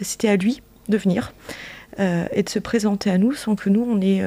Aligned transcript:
C'était 0.00 0.28
à 0.28 0.36
lui 0.36 0.62
de 0.88 0.96
venir 0.96 1.32
et 1.98 2.44
de 2.44 2.48
se 2.48 2.60
présenter 2.60 3.10
à 3.10 3.18
nous 3.18 3.32
sans 3.32 3.56
que 3.56 3.68
nous, 3.68 3.84
on 3.84 4.00
ait 4.00 4.22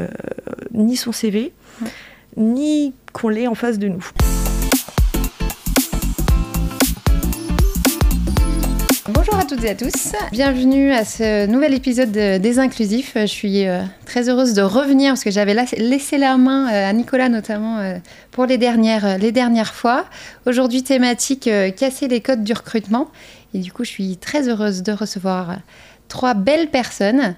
ni 0.74 0.97
son 0.97 1.13
CV, 1.13 1.54
ni 2.36 2.94
qu'on 3.13 3.29
l'ait 3.29 3.47
en 3.47 3.55
face 3.55 3.79
de 3.79 3.88
nous. 3.88 4.05
Bonjour 9.13 9.36
à 9.36 9.46
toutes 9.46 9.63
et 9.63 9.70
à 9.70 9.76
tous, 9.76 10.13
bienvenue 10.31 10.92
à 10.92 11.04
ce 11.04 11.46
nouvel 11.46 11.74
épisode 11.74 12.12
des 12.12 12.60
Inclusifs. 12.60 13.13
Je 13.15 13.26
suis 13.26 13.67
euh, 13.67 13.81
très 14.06 14.29
heureuse 14.29 14.53
de 14.53 14.62
revenir 14.62 15.12
parce 15.12 15.24
que 15.24 15.31
j'avais 15.31 15.53
laissé 15.78 16.17
la 16.17 16.38
main 16.38 16.72
euh, 16.72 16.90
à 16.90 16.94
Nicolas 16.94 17.27
notamment 17.27 17.80
euh, 17.80 17.98
pour 18.31 18.45
les 18.45 18.58
dernières, 18.58 19.17
les 19.17 19.31
dernières 19.31 19.73
fois. 19.73 20.05
Aujourd'hui 20.45 20.84
thématique 20.84 21.49
casser 21.77 22.08
les 22.08 22.22
codes 22.22 22.44
du 22.44 22.53
recrutement 22.53 23.09
et 23.54 23.59
du 23.59 23.72
coup 23.72 23.84
je 23.84 23.90
suis 23.90 24.18
très 24.18 24.49
heureuse 24.49 24.84
de 24.84 24.91
recevoir 24.91 25.58
trois 26.08 26.34
belles 26.34 26.70
personnes. 26.70 27.36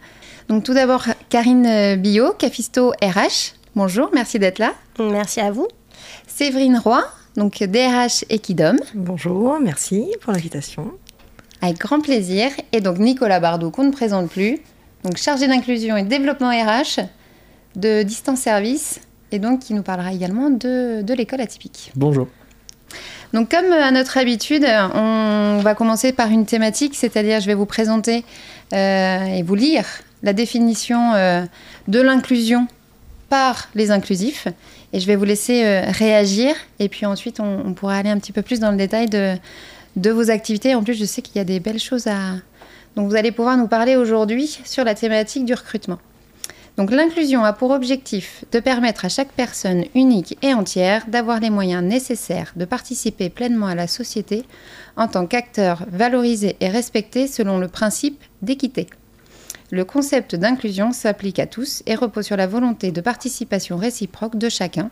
Donc 0.49 0.63
tout 0.63 0.73
d'abord 0.73 1.05
Karine 1.29 1.95
Billot, 1.95 2.33
Cafisto 2.33 2.91
RH. 3.01 3.53
Bonjour, 3.75 4.09
merci 4.13 4.39
d'être 4.39 4.59
là. 4.59 4.73
Merci 4.99 5.39
à 5.39 5.51
vous. 5.51 5.67
Séverine 6.27 6.77
Roy, 6.77 7.03
donc 7.35 7.63
DRH 7.63 8.25
Equidom. 8.29 8.75
Bonjour, 8.93 9.59
merci 9.59 10.07
pour 10.21 10.33
l'invitation. 10.33 10.91
Avec 11.61 11.77
grand 11.77 12.01
plaisir. 12.01 12.51
Et 12.71 12.81
donc 12.81 12.99
Nicolas 12.99 13.39
Bardot, 13.39 13.71
qu'on 13.71 13.85
ne 13.85 13.91
présente 13.91 14.29
plus, 14.29 14.59
donc 15.03 15.17
chargé 15.17 15.47
d'inclusion 15.47 15.95
et 15.97 16.03
développement 16.03 16.49
RH 16.49 16.99
de 17.75 18.03
Distance 18.03 18.39
Service, 18.39 18.99
et 19.31 19.39
donc 19.39 19.61
qui 19.61 19.73
nous 19.73 19.81
parlera 19.81 20.13
également 20.13 20.49
de, 20.49 21.01
de 21.01 21.13
l'école 21.13 21.41
atypique. 21.41 21.91
Bonjour. 21.95 22.27
Donc 23.33 23.49
comme 23.49 23.71
à 23.73 23.89
notre 23.89 24.17
habitude, 24.17 24.63
on 24.63 25.59
va 25.63 25.73
commencer 25.73 26.13
par 26.13 26.29
une 26.29 26.45
thématique, 26.45 26.93
c'est-à-dire 26.95 27.41
je 27.41 27.47
vais 27.47 27.55
vous 27.55 27.65
présenter 27.65 28.23
euh, 28.73 29.25
et 29.25 29.41
vous 29.41 29.55
lire 29.55 29.85
la 30.21 30.33
définition 30.33 31.13
euh, 31.15 31.43
de 31.87 31.99
l'inclusion 31.99 32.67
par 33.29 33.69
les 33.73 33.89
inclusifs. 33.89 34.47
Et 34.93 34.99
je 34.99 35.07
vais 35.07 35.15
vous 35.15 35.25
laisser 35.25 35.65
euh, 35.65 35.81
réagir, 35.89 36.55
et 36.77 36.87
puis 36.89 37.07
ensuite 37.07 37.39
on, 37.39 37.63
on 37.65 37.73
pourra 37.73 37.95
aller 37.95 38.11
un 38.11 38.19
petit 38.19 38.31
peu 38.31 38.43
plus 38.43 38.59
dans 38.59 38.69
le 38.69 38.77
détail 38.77 39.07
de, 39.07 39.35
de 39.95 40.11
vos 40.11 40.29
activités. 40.29 40.75
En 40.75 40.83
plus, 40.83 40.93
je 40.93 41.05
sais 41.05 41.23
qu'il 41.23 41.37
y 41.37 41.39
a 41.39 41.43
des 41.43 41.59
belles 41.59 41.79
choses 41.79 42.05
à... 42.05 42.35
Donc 42.95 43.09
vous 43.09 43.15
allez 43.15 43.31
pouvoir 43.31 43.57
nous 43.57 43.67
parler 43.67 43.95
aujourd'hui 43.95 44.59
sur 44.63 44.83
la 44.83 44.93
thématique 44.93 45.45
du 45.45 45.55
recrutement. 45.55 45.97
Donc 46.77 46.89
l'inclusion 46.89 47.43
a 47.43 47.53
pour 47.53 47.69
objectif 47.69 48.45
de 48.51 48.59
permettre 48.59 49.05
à 49.05 49.09
chaque 49.09 49.31
personne 49.31 49.85
unique 49.93 50.37
et 50.41 50.55
entière 50.55 51.05
d'avoir 51.07 51.39
les 51.39 51.51
moyens 51.51 51.83
nécessaires 51.83 52.51
de 52.55 52.65
participer 52.65 53.29
pleinement 53.29 53.67
à 53.67 53.75
la 53.75 53.87
société 53.87 54.43
en 54.97 55.07
tant 55.07 55.27
qu'acteur 55.27 55.85
valorisé 55.91 56.55
et 56.61 56.69
respecté 56.69 57.27
selon 57.27 57.59
le 57.59 57.67
principe 57.67 58.23
d'équité. 58.41 58.87
Le 59.69 59.85
concept 59.85 60.35
d'inclusion 60.35 60.91
s'applique 60.91 61.39
à 61.39 61.47
tous 61.47 61.83
et 61.85 61.95
repose 61.95 62.25
sur 62.25 62.37
la 62.37 62.47
volonté 62.47 62.91
de 62.91 63.01
participation 63.01 63.77
réciproque 63.77 64.37
de 64.37 64.49
chacun, 64.49 64.89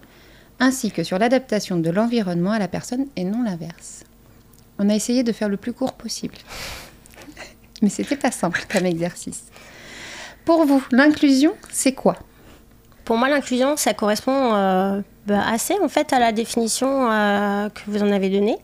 ainsi 0.59 0.91
que 0.91 1.03
sur 1.03 1.17
l'adaptation 1.17 1.77
de 1.77 1.89
l'environnement 1.89 2.51
à 2.51 2.59
la 2.59 2.67
personne 2.67 3.05
et 3.15 3.23
non 3.23 3.43
l'inverse. 3.43 4.03
On 4.79 4.89
a 4.89 4.95
essayé 4.95 5.23
de 5.23 5.31
faire 5.31 5.49
le 5.49 5.57
plus 5.57 5.73
court 5.73 5.93
possible. 5.93 6.35
Mais 7.81 7.89
c'était 7.89 8.15
pas 8.15 8.31
simple 8.31 8.65
comme 8.71 8.85
exercice. 8.85 9.43
Pour 10.45 10.65
vous, 10.65 10.83
l'inclusion, 10.91 11.53
c'est 11.69 11.93
quoi? 11.93 12.17
Pour 13.05 13.17
moi, 13.17 13.29
l'inclusion, 13.29 13.75
ça 13.77 13.93
correspond 13.93 14.53
euh, 14.53 15.01
bah, 15.27 15.41
assez 15.51 15.75
en 15.83 15.89
fait 15.89 16.13
à 16.13 16.19
la 16.19 16.31
définition 16.31 17.11
euh, 17.11 17.69
que 17.69 17.81
vous 17.87 18.01
en 18.03 18.11
avez 18.11 18.29
donnée. 18.29 18.57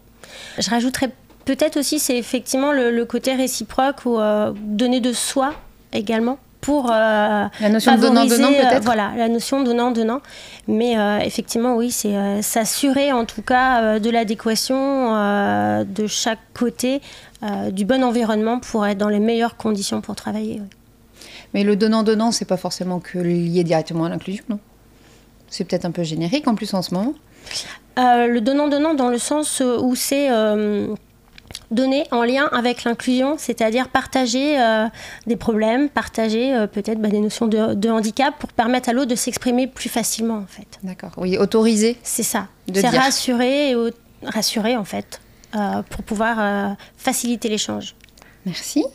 Je 0.58 0.70
rajouterais 0.70 1.09
peut-être 1.45 1.78
aussi, 1.78 2.00
c'est 2.00 2.17
effectivement 2.17 2.72
le, 2.72 3.03
côté 3.05 3.33
réciproque 3.33 4.05
ou 4.05 4.20
euh, 4.20 4.53
donner 4.55 5.00
de 5.00 5.14
soi 5.14 5.53
également 5.94 6.38
pour 6.61 6.88
la 6.88 7.50
notion 7.70 7.98
donnant-donnant 7.98 8.50
peut-être? 8.50 8.83
voilà 8.83 9.11
la 9.16 9.30
notion 9.30 9.64
donnant-donnant. 9.64 10.22
Mais 10.67 10.95
effectivement 11.25 11.75
oui 11.75 11.92
c'est 11.92 12.42
s'assurer 12.42 13.14
en 13.14 13.26
tout 13.26 13.42
cas 13.42 13.99
de 13.99 14.09
l'adéquation 14.09 15.14
de 15.86 16.08
chaque 16.08 16.39
côté 16.54 17.02
du 17.71 17.86
bon 17.86 18.04
environnement 18.04 18.59
pour 18.59 18.86
être 18.86 18.98
dans 18.98 19.08
les 19.08 19.20
meilleures 19.20 19.55
conditions 19.55 20.02
pour 20.02 20.15
travailler 20.15 20.61
mais 21.53 21.63
le 21.63 21.75
donnant-donnant 21.75 22.31
c'est 22.31 22.45
pas 22.45 22.58
forcément 22.58 22.99
que 22.99 23.19
lié 23.19 23.63
directement 23.63 24.05
à 24.05 24.09
l'inclusion 24.09 24.43
non 24.49 24.59
c'est 25.49 25.63
peut-être 25.63 25.85
un 25.85 25.91
peu 25.91 26.03
générique 26.03 26.47
en 26.47 26.55
plus 26.55 26.73
en 26.73 26.81
ce 26.81 26.93
moment 26.93 27.13
le 27.97 28.39
donnant-donnant 28.39 28.93
dans 28.93 29.09
le 29.09 29.17
sens 29.17 29.61
où 29.61 29.95
c'est 29.95 30.30
donner 31.71 32.05
en 32.11 32.23
lien 32.23 32.49
avec 32.52 32.83
l'inclusion, 32.83 33.35
c'est-à-dire 33.37 33.89
partager 33.89 34.59
euh, 34.59 34.87
des 35.25 35.35
problèmes, 35.35 35.89
partager 35.89 36.55
euh, 36.55 36.67
peut-être 36.67 36.99
bah, 36.99 37.09
des 37.09 37.19
notions 37.19 37.47
de, 37.47 37.89
handicap 37.89 38.33
pour 38.39 38.52
permettre 38.53 38.89
à 38.89 38.93
l'autre 38.93 39.09
de 39.09 39.15
s'exprimer 39.15 39.67
plus 39.67 39.89
facilement 39.89 40.37
en 40.37 40.47
fait. 40.47 40.79
D'accord, 40.83 41.11
oui, 41.17 41.37
autoriser. 41.37 41.97
C'est 42.03 42.23
ça, 42.23 42.47
c'est 42.73 42.87
rassurer 42.87 43.71
et 43.71 43.75
rassurer 44.23 44.77
en 44.77 44.85
fait 44.85 45.19
euh, 45.55 45.81
pour 45.89 46.03
pouvoir 46.03 46.75
faciliter 46.97 47.49
l'échange. 47.49 47.95
Merci 48.45 48.85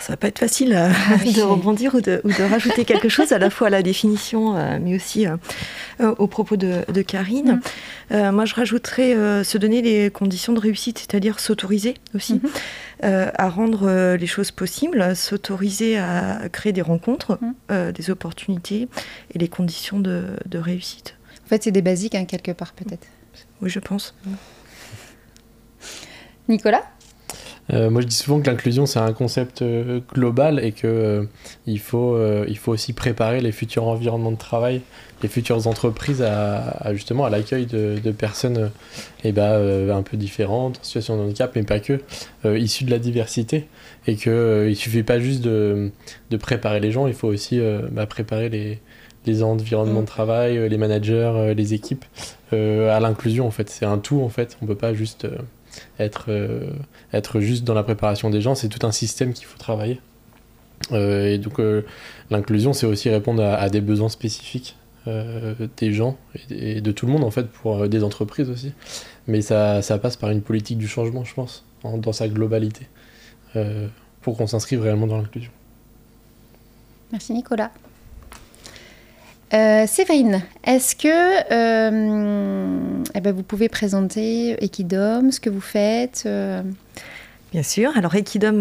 ça 0.00 0.12
va 0.12 0.16
pas 0.16 0.28
être 0.28 0.38
facile 0.38 0.74
euh, 0.74 0.88
ah 0.90 1.16
de 1.18 1.42
rebondir 1.42 1.94
ou 1.94 2.00
de, 2.00 2.20
rajouter 2.48 2.84
quelque 2.84 3.08
chose 3.08 3.32
à 3.32 3.38
la 3.38 3.50
fois 3.50 3.68
à 3.68 3.70
la 3.70 3.82
définition, 3.82 4.56
euh, 4.56 4.78
mais 4.80 4.96
aussi 4.96 5.26
euh, 5.26 5.36
au 6.18 6.26
propos 6.26 6.56
de, 6.56 7.02
Karine. 7.02 7.60
Mm. 8.10 8.30
moi, 8.30 8.44
je 8.44 8.54
rajouterais 8.54 9.44
se 9.44 9.58
donner 9.58 9.82
les 9.82 10.10
conditions 10.10 10.52
de 10.52 10.60
réussite, 10.60 10.98
c'est-à-dire 10.98 11.40
s'autoriser 11.40 11.94
aussi 12.14 12.40
mm-hmm. 13.02 13.30
à 13.34 13.48
rendre 13.48 14.16
les 14.16 14.26
choses 14.26 14.50
possibles, 14.50 15.14
s'autoriser 15.14 15.98
à 15.98 16.48
créer 16.50 16.72
des 16.72 16.82
rencontres, 16.82 17.38
mm. 17.70 17.92
des 17.92 18.10
opportunités 18.10 18.88
et 19.34 19.38
les 19.38 19.48
conditions 19.48 19.98
de, 20.00 20.36
réussite. 20.54 21.16
En 21.44 21.48
fait, 21.48 21.62
c'est 21.62 21.70
des 21.70 21.82
basiques, 21.82 22.14
hein, 22.14 22.24
quelque 22.24 22.52
part, 22.52 22.72
peut-être. 22.72 23.06
Oui, 23.60 23.70
je 23.70 23.78
pense. 23.78 24.14
Nicolas? 26.48 26.82
Euh, 27.72 27.90
moi, 27.90 28.00
je 28.00 28.06
dis 28.06 28.14
souvent 28.14 28.40
que 28.40 28.48
l'inclusion, 28.48 28.86
c'est 28.86 29.00
un 29.00 29.12
concept 29.12 29.62
euh, 29.62 30.00
global 30.14 30.64
et 30.64 30.72
qu'il 30.72 30.88
euh, 30.88 31.24
il 31.66 31.80
faut, 31.80 32.16
il 32.46 32.56
faut 32.56 32.72
aussi 32.72 32.92
préparer 32.92 33.40
les 33.40 33.52
futurs 33.52 33.86
environnements 33.86 34.30
de 34.30 34.36
travail, 34.36 34.82
les 35.22 35.28
futures 35.28 35.66
entreprises 35.66 36.22
à, 36.22 36.92
justement 36.92 37.24
à 37.24 37.30
l'accueil 37.30 37.66
de, 37.66 37.98
de, 38.02 38.10
personnes 38.12 38.70
eh 39.24 39.32
ben, 39.32 39.90
un 39.90 40.02
peu 40.02 40.16
différentes, 40.16 40.78
en 40.78 40.84
situation 40.84 41.16
de 41.16 41.22
handicap, 41.22 41.52
mais 41.56 41.62
pas 41.62 41.80
que, 41.80 42.00
issues 42.56 42.84
de 42.84 42.90
la 42.90 42.98
diversité. 42.98 43.66
Et 44.06 44.14
qu'il 44.14 44.32
ne 44.32 44.74
suffit 44.74 45.02
pas 45.02 45.18
juste 45.18 45.42
de, 45.42 45.90
de, 46.30 46.36
préparer 46.36 46.78
les 46.78 46.92
gens, 46.92 47.08
il 47.08 47.14
faut 47.14 47.28
aussi 47.28 47.60
bah, 47.90 48.06
préparer 48.06 48.48
les, 48.48 48.78
les 49.26 49.42
environnements 49.42 50.02
de 50.02 50.06
travail, 50.06 50.68
les 50.68 50.78
managers, 50.78 51.54
les 51.56 51.74
équipes 51.74 52.04
à 52.52 53.00
l'inclusion 53.00 53.46
en 53.46 53.50
fait. 53.50 53.68
C'est 53.68 53.86
un 53.86 53.98
tout 53.98 54.20
en 54.20 54.28
fait. 54.28 54.56
On 54.62 54.66
peut 54.66 54.76
pas 54.76 54.94
juste 54.94 55.26
être, 55.98 56.26
euh, 56.28 56.70
être 57.12 57.40
juste 57.40 57.64
dans 57.64 57.74
la 57.74 57.82
préparation 57.82 58.30
des 58.30 58.40
gens, 58.40 58.54
c'est 58.54 58.68
tout 58.68 58.86
un 58.86 58.92
système 58.92 59.32
qu'il 59.32 59.46
faut 59.46 59.58
travailler. 59.58 60.00
Euh, 60.92 61.32
et 61.32 61.38
donc 61.38 61.58
euh, 61.58 61.84
l'inclusion, 62.30 62.72
c'est 62.72 62.86
aussi 62.86 63.08
répondre 63.08 63.42
à, 63.42 63.68
des 63.70 63.80
besoins 63.80 64.08
spécifiques 64.08 64.76
des 65.76 65.92
gens 65.92 66.18
et, 66.50 66.80
de 66.80 66.90
tout 66.90 67.06
le 67.06 67.12
monde 67.12 67.22
en 67.22 67.30
fait, 67.30 67.46
pour 67.46 67.88
des 67.88 68.02
entreprises 68.02 68.50
aussi. 68.50 68.72
Mais 69.28 69.40
ça, 69.40 69.80
ça 69.80 69.98
passe 69.98 70.16
par 70.16 70.30
une 70.30 70.42
politique 70.42 70.78
du 70.78 70.88
changement, 70.88 71.22
je 71.22 71.32
pense, 71.32 71.64
dans 71.84 72.12
sa 72.12 72.26
globalité, 72.26 72.88
pour 74.20 74.36
qu'on 74.36 74.48
s'inscrive 74.48 74.80
réellement 74.80 75.06
dans 75.06 75.18
l'inclusion. 75.18 75.52
Merci 77.12 77.34
Nicolas. 77.34 77.70
Euh, 79.54 79.86
Séverine, 79.86 80.42
est-ce 80.64 80.96
que 80.96 81.08
euh, 81.52 83.02
eh 83.14 83.20
ben, 83.20 83.32
vous 83.32 83.44
pouvez 83.44 83.68
présenter 83.68 84.62
Equidom, 84.64 85.30
ce 85.30 85.38
que 85.38 85.50
vous 85.50 85.60
faites 85.60 86.24
euh? 86.26 86.62
Bien 87.52 87.62
sûr. 87.62 87.92
Alors 87.96 88.16
Equidom, 88.16 88.60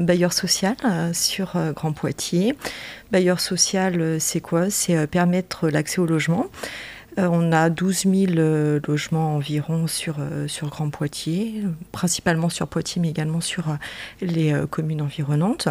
bailleur 0.00 0.32
social 0.32 0.74
sur 1.12 1.56
Grand 1.74 1.92
Poitiers. 1.92 2.56
Bailleur 3.12 3.38
social, 3.38 4.16
c'est 4.18 4.40
quoi? 4.40 4.70
C'est 4.70 5.06
permettre 5.06 5.68
l'accès 5.68 6.00
au 6.00 6.04
logement. 6.06 6.46
on 7.16 7.52
a 7.52 7.70
12 7.70 8.06
000 8.34 8.80
logements 8.86 9.36
environ 9.36 9.86
sur, 9.86 10.16
sur 10.48 10.68
Grand 10.68 10.90
Poitiers, 10.90 11.62
principalement 11.92 12.48
sur 12.48 12.66
Poitiers, 12.66 13.00
mais 13.00 13.08
également 13.08 13.40
sur 13.40 13.64
les 14.20 14.52
communes 14.68 15.00
environnantes. 15.00 15.68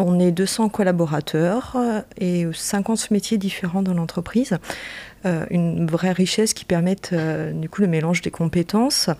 On 0.00 0.20
est 0.20 0.30
200 0.30 0.68
collaborateurs 0.68 1.72
euh, 1.74 2.00
et 2.18 2.46
50 2.52 3.10
métiers 3.10 3.36
différents 3.36 3.82
dans 3.82 3.94
l'entreprise. 3.94 4.56
Euh, 5.26 5.44
une 5.50 5.90
vraie 5.90 6.12
richesse 6.12 6.54
qui 6.54 6.64
permet 6.64 6.94
euh, 7.12 7.50
du 7.50 7.68
coup 7.68 7.80
le 7.80 7.88
mélange 7.88 8.22
des 8.22 8.30
compétences, 8.30 9.10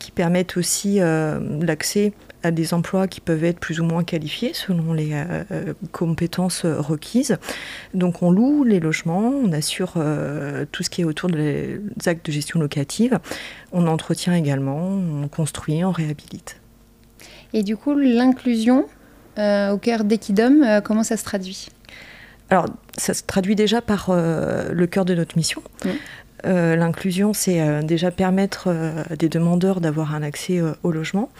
qui 0.00 0.10
permettent 0.10 0.56
aussi 0.56 0.98
l'accès 0.98 2.12
à 2.42 2.50
des 2.50 2.74
emplois 2.74 3.06
qui 3.06 3.20
peuvent 3.20 3.44
être 3.44 3.60
plus 3.60 3.80
ou 3.80 3.84
moins 3.84 4.02
qualifiés 4.04 4.50
selon 4.52 4.92
les 4.92 5.14
compétences 5.92 6.66
requises. 6.66 7.38
Donc 7.94 8.22
on 8.22 8.30
loue 8.30 8.64
les 8.64 8.80
logements, 8.80 9.32
on 9.42 9.50
assure 9.52 9.94
tout 10.72 10.82
ce 10.82 10.90
qui 10.90 11.00
est 11.00 11.04
autour 11.04 11.30
des 11.30 11.80
actes 12.04 12.26
de 12.26 12.32
gestion 12.32 12.60
locative, 12.60 13.18
on 13.72 13.86
entretient 13.86 14.34
également, 14.34 14.88
on 14.88 15.26
construit, 15.28 15.82
on 15.84 15.92
réhabilite. 15.92 16.60
Et 17.54 17.62
du 17.62 17.76
coup, 17.78 17.94
l'inclusion, 17.94 18.86
au 19.36 19.78
cœur 19.78 20.04
d'Equidom, 20.04 20.80
comment 20.84 21.02
ça 21.02 21.16
se 21.16 21.24
traduit? 21.24 21.68
Alors, 22.50 22.66
ça 22.96 23.14
se 23.14 23.22
traduit 23.22 23.56
déjà 23.56 23.80
par 23.80 24.10
le 24.10 24.86
cœur 24.86 25.04
de 25.04 25.14
notre 25.14 25.36
mission. 25.36 25.62
Euh, 26.46 26.76
l'inclusion, 26.76 27.32
c'est 27.32 27.60
euh, 27.60 27.82
déjà 27.82 28.10
permettre 28.10 28.64
euh, 28.68 29.02
des 29.18 29.28
demandeurs 29.28 29.80
d'avoir 29.80 30.14
un 30.14 30.22
accès 30.22 30.60
au 30.82 30.90
logement, 30.90 31.30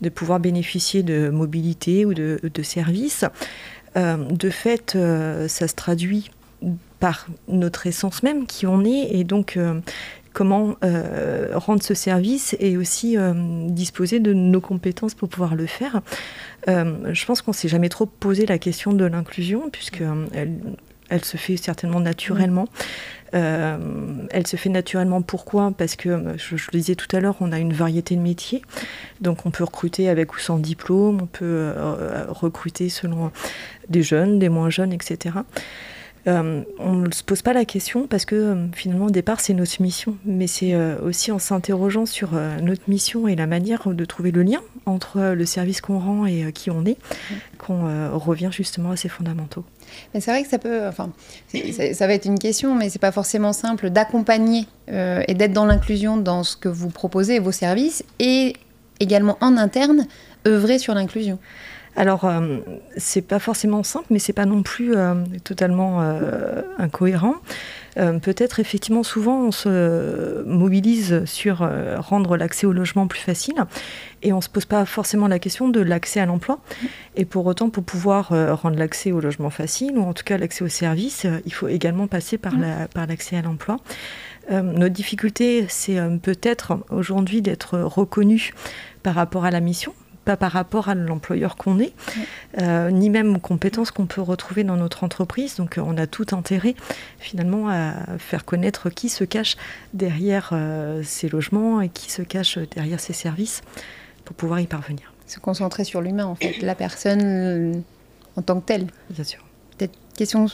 de 0.00 0.08
pouvoir 0.08 0.40
bénéficier 0.40 1.02
de 1.02 1.30
mobilité 1.30 2.04
ou 2.04 2.14
de, 2.14 2.38
services. 2.62 3.24
de 3.96 4.50
fait, 4.50 4.96
ça 5.48 5.68
se 5.68 5.74
traduit 5.74 6.30
par 7.00 7.26
notre 7.48 7.86
essence 7.86 8.22
même, 8.22 8.46
qui 8.46 8.66
on 8.66 8.84
est, 8.84 9.08
et 9.10 9.24
donc 9.24 9.58
comment 10.32 10.76
rendre 11.52 11.82
ce 11.82 11.94
service 11.94 12.56
et 12.60 12.76
aussi 12.76 13.16
disposer 13.68 14.20
de 14.20 14.32
nos 14.32 14.60
compétences 14.60 15.14
pour 15.14 15.28
pouvoir 15.28 15.54
le 15.54 15.66
faire. 15.66 16.00
je 16.66 17.24
pense 17.24 17.42
qu'on 17.42 17.52
s'est 17.52 17.68
jamais 17.68 17.88
trop 17.88 18.06
posé 18.06 18.46
la 18.46 18.58
question 18.58 18.92
de 18.92 19.04
l'inclusion, 19.04 19.70
puisque 19.70 20.02
elle, 21.08 21.24
se 21.24 21.36
fait 21.36 21.56
certainement 21.56 22.00
naturellement. 22.00 22.66
Euh, 23.34 23.78
elle 24.30 24.46
se 24.46 24.56
fait 24.56 24.68
naturellement. 24.68 25.22
Pourquoi? 25.22 25.72
Parce 25.76 25.96
que, 25.96 26.08
euh, 26.08 26.36
je, 26.36 26.54
le 26.54 26.78
disais 26.78 26.94
tout 26.94 27.14
à 27.16 27.20
l'heure, 27.20 27.36
on 27.40 27.52
a 27.52 27.58
une 27.58 27.72
variété 27.72 28.14
de 28.14 28.20
métiers. 28.20 28.62
Donc 29.20 29.46
on 29.46 29.50
peut 29.50 29.64
recruter 29.64 30.08
avec 30.08 30.34
ou 30.34 30.38
sans 30.38 30.58
diplôme, 30.58 31.20
on 31.22 31.26
peut 31.26 31.44
euh, 31.44 32.26
recruter 32.28 32.88
selon 32.88 33.30
des 33.88 34.02
jeunes, 34.02 34.38
des 34.38 34.48
moins 34.48 34.70
jeunes, 34.70 34.92
etc. 34.92 35.36
on 36.26 36.92
ne 36.92 37.10
se 37.10 37.22
pose 37.22 37.42
pas 37.42 37.52
la 37.52 37.64
question 37.64 38.06
parce 38.06 38.24
que 38.24 38.56
finalement 38.74 39.06
au 39.06 39.10
départ 39.10 39.40
c'est 39.40 39.54
notre 39.54 39.82
mission, 39.82 40.16
mais 40.24 40.46
c'est 40.46 40.74
aussi 41.02 41.32
en 41.32 41.38
s'interrogeant 41.38 42.06
sur 42.06 42.30
notre 42.62 42.82
mission 42.88 43.26
et 43.26 43.34
la 43.34 43.46
manière 43.46 43.88
de 43.88 44.04
trouver 44.04 44.30
le 44.30 44.42
lien 44.42 44.60
entre 44.86 45.32
le 45.34 45.46
service 45.46 45.80
qu'on 45.80 45.98
rend 45.98 46.26
et 46.26 46.52
qui 46.52 46.70
on 46.70 46.84
est 46.84 46.96
qu'on 47.58 48.18
revient 48.18 48.50
justement 48.52 48.92
à 48.92 48.96
ces 48.96 49.08
fondamentaux. 49.08 49.64
Mais 50.14 50.20
c'est 50.20 50.30
vrai 50.30 50.42
que 50.42 50.48
ça 50.48 50.58
peut, 50.58 50.86
enfin, 50.86 51.10
ça 51.92 52.06
va 52.06 52.14
être 52.14 52.26
une 52.26 52.38
question, 52.38 52.74
mais 52.74 52.88
c'est 52.90 52.98
pas 52.98 53.12
forcément 53.12 53.52
simple 53.52 53.90
d'accompagner 53.90 54.66
euh, 54.90 55.22
et 55.28 55.34
d'être 55.34 55.52
dans 55.52 55.66
l'inclusion 55.66 56.16
dans 56.16 56.44
ce 56.44 56.56
que 56.56 56.68
vous 56.68 56.88
proposez 56.88 57.36
et 57.36 57.38
vos 57.38 57.52
services, 57.52 58.04
et 58.18 58.54
également 59.00 59.36
en 59.40 59.56
interne 59.56 60.06
œuvrer 60.46 60.78
sur 60.78 60.94
l'inclusion. 60.94 61.38
Alors, 61.96 62.24
euh, 62.24 62.58
c'est 62.96 63.22
pas 63.22 63.38
forcément 63.38 63.82
simple, 63.82 64.06
mais 64.10 64.18
c'est 64.18 64.32
pas 64.32 64.46
non 64.46 64.62
plus 64.62 64.94
euh, 64.94 65.14
totalement 65.44 66.00
incohérent. 66.78 67.36
Euh, 67.98 68.18
peut-être 68.18 68.58
effectivement 68.58 69.02
souvent 69.02 69.42
on 69.42 69.50
se 69.50 70.42
mobilise 70.44 71.26
sur 71.26 71.60
euh, 71.60 72.00
rendre 72.00 72.38
l'accès 72.38 72.66
au 72.66 72.72
logement 72.72 73.06
plus 73.06 73.20
facile 73.20 73.54
et 74.22 74.32
on 74.32 74.36
ne 74.36 74.40
se 74.40 74.48
pose 74.48 74.64
pas 74.64 74.86
forcément 74.86 75.28
la 75.28 75.38
question 75.38 75.68
de 75.68 75.80
l'accès 75.80 76.20
à 76.20 76.26
l'emploi. 76.26 76.60
Et 77.16 77.26
pour 77.26 77.44
autant, 77.44 77.68
pour 77.68 77.84
pouvoir 77.84 78.32
euh, 78.32 78.54
rendre 78.54 78.78
l'accès 78.78 79.12
au 79.12 79.20
logement 79.20 79.50
facile 79.50 79.98
ou 79.98 80.02
en 80.02 80.14
tout 80.14 80.24
cas 80.24 80.38
l'accès 80.38 80.64
aux 80.64 80.68
services, 80.68 81.26
il 81.44 81.52
faut 81.52 81.68
également 81.68 82.06
passer 82.06 82.38
par 82.38 82.54
l'accès 83.08 83.36
à 83.36 83.42
l'emploi. 83.42 83.78
notre 84.50 84.94
difficulté, 84.94 85.66
c'est 85.68 85.98
peut-être 86.22 86.78
aujourd'hui 86.90 87.42
d'être 87.42 87.78
reconnu 87.78 88.52
par 89.02 89.14
rapport 89.14 89.44
à 89.44 89.50
la 89.50 89.60
mission, 89.60 89.92
pas 90.24 90.36
par 90.36 90.52
rapport 90.52 90.88
à 90.88 90.94
l'employeur 90.94 91.56
qu'on 91.56 91.78
est, 91.78 91.92
euh, 92.60 92.90
ni 92.90 93.10
même 93.10 93.36
aux 93.36 93.40
compétences 93.40 93.90
qu'on 93.90 94.06
peut 94.06 94.20
retrouver 94.20 94.64
dans 94.64 94.76
notre 94.76 95.04
entreprise. 95.04 95.56
Donc 95.56 95.78
euh, 95.78 95.82
on 95.84 95.96
a 95.96 96.06
tout 96.06 96.26
intérêt 96.32 96.74
finalement 97.18 97.68
à 97.68 97.92
faire 98.18 98.44
connaître 98.44 98.90
qui 98.90 99.08
se 99.08 99.24
cache 99.24 99.56
derrière 99.94 100.50
euh, 100.52 101.02
ces 101.04 101.28
logements 101.28 101.80
et 101.80 101.88
qui 101.88 102.10
se 102.10 102.22
cache 102.22 102.58
derrière 102.58 103.00
ces 103.00 103.12
services 103.12 103.62
pour 104.24 104.36
pouvoir 104.36 104.60
y 104.60 104.66
parvenir. 104.66 105.12
Se 105.26 105.40
concentrer 105.40 105.84
sur 105.84 106.00
l'humain 106.00 106.26
en 106.26 106.34
fait, 106.34 106.60
la 106.62 106.74
personne 106.74 107.82
en 108.36 108.42
tant 108.42 108.60
que 108.60 108.66
telle. 108.66 108.86
Bien 109.10 109.24
sûr. 109.24 109.44
Peut-être 109.76 109.98
question 110.16 110.46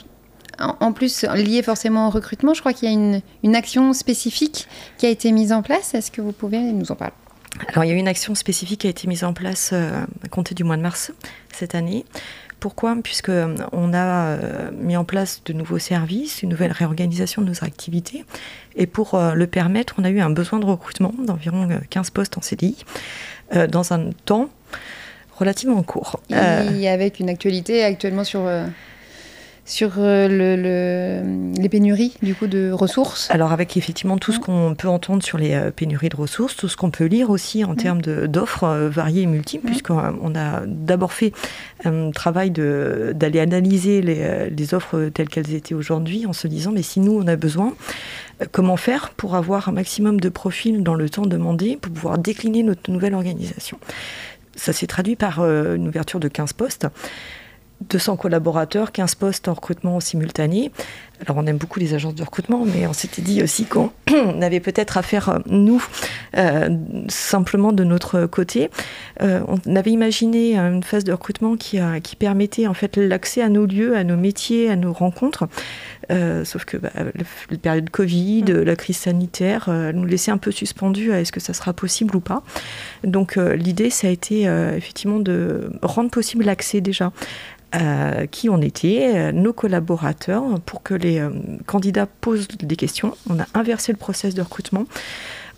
en 0.61 0.91
plus, 0.91 1.23
liée 1.35 1.61
forcément 1.63 2.07
au 2.07 2.09
recrutement, 2.09 2.53
je 2.53 2.59
crois 2.59 2.73
qu'il 2.73 2.89
y 2.89 2.91
a 2.91 2.93
une, 2.93 3.21
une, 3.43 3.55
action 3.55 3.93
spécifique 3.93 4.67
qui 4.97 5.05
a 5.05 5.09
été 5.09 5.31
mise 5.31 5.53
en 5.53 5.61
place. 5.61 5.93
Est-ce 5.93 6.11
que 6.11 6.21
vous 6.21 6.33
pouvez 6.33 6.59
nous 6.59 6.91
en 6.91 6.95
parler? 6.95 7.13
Alors 7.67 7.83
il 7.83 7.89
y 7.89 7.91
a 7.91 7.95
une 7.95 8.07
action 8.07 8.35
spécifique 8.35 8.81
qui 8.81 8.87
a 8.87 8.89
été 8.89 9.07
mise 9.07 9.23
en 9.23 9.33
place 9.33 9.71
euh, 9.73 10.03
à 10.23 10.27
compter 10.27 10.55
du 10.55 10.63
mois 10.63 10.77
de 10.77 10.81
mars 10.81 11.11
cette 11.53 11.75
année. 11.75 12.05
Pourquoi? 12.59 12.95
Puisque 13.01 13.29
euh, 13.29 13.55
on 13.71 13.93
a 13.93 14.37
euh, 14.37 14.71
mis 14.73 14.97
en 14.97 15.05
place 15.05 15.41
de 15.45 15.53
nouveaux 15.53 15.79
services, 15.79 16.43
une 16.43 16.49
nouvelle 16.49 16.71
réorganisation 16.71 17.41
de 17.41 17.47
nos 17.47 17.63
activités. 17.63 18.25
Et 18.75 18.85
pour 18.85 19.19
le 19.19 19.47
permettre, 19.47 19.95
on 19.97 20.03
a 20.03 20.09
eu 20.09 20.19
un 20.21 20.29
besoin 20.29 20.59
de 20.59 20.65
recrutement 20.65 21.13
d'environ 21.25 21.67
15 21.89 22.11
postes 22.11 22.37
en 22.37 22.41
CDI 22.41 22.77
dans 23.67 23.91
un 23.91 24.11
temps 24.25 24.49
relativement 25.35 25.83
court. 25.83 26.21
Et 26.29 26.87
avec 26.87 27.19
une 27.19 27.29
actualité 27.29 27.83
actuellement 27.83 28.23
sur 28.23 28.47
sur 29.69 29.93
euh, 29.99 30.27
le, 30.27 31.61
les 31.61 31.69
pénuries 31.69 32.15
du 32.23 32.33
coup 32.33 32.47
de 32.47 32.71
ressources 32.71 33.29
Alors 33.29 33.51
avec 33.51 33.77
effectivement 33.77 34.17
tout 34.17 34.31
ce 34.31 34.39
qu'on 34.39 34.73
peut 34.75 34.87
entendre 34.87 35.21
sur 35.21 35.37
les 35.37 35.53
euh, 35.53 35.69
pénuries 35.69 36.09
de 36.09 36.15
ressources, 36.15 36.55
tout 36.55 36.67
ce 36.67 36.75
qu'on 36.75 36.89
peut 36.89 37.05
lire 37.05 37.29
aussi 37.29 37.63
en 37.63 37.75
termes 37.75 38.01
d'offres 38.01 38.63
euh, 38.63 38.89
variées 38.89 39.21
et 39.21 39.25
multiples, 39.27 39.67
puisqu'on 39.67 40.33
a 40.35 40.63
d'abord 40.65 41.13
fait 41.13 41.33
un 41.85 42.09
travail 42.09 42.49
d'aller 42.49 43.39
analyser 43.39 44.01
les, 44.01 44.49
les, 44.49 44.73
offres 44.73 45.09
telles 45.13 45.29
qu'elles 45.29 45.53
étaient 45.53 45.75
aujourd'hui 45.75 46.25
en 46.25 46.33
se 46.33 46.47
disant 46.47 46.71
mais 46.71 46.81
si 46.81 46.99
nous 46.99 47.13
on 47.13 47.27
a 47.27 47.35
besoin, 47.35 47.73
comment 48.51 48.75
faire 48.75 49.11
pour 49.11 49.35
avoir 49.35 49.69
un 49.69 49.71
maximum 49.71 50.19
de 50.19 50.29
profils 50.29 50.81
dans 50.81 50.95
le 50.95 51.09
temps 51.09 51.27
demandé 51.27 51.77
pour 51.79 51.93
pouvoir 51.93 52.17
décliner 52.17 52.63
notre 52.63 52.91
nouvelle 52.91 53.13
organisation? 53.13 53.79
Ça 54.55 54.73
s'est 54.73 54.87
traduit 54.87 55.15
par 55.15 55.39
une 55.39 55.87
ouverture 55.87 56.19
de 56.19 56.27
15 56.27 56.53
postes. 56.53 56.87
200 57.81 58.17
collaborateurs, 58.17 58.91
15 58.91 59.15
postes 59.15 59.47
en 59.47 59.53
recrutement 59.53 59.99
simultané. 59.99 60.71
Alors 61.21 61.37
on 61.37 61.45
aime 61.47 61.57
beaucoup 61.57 61.79
les 61.79 61.93
agences 61.93 62.15
de 62.15 62.23
recrutement, 62.23 62.65
mais 62.65 62.87
on 62.87 62.93
s'était 62.93 63.21
dit 63.21 63.43
aussi 63.43 63.65
qu'on 63.65 63.91
avait 64.41 64.59
peut-être 64.59 64.97
à 64.97 65.01
faire, 65.01 65.29
euh, 65.29 65.39
nous, 65.47 65.83
euh, 66.37 66.69
simplement 67.07 67.71
de 67.71 67.83
notre 67.83 68.25
côté. 68.25 68.69
Euh, 69.21 69.41
on 69.47 69.75
avait 69.75 69.91
imaginé 69.91 70.57
une 70.57 70.83
phase 70.83 71.03
de 71.03 71.11
recrutement 71.11 71.55
qui, 71.55 71.79
qui 72.03 72.15
permettait 72.15 72.67
en 72.67 72.73
fait 72.73 72.97
l'accès 72.97 73.41
à 73.41 73.49
nos 73.49 73.65
lieux, 73.65 73.97
à 73.97 74.03
nos 74.03 74.17
métiers, 74.17 74.69
à 74.69 74.75
nos 74.75 74.93
rencontres. 74.93 75.47
Sauf 76.43 76.65
que 76.65 76.77
bah, 76.77 76.89
la, 76.95 77.57
période 77.57 77.89
Covid, 77.89 78.43
mm. 78.43 78.63
la 78.63 78.75
crise 78.75 78.97
sanitaire, 78.97 79.69
nous 79.93 80.05
laissait 80.05 80.31
un 80.31 80.37
peu 80.37 80.51
suspendus 80.51 81.11
à 81.11 81.21
est-ce 81.21 81.31
que 81.31 81.39
ça 81.39 81.53
sera 81.53 81.73
possible 81.73 82.15
ou 82.15 82.19
pas. 82.19 82.43
Donc 83.03 83.35
l'idée, 83.35 83.89
ça 83.89 84.07
a 84.07 84.09
été 84.09 84.43
effectivement 84.75 85.19
de 85.19 85.71
rendre 85.81 86.09
possible 86.09 86.45
l'accès 86.45 86.81
déjà 86.81 87.11
euh, 87.75 88.25
qui 88.25 88.49
on 88.49 88.61
était, 88.61 89.11
euh, 89.13 89.31
nos 89.31 89.53
collaborateurs, 89.53 90.59
pour 90.65 90.81
que 90.81 90.95
les 90.95 91.19
euh, 91.19 91.29
candidats 91.67 92.07
posent 92.07 92.47
des 92.47 92.75
questions. 92.75 93.15
On 93.29 93.39
a 93.39 93.45
inversé 93.53 93.91
le 93.91 93.97
process 93.99 94.33
de 94.33 94.41
recrutement 94.41 94.85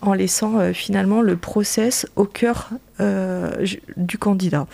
en 0.01 0.13
laissant 0.13 0.73
finalement 0.73 1.21
le 1.21 1.37
process 1.37 2.07
au 2.15 2.25
cœur 2.25 2.71
du 3.97 4.17
candidat. 4.17 4.65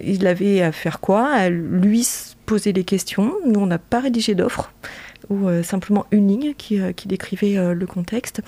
il 0.00 0.26
avait 0.28 0.62
à 0.62 0.70
faire 0.70 1.00
quoi? 1.00 1.26
À 1.26 1.48
lui 1.48 2.06
poser 2.48 2.72
les 2.72 2.84
questions. 2.84 3.34
Nous, 3.46 3.60
on 3.60 3.66
n'a 3.66 3.78
pas 3.78 4.00
rédigé 4.00 4.34
d'offre 4.34 4.72
ou 5.30 5.48
simplement 5.62 6.06
une 6.10 6.28
ligne 6.28 6.54
qui, 6.54 6.80
décrivait 7.06 7.74
le 7.74 7.86
contexte. 7.86 8.40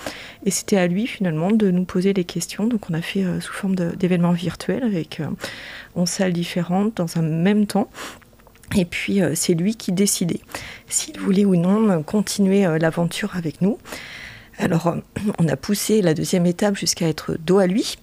Et 0.45 0.51
c'était 0.51 0.77
à 0.77 0.87
lui 0.87 1.05
finalement 1.05 1.51
de 1.51 1.69
nous 1.69 1.83
poser 1.83 2.13
les 2.13 2.23
questions. 2.23 2.65
Donc 2.65 2.89
on 2.89 2.93
a 2.93 3.01
fait 3.01 3.23
sous 3.39 3.53
forme 3.53 3.75
d'événements 3.75 4.31
virtuels 4.31 4.83
avec 4.83 5.21
en 5.95 6.05
salles 6.05 6.33
différentes 6.33 6.95
dans 6.97 7.17
un 7.17 7.21
même 7.21 7.67
temps. 7.67 7.89
Et 8.75 8.85
puis 8.85 9.21
euh, 9.21 9.33
c'est 9.35 9.53
lui 9.53 9.75
qui 9.75 9.91
décidait 9.91 10.39
s'il 10.87 11.19
voulait 11.19 11.45
ou 11.45 11.55
non 11.55 12.03
continuer 12.03 12.65
euh, 12.65 12.77
l'aventure 12.77 13.35
avec 13.35 13.61
nous. 13.61 13.77
Alors 14.57 14.87
euh, 14.87 14.97
on 15.39 15.47
a 15.47 15.55
poussé 15.55 16.01
la 16.01 16.13
deuxième 16.13 16.45
étape 16.45 16.75
jusqu'à 16.75 17.07
être 17.07 17.37
dos 17.39 17.59
à 17.59 17.67
lui. 17.67 17.97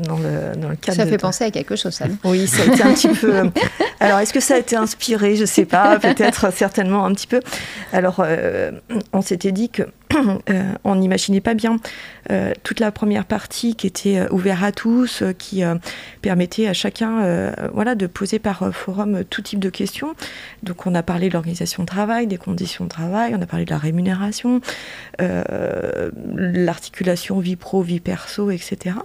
Dans 0.00 0.18
le, 0.18 0.56
dans 0.56 0.68
le 0.68 0.76
cadre 0.76 0.96
ça 0.96 1.06
fait 1.06 1.18
penser 1.18 1.44
à 1.44 1.50
quelque 1.50 1.76
chose, 1.76 1.94
ça. 1.94 2.06
Oui, 2.24 2.46
ça 2.46 2.62
a 2.62 2.66
été 2.66 2.82
un 2.82 2.92
petit 2.92 3.08
peu. 3.08 3.50
Alors, 4.00 4.18
est-ce 4.18 4.32
que 4.32 4.40
ça 4.40 4.54
a 4.54 4.58
été 4.58 4.76
inspiré 4.76 5.36
Je 5.36 5.42
ne 5.42 5.46
sais 5.46 5.64
pas. 5.64 5.98
Peut-être, 6.00 6.52
certainement 6.52 7.04
un 7.04 7.12
petit 7.12 7.26
peu. 7.26 7.40
Alors, 7.92 8.24
on 9.12 9.22
s'était 9.22 9.52
dit 9.52 9.68
que 9.68 9.84
euh, 10.50 10.72
on 10.84 10.96
n'imaginait 10.96 11.40
pas 11.40 11.54
bien 11.54 11.78
euh, 12.30 12.52
toute 12.62 12.80
la 12.80 12.92
première 12.92 13.24
partie 13.24 13.74
qui 13.74 13.86
était 13.86 14.18
euh, 14.18 14.28
ouverte 14.30 14.62
à 14.62 14.72
tous, 14.72 15.22
qui 15.38 15.62
permettait 16.22 16.66
à 16.66 16.72
chacun 16.72 17.52
voilà, 17.72 17.94
de 17.94 18.06
poser 18.06 18.38
par 18.38 18.74
forum 18.74 19.24
tout 19.24 19.42
type 19.42 19.60
de 19.60 19.70
questions. 19.70 20.14
Donc 20.62 20.86
on 20.86 20.94
a 20.94 21.02
parlé 21.02 21.28
de 21.28 21.34
l'organisation 21.34 21.84
de 21.84 21.88
travail, 21.88 22.26
des 22.26 22.36
conditions 22.36 22.84
de 22.84 22.90
travail, 22.90 23.34
on 23.36 23.40
a 23.40 23.46
parlé 23.46 23.64
de 23.64 23.70
la 23.70 23.78
rémunération, 23.78 24.60
l'articulation 26.36 27.38
vie 27.38 27.56
pro, 27.56 27.82
vie 27.82 28.00
perso, 28.00 28.50
etc. 28.50 28.96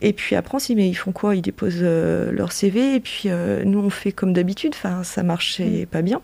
Et 0.00 0.12
puis 0.12 0.25
après 0.34 0.56
on 0.56 0.58
s'est 0.58 0.74
dit 0.74 0.76
mais 0.76 0.88
ils 0.88 0.94
font 0.94 1.12
quoi? 1.12 1.36
Ils 1.36 1.42
déposent 1.42 1.82
leur 1.82 2.52
CV 2.52 2.96
et 2.96 3.00
puis 3.00 3.28
nous 3.64 3.78
on 3.78 3.90
fait 3.90 4.12
comme 4.12 4.32
d'habitude, 4.32 4.72
enfin 4.74 5.04
ça 5.04 5.22
marchait 5.22 5.82
mm. 5.82 5.86
pas 5.86 6.02
bien. 6.02 6.20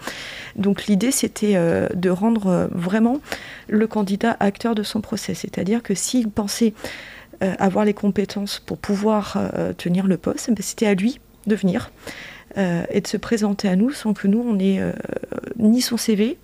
Donc 0.56 0.86
l'idée 0.86 1.10
c'était 1.10 1.54
de 1.94 2.10
rendre 2.10 2.68
vraiment 2.72 3.20
le 3.68 3.86
candidat 3.86 4.36
acteur 4.40 4.74
de 4.74 4.82
son 4.82 5.00
procès. 5.00 5.34
C'est-à-dire 5.34 5.82
que 5.82 5.94
s'il 5.94 6.30
pensait 6.30 6.74
euh, 7.42 7.54
avoir 7.58 7.84
les 7.84 7.94
compétences 7.94 8.60
pour 8.64 8.78
pouvoir 8.78 9.36
euh, 9.36 9.72
tenir 9.72 10.06
le 10.06 10.16
poste, 10.16 10.48
ben, 10.48 10.56
c'était 10.60 10.86
à 10.86 10.94
lui 10.94 11.20
de 11.46 11.54
venir. 11.54 11.90
et 12.56 13.00
de 13.00 13.06
se 13.06 13.16
présenter 13.16 13.66
à 13.68 13.76
nous 13.76 13.92
sans 13.92 14.12
que 14.12 14.28
nous, 14.28 14.44
on 14.46 14.58
ait 14.58 14.80
ni 15.56 15.80
son 15.80 15.96
CV, 15.96 16.36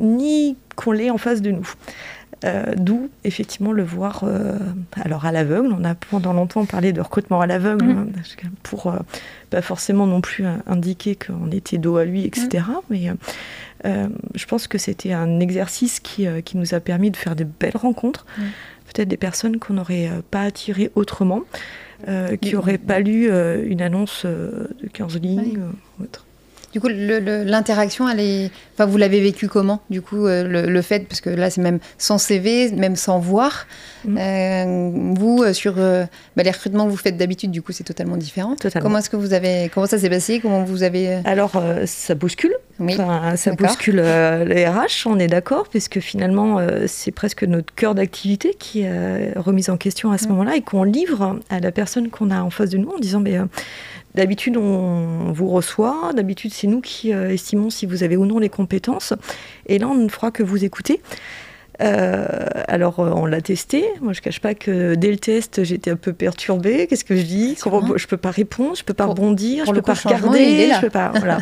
ni 0.00 0.56
qu'on 0.74 0.92
l'ait 0.92 1.10
en 1.10 1.18
face 1.18 1.40
de 1.40 1.52
nous. 1.52 1.72
Euh, 2.46 2.72
d'où 2.74 3.10
effectivement 3.24 3.72
le 3.72 3.82
voir 3.82 4.22
euh, 4.24 4.56
alors 4.94 5.26
à 5.26 5.32
l'aveugle. 5.32 5.74
On 5.78 5.84
a 5.84 5.94
pendant 5.94 6.32
longtemps 6.32 6.64
parlé 6.64 6.92
de 6.92 7.00
recrutement 7.00 7.42
à 7.42 7.46
l'aveugle 7.46 7.84
mm. 7.84 8.12
hein, 8.16 8.48
pour 8.62 8.86
euh, 8.86 8.98
pas 9.50 9.60
forcément 9.60 10.06
non 10.06 10.22
plus 10.22 10.46
indiquer 10.66 11.16
qu'on 11.16 11.50
était 11.50 11.76
dos 11.76 11.98
à 11.98 12.04
lui, 12.04 12.24
etc. 12.24 12.64
Mm. 12.66 12.80
Mais 12.90 13.10
je 14.34 14.46
pense 14.46 14.68
que 14.68 14.78
c'était 14.78 15.12
un 15.12 15.40
exercice 15.40 16.00
qui, 16.00 16.26
qui, 16.44 16.56
nous 16.56 16.74
a 16.74 16.80
permis 16.80 17.10
de 17.10 17.16
faire 17.16 17.36
de 17.36 17.44
belles 17.44 17.76
rencontres. 17.76 18.24
Mm. 18.38 18.42
Peut-être 18.86 19.08
des 19.08 19.16
personnes 19.18 19.58
qu'on 19.58 19.74
n'aurait 19.74 20.10
pas 20.30 20.42
attirées 20.42 20.90
autrement, 20.94 21.42
qui 22.40 22.54
n'auraient 22.54 22.78
pas 22.78 23.00
lu 23.00 23.30
une 23.66 23.82
annonce 23.82 24.24
de 24.24 24.88
15 24.92 25.20
lignes 25.20 25.60
ou 25.98 26.04
autre. 26.04 26.24
Du 26.72 26.80
coup, 26.80 26.88
l'interaction, 26.88 28.08
elle 28.08 28.20
est. 28.20 28.50
Enfin, 28.74 28.86
vous 28.86 28.96
l'avez 28.96 29.20
vécu 29.20 29.48
comment 29.48 29.80
Du 29.90 30.02
coup, 30.02 30.26
euh, 30.26 30.66
le, 30.68 30.82
fait, 30.82 31.00
parce 31.08 31.20
que 31.20 31.28
là, 31.28 31.50
c'est 31.50 31.60
même 31.60 31.80
sans 31.98 32.18
CV, 32.18 32.70
même 32.70 32.94
sans 32.94 33.18
voir. 33.18 33.66
Mm. 34.04 34.18
Euh, 34.18 34.90
vous, 35.14 35.42
euh, 35.42 35.52
sur 35.52 35.74
bah, 35.74 36.42
les 36.44 36.50
recrutements 36.50 36.86
que 36.86 36.90
vous 36.90 36.96
faites 36.96 37.16
d'habitude, 37.16 37.50
du 37.50 37.60
coup, 37.60 37.72
c'est 37.72 37.82
totalement 37.82 38.16
différent. 38.16 38.54
Comment 38.80 38.98
est-ce 38.98 39.10
que 39.10 39.16
vous 39.16 39.32
avez. 39.32 39.68
Comment 39.74 39.86
ça 39.86 39.98
s'est 39.98 40.10
passé? 40.10 40.38
Comment 40.38 40.62
vous 40.62 40.84
avez. 40.84 41.14
Alors, 41.24 41.60
ça 41.86 42.14
bouscule. 42.14 42.54
Oui. 42.78 42.96
ça 43.36 43.52
bouscule 43.52 43.96
les 43.96 44.66
RH, 44.66 45.06
on 45.06 45.18
est 45.18 45.26
d'accord, 45.26 45.68
puisque 45.68 45.98
finalement, 45.98 46.64
c'est 46.86 47.10
presque 47.10 47.42
notre 47.42 47.74
cœur 47.74 47.96
d'activité 47.96 48.54
qui 48.58 48.82
est 48.82 49.32
remise 49.36 49.70
en 49.70 49.76
question 49.76 50.12
à 50.12 50.18
ce 50.18 50.26
mm. 50.26 50.28
moment-là 50.30 50.56
et 50.56 50.62
qu'on 50.62 50.84
livre 50.84 51.40
à 51.50 51.58
la 51.58 51.72
personne 51.72 52.10
qu'on 52.10 52.30
a 52.30 52.40
en 52.40 52.50
face 52.50 52.70
de 52.70 52.78
nous 52.78 52.90
en 52.90 52.98
disant. 52.98 53.18
Mais, 53.18 53.38
D'habitude, 54.14 54.56
on 54.56 55.32
vous 55.32 55.48
reçoit. 55.48 56.12
D'habitude, 56.14 56.52
c'est 56.52 56.66
nous 56.66 56.80
qui 56.80 57.12
euh, 57.12 57.30
estimons 57.30 57.70
si 57.70 57.86
vous 57.86 58.02
avez 58.02 58.16
ou 58.16 58.26
non 58.26 58.38
les 58.38 58.48
compétences. 58.48 59.14
Et 59.66 59.78
là, 59.78 59.88
on 59.88 59.94
ne 59.94 60.08
fera 60.08 60.30
que 60.30 60.42
vous 60.42 60.64
écouter. 60.64 61.00
Euh, 61.80 62.26
alors, 62.66 63.00
euh, 63.00 63.12
on 63.14 63.24
l'a 63.24 63.40
testé. 63.40 63.84
Moi, 64.00 64.12
je 64.12 64.18
ne 64.18 64.24
cache 64.24 64.40
pas 64.40 64.54
que 64.54 64.96
dès 64.96 65.10
le 65.10 65.16
test, 65.16 65.62
j'étais 65.62 65.92
un 65.92 65.96
peu 65.96 66.12
perturbée. 66.12 66.86
Qu'est-ce 66.88 67.04
que 67.04 67.16
je 67.16 67.22
dis 67.22 67.56
Comment, 67.60 67.86
Je 67.96 68.04
ne 68.04 68.08
peux 68.08 68.16
pas 68.16 68.32
répondre, 68.32 68.74
je 68.74 68.82
ne 68.82 68.86
peux 68.86 68.94
pas 68.94 69.06
rebondir, 69.06 69.64
je 69.64 69.70
ne 69.70 69.76
peux 69.76 69.82
pas 69.82 69.94
regarder? 69.94 70.72
Je 70.74 70.80
peux 70.80 70.90
pas, 70.90 71.12
voilà. 71.14 71.38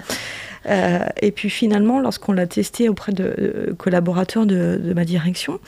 et 1.23 1.33
puis 1.33 1.49
finalement, 1.49 1.99
lorsqu'on 1.99 2.33
l'a 2.33 2.47
testé 2.47 2.89
auprès 2.91 3.13
de, 3.13 3.75
collaborateurs 3.79 4.45
de, 4.45 4.79
de, 4.83 4.93
ma 4.93 5.05
direction, 5.05 5.59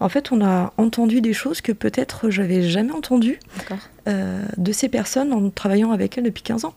en 0.00 0.08
fait, 0.08 0.30
on 0.30 0.44
a 0.44 0.72
entendu 0.76 1.20
des 1.20 1.32
choses 1.32 1.60
que 1.60 1.72
peut-être 1.72 2.28
j'avais 2.28 2.62
jamais 2.62 2.92
entendues 2.92 3.38
euh, 4.08 4.42
de 4.56 4.72
ces 4.72 4.88
personnes 4.88 5.32
en 5.32 5.48
travaillant 5.48 5.90
avec 5.90 6.18
elles 6.18 6.24
depuis 6.24 6.42
15 6.42 6.66
ans. 6.66 6.74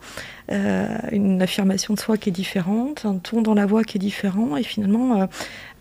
Euh, 0.51 0.87
une 1.11 1.41
affirmation 1.41 1.93
de 1.93 1.99
soi 1.99 2.17
qui 2.17 2.29
est 2.29 2.33
différente, 2.33 3.05
un 3.05 3.15
ton 3.15 3.41
dans 3.41 3.53
la 3.53 3.65
voix 3.65 3.83
qui 3.83 3.97
est 3.97 3.99
différent, 3.99 4.55
et 4.55 4.63
finalement 4.63 5.21
euh, 5.21 5.25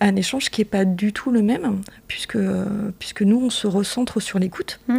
un 0.00 0.16
échange 0.16 0.50
qui 0.50 0.62
n'est 0.62 0.66
pas 0.66 0.84
du 0.84 1.12
tout 1.12 1.30
le 1.30 1.42
même, 1.42 1.80
puisque, 2.08 2.38
puisque 2.98 3.22
nous, 3.22 3.40
on 3.40 3.50
se 3.50 3.66
recentre 3.66 4.20
sur 4.20 4.38
l'écoute. 4.38 4.80
Mm. 4.88 4.98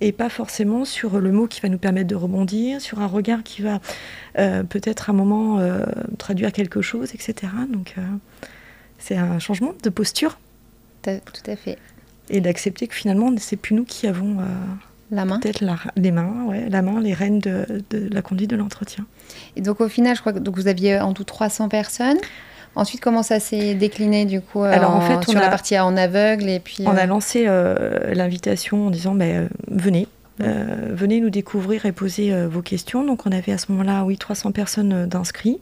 Et 0.00 0.12
pas 0.12 0.28
forcément 0.28 0.84
sur 0.84 1.20
le 1.20 1.32
mot 1.32 1.46
qui 1.46 1.60
va 1.60 1.68
nous 1.68 1.78
permettre 1.78 2.08
de 2.08 2.16
rebondir, 2.16 2.80
sur 2.80 3.00
un 3.00 3.06
regard 3.06 3.42
qui 3.42 3.62
va 3.62 3.80
peut-être 4.34 5.08
à 5.08 5.12
un 5.12 5.14
moment 5.14 5.60
traduire 6.18 6.52
quelque 6.52 6.82
chose, 6.82 7.14
etc. 7.14 7.52
Donc 7.70 7.94
c'est 8.98 9.16
un 9.16 9.38
changement 9.38 9.72
de 9.84 9.90
posture 9.90 10.36
tout 11.04 11.50
à 11.50 11.56
fait. 11.56 11.78
Et 12.30 12.40
d'accepter 12.40 12.86
que 12.86 12.94
finalement, 12.94 13.30
c'est 13.38 13.56
plus 13.56 13.74
nous 13.74 13.84
qui 13.84 14.06
avons 14.06 14.38
euh, 14.40 14.44
la 15.10 15.24
main. 15.24 15.38
Peut-être 15.40 15.62
les 15.96 16.10
mains, 16.10 16.46
ouais, 16.48 16.68
la 16.68 16.82
main, 16.82 17.00
les 17.00 17.12
rênes 17.12 17.38
de, 17.38 17.66
la 17.92 18.22
conduite 18.22 18.50
de 18.50 18.56
l'entretien. 18.56 19.06
Et 19.56 19.60
donc 19.60 19.80
au 19.80 19.88
final, 19.88 20.16
je 20.16 20.20
crois 20.20 20.32
que 20.32 20.38
donc 20.38 20.56
vous 20.56 20.68
aviez 20.68 21.00
en 21.00 21.12
tout 21.12 21.24
300 21.24 21.68
personnes. 21.68 22.18
Ensuite, 22.76 23.00
comment 23.00 23.22
ça 23.22 23.38
s'est 23.38 23.74
décliné 23.74 24.24
du 24.24 24.40
coup 24.40 24.62
Alors, 24.62 24.90
en, 24.90 25.00
fait, 25.00 25.30
sur 25.30 25.38
la 25.38 25.48
partie 25.48 25.78
en 25.78 25.96
aveugle 25.96 26.48
et 26.48 26.58
puis 26.58 26.82
On 26.86 26.96
a 26.96 27.04
euh, 27.04 27.06
lancé 27.06 27.44
euh, 27.46 28.12
l'invitation 28.14 28.88
en 28.88 28.90
disant 28.90 29.14
ben, 29.14 29.48
venez, 29.68 30.08
venez 30.38 31.20
nous 31.20 31.30
découvrir 31.30 31.86
et 31.86 31.92
poser 31.92 32.46
vos 32.46 32.62
questions. 32.62 33.04
Donc 33.04 33.26
on 33.26 33.32
avait 33.32 33.52
à 33.52 33.58
ce 33.58 33.70
moment-là, 33.72 34.04
oui, 34.04 34.18
300 34.18 34.52
personnes 34.52 35.06
d'inscrits. 35.06 35.60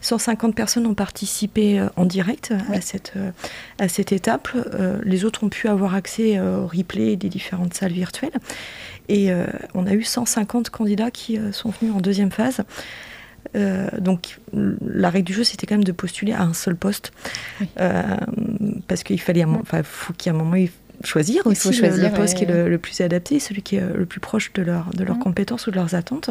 150 0.00 0.54
personnes 0.54 0.86
ont 0.86 0.94
participé 0.94 1.78
euh, 1.78 1.88
en 1.96 2.04
direct 2.04 2.52
à, 2.72 2.80
cette, 2.80 3.12
euh, 3.16 3.30
à 3.78 3.88
cette 3.88 4.12
étape. 4.12 4.48
Euh, 4.54 4.98
les 5.04 5.24
autres 5.24 5.44
ont 5.44 5.48
pu 5.48 5.68
avoir 5.68 5.94
accès 5.94 6.40
au 6.40 6.66
replay 6.66 7.16
des 7.16 7.28
différentes 7.28 7.74
salles 7.74 7.92
virtuelles. 7.92 8.38
Et 9.08 9.30
on 9.72 9.86
a 9.86 9.94
eu 9.94 10.02
150 10.02 10.68
candidats 10.68 11.10
qui 11.10 11.38
sont 11.52 11.70
venus 11.70 11.94
en 11.94 12.00
deuxième 12.00 12.30
phase. 12.30 12.60
donc 13.98 14.38
la 14.52 15.08
règle 15.08 15.26
du 15.26 15.32
jeu, 15.32 15.44
c'était 15.44 15.66
quand 15.66 15.76
même 15.76 15.84
de 15.84 15.92
postuler 15.92 16.32
à 16.34 16.42
un 16.42 16.52
seul 16.52 16.76
poste. 16.76 17.12
parce 17.76 19.02
qu'il 19.04 19.20
fallait, 19.20 19.44
enfin, 19.44 19.82
faut 19.82 20.12
qu'il 20.12 20.30
y 20.30 20.34
ait 20.34 20.38
un 20.38 20.42
moment, 20.42 20.62
choisir 21.04 21.46
aussi 21.46 21.72
choisir, 21.72 22.10
le, 22.10 22.14
poste 22.14 22.36
qui 22.36 22.44
est 22.44 22.68
le, 22.68 22.78
plus 22.78 23.00
adapté, 23.00 23.40
celui 23.40 23.62
qui 23.62 23.76
est 23.76 23.82
euh, 23.82 23.96
le 23.96 24.06
plus 24.06 24.20
proche 24.20 24.52
de, 24.52 24.62
leur, 24.62 24.90
de 24.94 25.04
leurs 25.04 25.18
compétences 25.18 25.66
ou 25.66 25.70
de 25.70 25.76
leurs 25.76 25.94
attentes. 25.94 26.30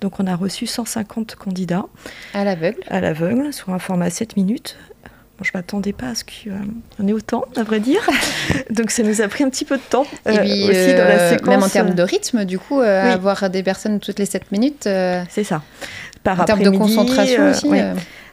Donc 0.00 0.20
on 0.20 0.26
a 0.26 0.36
reçu 0.36 0.66
150 0.66 1.36
candidats. 1.36 1.86
À 2.34 2.44
l'aveugle 2.44 2.80
À 2.88 3.00
l'aveugle, 3.00 3.52
sur 3.52 3.70
un 3.70 3.78
format 3.78 4.10
7 4.10 4.36
minutes. 4.36 4.76
Bon, 5.38 5.44
je 5.44 5.50
ne 5.52 5.58
m'attendais 5.58 5.92
pas 5.92 6.08
à 6.08 6.14
ce 6.14 6.24
qu'on 6.24 7.04
euh, 7.04 7.08
ait 7.08 7.12
autant, 7.12 7.44
à 7.56 7.62
vrai 7.62 7.78
dire. 7.78 8.08
Donc 8.70 8.90
ça 8.90 9.02
nous 9.02 9.20
a 9.20 9.28
pris 9.28 9.44
un 9.44 9.50
petit 9.50 9.66
peu 9.66 9.76
de 9.76 9.82
temps. 9.82 10.06
Et 10.24 10.30
euh, 10.30 10.38
puis, 10.38 10.64
aussi 10.64 10.94
dans 10.94 11.04
la 11.04 11.30
séquence. 11.30 11.48
Même 11.48 11.62
en 11.62 11.68
termes 11.68 11.94
de 11.94 12.02
rythme, 12.02 12.44
du 12.46 12.58
coup, 12.58 12.80
avoir 12.80 13.50
des 13.50 13.62
personnes 13.62 14.00
toutes 14.00 14.18
les 14.18 14.26
7 14.26 14.50
minutes. 14.50 14.88
C'est 15.28 15.44
ça. 15.44 15.62
Par 16.26 16.40
en 16.40 16.44
termes 16.44 16.62
de 16.62 16.70
concentration 16.70 17.50
aussi. 17.50 17.68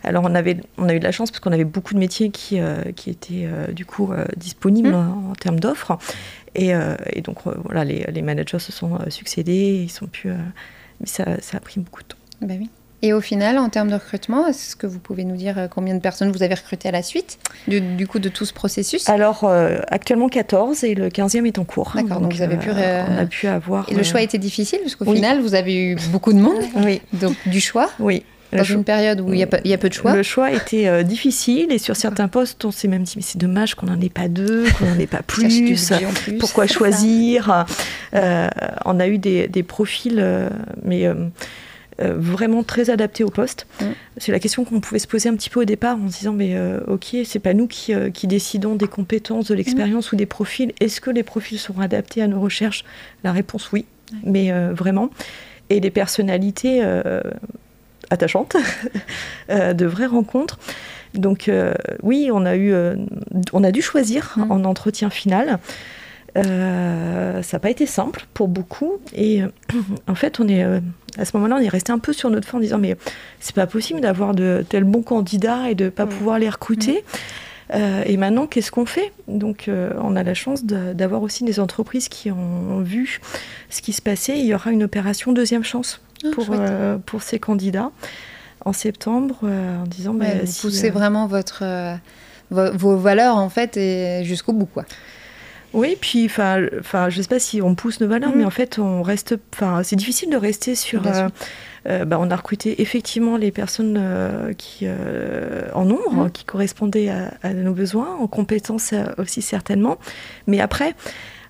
Alors 0.04 0.24
on, 0.26 0.36
avait, 0.36 0.58
on 0.78 0.90
a 0.90 0.96
eu 0.96 1.00
de 1.00 1.04
la 1.04 1.12
chance 1.12 1.32
parce 1.32 1.40
qu'on 1.40 1.52
avait 1.52 1.64
beaucoup 1.64 1.94
de 1.94 2.00
métiers 2.00 2.30
qui, 2.30 2.60
euh, 2.60 2.82
qui 2.96 3.10
étaient 3.10 3.46
euh, 3.46 3.72
du 3.72 3.86
coup 3.86 4.12
euh, 4.12 4.26
disponibles 4.36 4.90
mmh. 4.90 5.30
en, 5.30 5.36
termes 5.36 5.60
d'offres. 5.60 5.98
Et, 6.56 6.72
et, 7.12 7.22
donc 7.22 7.40
voilà, 7.64 7.84
les, 7.84 8.06
les, 8.12 8.22
managers 8.22 8.60
se 8.60 8.72
sont 8.72 9.00
succédés, 9.10 9.82
ils 9.86 9.90
sont 9.90 10.06
plus... 10.06 10.30
mais 10.30 11.08
ça, 11.08 11.42
ça, 11.42 11.58
a 11.58 11.60
pris 11.60 11.80
beaucoup 11.80 12.04
de 12.04 12.08
temps. 12.10 12.18
Bah 12.42 12.54
oui. 12.60 12.70
Et 13.04 13.14
au 13.14 13.22
final, 13.22 13.60
en 13.60 13.70
termes 13.70 13.90
de 13.90 13.96
recrutement, 13.96 14.48
est-ce 14.48 14.76
que 14.76 14.88
vous 14.88 14.98
pouvez 14.98 15.26
nous 15.26 15.36
dire 15.36 15.68
combien 15.70 15.94
de 15.94 16.00
personnes 16.00 16.32
vous 16.32 16.42
avez 16.42 16.56
recrutées 16.56 16.90
à 16.90 16.92
la 16.92 17.04
suite 17.04 17.38
du, 17.68 17.80
du 17.82 18.08
coup 18.08 18.20
de 18.20 18.30
tout 18.30 18.46
ce 18.46 18.54
processus? 18.54 19.08
Alors 19.10 19.46
actuellement 19.90 20.30
14 20.30 20.84
et 20.84 20.96
le 20.96 21.10
15e 21.10 21.46
est 21.46 21.60
en 21.60 21.66
cours. 21.66 21.92
D'accord, 21.96 22.22
donc, 22.22 22.34
vous 22.34 22.42
avez 22.42 22.58
pu, 22.58 22.70
on 22.72 23.18
a 23.18 23.26
pu 23.26 23.48
avoir. 23.48 23.88
Et 23.90 23.94
le 23.94 24.04
choix 24.04 24.22
a 24.22 24.24
été 24.24 24.38
difficile 24.38 24.80
parce 24.82 24.96
qu'au 24.96 25.14
final, 25.14 25.42
vous 25.42 25.54
avez 25.54 25.76
eu 25.76 25.98
beaucoup 26.12 26.34
de 26.34 26.40
monde. 26.40 26.64
oui. 26.78 27.02
Donc 27.14 27.36
du 27.46 27.60
choix. 27.60 27.90
Oui 28.00 28.24
dans 28.58 28.64
une 28.64 28.84
période 28.84 29.22
où 29.22 29.34
il 29.34 29.40
y, 29.40 29.44
a 29.44 29.78
peu 29.78 29.90
de 29.90 29.94
choix 29.94 30.16
Le 30.16 30.24
choix 30.24 30.52
était 30.52 30.88
euh, 30.88 31.04
difficile 31.04 31.72
et 31.72 31.78
sur 31.78 31.96
certains 31.96 32.28
postes, 32.28 32.64
on 32.66 32.72
s'est 32.72 32.88
même 32.88 33.04
dit 33.04 33.14
mais 33.16 33.22
c'est 33.22 33.38
dommage 33.38 33.76
qu'on 33.76 33.88
n'en 33.88 34.00
ait 34.00 34.10
pas 34.10 34.28
deux, 34.28 34.66
qu'on 34.78 34.86
n'en 34.86 35.00
ait 35.00 35.08
pas 35.08 35.22
plus. 35.28 35.64
Pourquoi 36.40 36.68
choisir? 36.68 37.66
Euh, 38.14 38.48
On 38.86 39.00
a 39.00 39.08
eu 39.08 39.18
des, 39.18 39.64
profils, 39.64 40.20
euh, 40.20 40.50
mais 40.84 41.08
vraiment 42.00 42.64
très 42.64 42.90
adaptés 42.90 43.24
au 43.24 43.30
poste. 43.30 43.68
Mm. 43.82 43.86
C'est 44.18 44.32
la 44.32 44.40
question 44.40 44.66
qu'on 44.66 44.80
pouvait 44.80 45.00
se 45.00 45.08
poser 45.08 45.30
un 45.30 45.36
petit 45.36 45.50
peu 45.50 45.62
au 45.62 45.66
départ 45.66 45.98
en 45.98 46.10
se 46.10 46.20
disant 46.20 46.34
mais 46.34 46.58
ok, 46.88 47.16
c'est 47.26 47.40
pas 47.40 47.54
nous 47.54 47.68
qui, 47.68 47.94
décidons 48.28 48.76
des 48.76 48.88
compétences, 48.88 49.48
de 49.48 49.56
l'expérience 49.56 50.12
ou 50.12 50.16
des 50.16 50.26
profils. 50.26 50.72
Est-ce 50.80 51.02
que 51.02 51.10
les 51.10 51.24
profils 51.24 51.60
seront 51.60 51.82
adaptés 51.82 52.22
à 52.22 52.28
nos 52.28 52.40
recherches? 52.40 52.84
La 53.24 53.32
réponse 53.32 53.72
oui, 53.72 53.86
mais 54.24 54.52
vraiment. 54.72 55.10
Et 55.70 55.80
les 55.80 55.92
personnalités 55.92 56.82
attachante, 58.14 58.56
euh, 59.50 59.74
de 59.74 59.86
vraies 59.86 60.06
rencontres. 60.06 60.58
Donc 61.14 61.48
euh, 61.50 61.74
oui, 62.02 62.30
on 62.32 62.46
a, 62.46 62.56
eu, 62.56 62.74
euh, 62.74 62.96
on 63.52 63.64
a 63.64 63.72
dû 63.72 63.82
choisir 63.82 64.34
mm. 64.38 64.52
en 64.52 64.64
entretien 64.64 65.10
final. 65.10 65.60
Ça 66.36 67.42
n'a 67.54 67.60
pas 67.60 67.70
été 67.70 67.86
simple 67.86 68.25
pour 68.34 68.48
beaucoup. 68.48 68.94
Et 69.13 69.42
en 70.08 70.16
fait, 70.16 70.40
on 70.40 70.48
est, 70.48 70.63
à 71.18 71.25
ce 71.25 71.36
moment-là, 71.38 71.58
on 71.60 71.63
est 71.63 71.70
resté 71.70 71.92
un 71.92 72.00
peu 72.00 72.13
sur 72.13 72.30
notre 72.30 72.48
fin 72.48 72.58
en 72.58 72.62
disant 72.62 72.78
mais 72.78 72.98
c'est 73.40 73.56
pas 73.56 73.68
possible 73.68 74.02
d'avoir 74.02 74.34
de 74.34 74.66
tels 74.68 74.84
bons 74.84 75.04
candidats 75.04 75.70
et 75.70 75.75
de 75.75 75.86
ne 75.86 75.90
pas 75.90 76.06
mm. 76.06 76.10
pouvoir 76.10 76.40
les 76.40 76.50
recruter. 76.50 77.04
Mm. 77.74 77.78
et 78.06 78.18
maintenant, 78.18 78.48
qu'est-ce 78.48 78.72
qu'on 78.72 78.86
fait? 78.86 79.12
Donc, 79.28 79.70
on 80.02 80.16
a 80.16 80.24
la 80.24 80.34
chance 80.34 80.66
d'avoir 80.66 81.22
aussi 81.22 81.44
des 81.44 81.60
entreprises 81.60 82.10
qui 82.10 82.32
ont 82.32 82.82
vu 82.82 83.20
ce 83.70 83.82
qui 83.82 83.94
se 83.94 84.02
passait. 84.02 84.40
Il 84.40 84.46
y 84.46 84.54
aura 84.54 84.72
une 84.72 84.84
opération 84.84 85.32
deuxième 85.32 85.63
chance 85.63 86.02
ah, 86.24 86.30
pour, 86.34 86.48
euh, 86.52 86.98
pour 87.06 87.22
ces 87.22 87.40
candidats 87.40 87.92
en 88.66 88.74
septembre 88.74 89.40
euh, 89.44 89.82
en 89.82 89.88
disant 89.88 90.13
bah, 90.13 90.25
vous 90.44 90.54
poussez 90.62 90.90
euh, 90.90 90.94
vraiment 90.94 91.28
votre 91.28 91.63
vos 92.50 92.98
valeurs 92.98 93.38
en 93.38 93.50
fait 93.50 93.78
et 93.78 94.24
jusqu'au 94.24 94.54
bout 94.54 94.68
quoi. 94.68 94.86
Oui, 95.74 95.98
puis 96.00 96.25
enfin, 96.25 96.65
enfin, 96.80 97.10
je 97.10 97.22
sais 97.22 97.27
pas 97.27 97.39
si 97.39 97.62
on 97.62 97.75
pousse 97.75 98.00
nos 98.00 98.08
valeurs, 98.08 98.32
mm. 98.32 98.38
mais 98.38 98.46
en 98.46 98.50
fait, 98.50 98.80
on 98.80 99.01
reste. 99.01 99.36
Enfin, 99.53 99.82
c'est 99.84 99.96
difficile 99.96 100.30
de 100.30 100.38
rester 100.38 100.75
sur. 100.75 101.01
bah, 101.86 102.18
on 102.18 102.32
a 102.32 102.36
recruté 102.36 102.82
effectivement 102.82 103.36
les 103.36 103.51
personnes 103.51 104.01
qui 104.58 104.88
en 105.74 105.86
nombre, 105.86 106.25
mm. 106.25 106.32
qui 106.32 106.46
correspondaient 106.46 107.10
à, 107.10 107.34
à, 107.42 107.53
nos 107.53 107.74
besoins, 107.74 108.15
en 108.15 108.27
compétences 108.27 108.94
aussi 109.18 109.42
certainement. 109.42 109.98
Mais 110.48 110.62
après, 110.62 110.96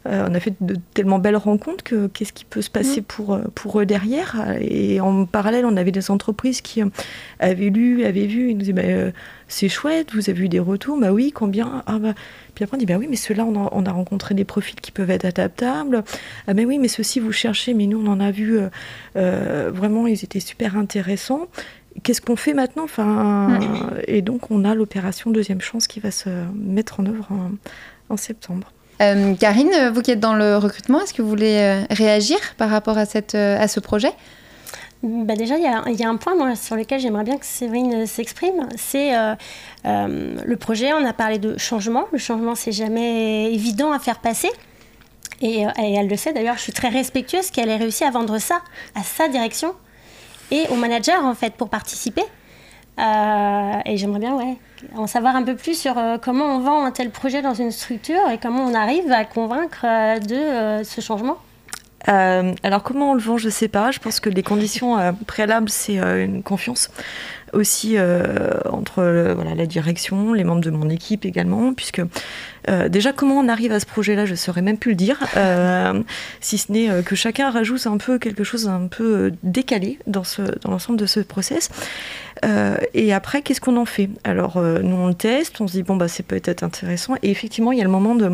on 0.06 0.34
a 0.34 0.40
fait 0.40 0.54
de 0.62 0.76
tellement 0.94 1.20
belles 1.20 1.38
rencontres 1.38 1.84
que 1.84 2.08
qu'est-ce 2.08 2.34
qui 2.34 2.46
peut 2.46 2.62
se 2.62 2.70
passer 2.70 3.02
mm. 3.02 3.06
pour, 3.06 3.40
pour 3.56 3.80
eux 3.80 3.86
derrière? 3.86 4.56
Et 4.60 5.00
en 5.00 5.26
parallèle, 5.26 5.66
on 5.66 5.78
avait 5.78 5.92
des 5.92 6.12
entreprises 6.12 6.62
qui 6.62 6.82
avaient 7.40 7.70
lu, 7.70 8.06
avaient 8.06 8.28
vu, 8.28 8.50
ils 8.50 8.54
nous 8.54 8.60
disaient 8.60 8.74
bah, 8.74 9.12
c'est 9.48 9.70
chouette, 9.70 10.14
vous 10.14 10.30
avez 10.30 10.44
eu 10.44 10.50
des 10.50 10.60
retours, 10.60 11.00
bah 11.00 11.12
oui, 11.12 11.32
combien? 11.32 11.84
Ah 11.86 12.00
bah. 12.00 12.14
Puis 12.56 12.64
après 12.64 12.78
on 12.78 12.80
dit 12.80 12.86
bah 12.86 12.96
oui, 12.98 13.08
mais 13.10 13.16
ceux-là 13.16 13.46
on, 13.46 13.70
on, 13.72 13.86
a 13.86 13.92
rencontré 13.92 14.36
des 14.36 14.46
profils 14.46 14.80
qui 14.80 14.92
peuvent 14.92 15.12
être 15.12 15.26
adaptables. 15.26 16.04
Ah 16.48 16.54
mais 16.54 16.66
oui, 16.66 16.80
mais 16.80 16.88
ceux-ci 16.88 17.20
vous 17.20 17.32
cherchez, 17.32 17.74
mais 17.74 17.88
nous 17.88 18.04
on 18.04 18.08
en 18.08 18.20
a 18.20 18.32
vu 18.32 18.60
vraiment, 19.16 20.08
ils 20.08 20.24
étaient 20.24 20.40
super 20.40 20.78
intéressants 20.78 21.48
qu'est-ce 22.02 22.22
qu'on 22.22 22.36
fait 22.36 22.54
maintenant? 22.54 22.84
Enfin, 22.84 23.60
Et 24.08 24.22
donc, 24.22 24.50
on 24.52 24.66
a 24.66 24.74
l'opération 24.74 25.32
Deuxième 25.32 25.62
Chance 25.62 25.88
qui 25.88 26.00
va 26.00 26.12
se 26.12 26.30
mettre 26.56 27.00
en 27.00 27.06
œuvre 27.06 27.28
en, 28.10 28.18
septembre. 28.18 28.72
Euh, 29.02 29.36
Karine, 29.36 29.92
vous 29.94 30.02
qui 30.02 30.12
êtes 30.12 30.20
dans 30.20 30.36
le 30.36 30.58
recrutement, 30.58 31.02
est-ce 31.02 31.14
que 31.14 31.22
vous 31.22 31.30
voulez 31.30 31.58
euh, 31.58 31.84
réagir 31.90 32.38
par 32.58 32.70
rapport 32.70 32.98
à, 32.98 33.06
euh, 33.36 33.68
ce 33.68 33.80
projet? 33.80 34.12
Bah 35.02 35.36
déjà, 35.36 35.58
il 35.58 35.64
y, 36.00 36.04
a 36.04 36.10
un 36.10 36.16
point 36.16 36.34
moi, 36.34 36.56
sur 36.56 36.78
lequel 36.78 37.02
j'aimerais 37.02 37.26
bien 37.26 37.38
que 37.38 37.46
Séverine 37.46 38.06
s'exprime. 38.06 38.70
C'est 38.78 39.12
le 39.84 40.56
projet, 40.56 40.94
on 40.94 41.06
a 41.06 41.12
parlé 41.12 41.40
de 41.40 41.58
changement. 41.58 42.06
Le 42.14 42.18
changement, 42.18 42.56
c'est 42.56 42.72
jamais 42.72 43.54
évident 43.54 43.92
à 43.92 44.00
faire 44.00 44.20
passer. 44.20 44.50
Et, 45.42 45.64
et 45.64 45.94
elle 45.96 46.08
le 46.08 46.16
sait 46.16 46.32
d'ailleurs, 46.32 46.56
je 46.56 46.62
suis 46.62 46.72
très 46.72 46.88
respectueuse 46.88 47.52
qu'elle 47.52 47.68
ait 47.68 47.76
réussi 47.76 48.06
à 48.06 48.12
vendre 48.12 48.38
ça 48.38 48.62
à 48.96 49.04
sa 49.04 49.28
direction 49.28 49.74
et 50.52 50.68
aux 50.70 50.76
managers 50.76 51.18
en 51.18 51.36
fait 51.36 51.54
pour 51.56 51.68
participer. 51.68 52.24
Euh, 53.00 53.74
et 53.86 53.98
j'aimerais 53.98 54.20
bien 54.20 54.36
ouais, 54.36 54.58
en 54.96 55.08
savoir 55.08 55.36
un 55.36 55.44
peu 55.44 55.56
plus 55.56 55.80
sur 55.80 55.98
euh, 55.98 56.18
comment 56.22 56.58
on 56.58 56.60
vend 56.60 56.86
un 56.86 56.92
tel 56.92 57.10
projet 57.10 57.42
dans 57.42 57.56
une 57.56 57.72
structure 57.72 58.30
et 58.32 58.38
comment 58.38 58.66
on 58.66 58.76
arrive 58.76 59.12
à 59.12 59.26
convaincre 59.26 59.84
euh, 59.84 60.20
de 60.20 60.84
ce 60.84 61.02
changement. 61.02 61.38
alors 62.06 62.84
comment 62.84 63.12
on 63.12 63.14
le 63.16 63.22
vend, 63.22 63.38
je 63.38 63.46
ne 63.46 63.52
sais 63.52 63.68
pas. 63.68 63.90
Je 63.90 64.00
pense 64.00 64.20
que 64.20 64.30
les 64.30 64.44
conditions 64.44 64.98
préalables, 65.26 65.70
c'est 65.70 65.98
une 65.98 66.44
confiance 66.44 66.90
aussi 67.54 67.98
entre 68.66 69.34
voilà, 69.36 69.56
la 69.56 69.66
direction, 69.66 70.34
les 70.34 70.44
membres 70.44 70.62
de 70.62 70.72
mon 70.72 70.90
équipe 70.90 71.24
également, 71.26 71.74
puisque 71.74 72.02
déjà, 72.90 73.14
comment 73.14 73.36
on 73.36 73.48
arrive 73.48 73.72
à 73.72 73.80
ce 73.80 73.86
projet-là, 73.86 74.26
je 74.26 74.32
ne 74.32 74.36
saurais 74.36 74.62
même 74.62 74.78
plus 74.78 74.92
le 74.92 74.98
dire, 74.98 75.20
si 76.42 76.58
ce 76.58 76.72
n'est 76.72 77.04
que 77.04 77.16
chacun 77.16 77.50
rajoute 77.52 77.88
un 77.88 77.98
peu 77.98 78.20
quelque 78.20 78.44
chose 78.44 78.68
un 78.68 78.88
peu 78.88 79.32
décalé 79.44 79.98
dans 80.06 80.24
l'ensemble 80.66 81.00
de 81.00 81.06
ce 81.06 81.22
process. 81.22 81.70
Et 82.94 83.14
après, 83.14 83.42
qu'est-ce 83.42 83.62
qu'on 83.62 83.78
en 83.78 83.86
fait? 83.86 84.10
Alors, 84.24 84.62
nous, 84.62 84.96
on 84.96 85.08
le 85.08 85.14
teste, 85.14 85.62
on 85.62 85.68
se 85.68 85.74
dit, 85.74 85.84
bon, 85.84 85.96
bah, 85.96 86.08
c'est 86.08 86.26
peut-être 86.26 86.64
intéressant. 86.64 87.16
Et 87.24 87.32
effectivement, 87.32 87.72
il 87.72 87.78
y 87.78 87.82
a 87.82 87.86
le 87.86 87.90
moment 87.90 88.16
de 88.16 88.32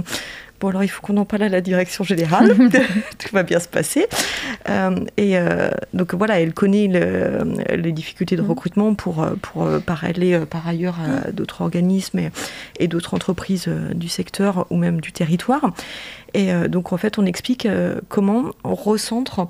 Bon, 0.59 0.67
alors 0.67 0.83
il 0.83 0.89
faut 0.89 1.01
qu'on 1.01 1.15
en 1.15 1.23
parle 1.23 1.43
à 1.43 1.47
la 1.47 1.61
direction 1.61 2.03
générale. 2.03 2.53
Tout 3.17 3.29
va 3.31 3.43
bien 3.43 3.61
se 3.61 3.69
passer. 3.69 4.07
et 5.15 5.37
donc 5.93 6.13
voilà, 6.13 6.41
elle 6.41 6.53
connaît 6.53 6.89
les 7.73 7.91
difficultés 7.93 8.35
de 8.35 8.41
mm. 8.41 8.49
recrutement 8.49 8.93
pour, 8.93 9.25
pour 9.41 9.69
parler 9.85 10.37
par 10.49 10.67
ailleurs 10.67 10.97
à 10.99 11.29
mm. 11.29 11.31
d'autres 11.31 11.61
organismes 11.61 12.19
et, 12.19 12.31
et 12.77 12.89
d'autres 12.89 13.13
entreprises 13.13 13.69
du 13.95 14.09
secteur 14.09 14.67
ou 14.69 14.75
même 14.75 14.99
du 14.99 15.13
territoire. 15.13 15.71
Et 16.33 16.53
euh, 16.53 16.67
donc 16.67 16.93
en 16.93 16.97
fait, 16.97 17.17
on 17.17 17.25
explique 17.25 17.65
euh, 17.65 17.99
comment 18.07 18.51
on 18.63 18.75
recentre 18.75 19.47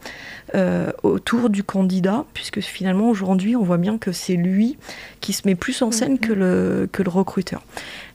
euh, 0.56 0.92
autour 1.04 1.50
du 1.50 1.64
candidat, 1.64 2.26
puisque 2.34 2.62
finalement 2.62 3.10
aujourd'hui, 3.10 3.56
on 3.56 3.64
voit 3.64 3.78
bien 3.78 3.98
que 3.98 4.12
c'est 4.12 4.36
lui 4.36 4.78
qui 5.22 5.34
se 5.34 5.48
met 5.48 5.56
plus 5.56 5.82
en 5.82 5.92
scène 5.92 6.20
que 6.20 6.34
le, 6.34 6.90
que 6.92 7.04
le 7.04 7.10
recruteur. 7.10 7.62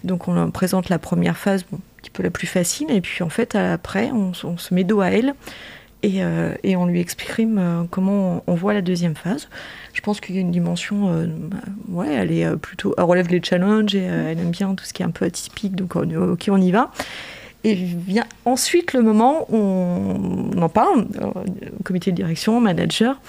Donc 0.05 0.29
on 0.29 0.51
présente 0.51 0.89
la 0.89 0.99
première 0.99 1.37
phase, 1.37 1.65
bon, 1.71 1.79
qui 2.03 2.11
peut 2.11 2.23
la 2.23 2.31
plus 2.31 2.47
facile, 2.47 2.91
et 2.91 3.01
puis 3.01 3.23
en 3.23 3.29
fait, 3.29 3.55
après, 3.55 4.11
on, 4.11 4.33
se 4.35 4.75
met 4.75 4.85
dos 4.85 5.01
à 5.01 5.09
elle. 5.09 5.35
Et, 6.03 6.21
et, 6.65 6.77
on 6.77 6.85
lui 6.85 7.01
exprime 7.01 7.87
comment 7.91 8.45
on, 8.47 8.55
voit 8.55 8.75
la 8.75 8.83
deuxième 8.83 9.15
phase. 9.15 9.49
Je 9.95 10.03
pense 10.03 10.21
qu'il 10.21 10.35
y 10.35 10.39
a 10.39 10.43
une 10.43 10.51
dimension, 10.51 11.27
ouais, 11.89 12.13
elle 12.13 12.31
est 12.31 12.57
plutôt, 12.57 12.95
elle 12.99 13.05
relève 13.05 13.29
les 13.29 13.43
challenges 13.43 13.95
et 13.95 14.03
elle 14.03 14.39
aime 14.39 14.51
bien 14.51 14.75
tout 14.75 14.85
ce 14.85 14.93
qui 14.93 15.01
est 15.01 15.07
un 15.07 15.11
peu 15.11 15.25
atypique, 15.25 15.77
donc 15.77 15.97
ok, 15.97 16.51
on 16.51 16.61
y 16.61 16.73
va. 16.73 16.91
Et 17.65 17.75
vient 17.75 18.27
ensuite 18.45 18.93
le 18.93 19.01
moment 19.01 19.47
où 19.51 19.57
on 19.57 20.63
en 20.63 20.69
parle, 20.69 21.07
euh, 21.21 21.31
comité 21.83 22.11
de 22.11 22.17
direction, 22.17 22.61
manager. 22.61 23.21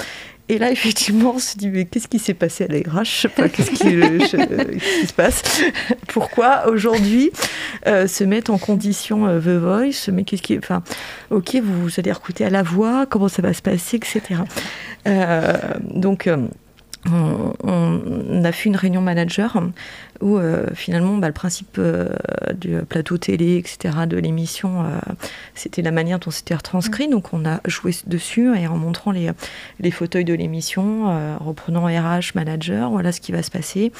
Et 0.49 0.57
là, 0.57 0.71
effectivement, 0.73 1.33
on 1.35 1.39
se 1.39 1.57
dit, 1.57 1.69
mais 1.69 1.85
qu'est-ce 1.85 2.09
qui 2.09 2.19
s'est 2.19 2.33
passé 2.33 2.65
à 2.65 2.67
l'ARH 2.67 3.27
Qu'est-ce 3.35 3.71
qui, 3.71 3.95
euh, 3.95 4.19
qui, 4.99 5.07
se 5.07 5.13
passe? 5.13 5.63
Pourquoi 6.07 6.67
aujourd'hui 6.67 7.31
euh, 7.87 8.07
se 8.07 8.25
mettre 8.25 8.51
en 8.51 8.57
condition 8.57 9.25
The 9.39 9.57
Voice? 9.57 10.11
Mais 10.11 10.23
qu'est-ce 10.23 10.41
qui, 10.41 10.57
enfin, 10.57 10.83
ok, 11.31 11.55
vous, 11.63 11.89
allez 11.97 12.11
recruter 12.11 12.43
à 12.43 12.49
la 12.49 12.61
voix, 12.61 13.05
comment 13.05 13.29
ça 13.29 13.41
va 13.41 13.53
se 13.53 13.61
passer, 13.61 13.97
etc. 13.97 14.41
donc 15.81 16.27
on, 17.11 18.43
a 18.43 18.51
fait 18.51 18.69
une 18.69 18.75
réunion 18.75 19.01
manager 19.01 19.57
où 20.21 20.37
euh, 20.37 20.67
finalement 20.73 21.17
bah, 21.17 21.27
le 21.27 21.33
principe 21.33 21.77
euh, 21.77 22.09
du 22.53 22.77
plateau 22.87 23.17
télé, 23.17 23.57
etc., 23.57 24.05
de 24.07 24.17
l'émission, 24.17 24.83
euh, 24.83 24.99
c'était 25.53 25.81
la 25.81 25.91
manière 25.91 26.19
dont 26.19 26.31
c'était 26.31 26.55
retranscrit. 26.55 27.07
Donc 27.07 27.33
on 27.33 27.45
a 27.45 27.59
joué 27.65 27.95
dessus 28.07 28.55
et 28.55 28.67
en 28.67 28.77
montrant 28.77 29.11
les, 29.11 29.31
les 29.79 29.91
fauteuils 29.91 30.25
de 30.25 30.33
l'émission, 30.33 31.37
reprenant 31.39 31.85
RH, 31.85 32.35
manager, 32.35 32.89
voilà 32.89 33.11
ce 33.11 33.21
qui 33.21 33.31
va 33.31 33.43
se 33.43 33.51
passer. 33.51 33.91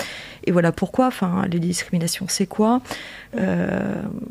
Et 0.46 0.52
voilà 0.52 0.72
pourquoi, 0.72 1.08
enfin, 1.08 1.46
les 1.52 1.60
discriminations, 1.60 2.28
c'est 2.30 2.46
quoi 2.46 2.82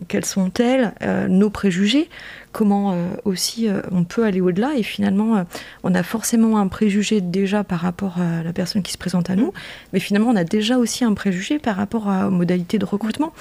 Quelles 0.09 0.25
sont-elles 0.25 0.93
Nos 1.29 1.51
préjugés 1.51 2.09
comment 2.53 2.97
aussi 3.25 3.69
on 3.91 4.05
peut 4.05 4.25
aller 4.25 4.41
au-delà. 4.41 4.75
Et 4.77 4.85
finalement, 4.85 5.45
on 5.83 5.95
a 5.95 6.03
forcément 6.05 6.59
un 6.59 6.69
préjugé 6.69 7.21
déjà 7.21 7.65
par 7.65 7.81
rapport 7.81 8.21
à 8.21 8.43
la 8.43 8.53
personne 8.53 8.64
qui 8.65 8.93
se 8.93 8.99
présente 8.99 9.31
à 9.31 9.37
nous, 9.37 9.53
mais 9.93 10.01
finalement, 10.01 10.31
on 10.31 10.37
a 10.37 10.45
déjà 10.45 10.79
aussi 10.79 11.05
un 11.05 11.15
préjugé 11.15 11.59
par 11.59 11.77
rapport 11.77 12.07
aux 12.07 12.31
modalités 12.31 12.79
de 12.79 12.85
recrutement. 12.85 13.33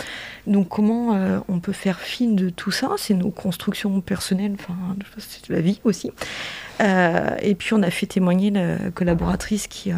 Donc, 0.47 0.69
comment 0.69 1.43
on 1.47 1.59
peut 1.59 1.71
faire 1.71 1.99
fi 1.99 2.27
de 2.27 2.49
tout 2.49 2.71
ça? 2.71 2.91
C'est 2.97 3.13
nos 3.13 3.29
constructions 3.31 4.01
personnelles, 4.01 4.55
enfin, 4.59 4.75
c'est 5.17 5.49
la 5.49 5.61
vie 5.61 5.79
aussi. 5.83 6.11
et 6.79 7.55
puis, 7.55 7.73
on 7.73 7.83
a 7.83 7.89
fait 7.89 8.05
témoigner 8.05 8.51
la 8.51 8.77
collaboratrice 8.93 9.67
qui, 9.67 9.91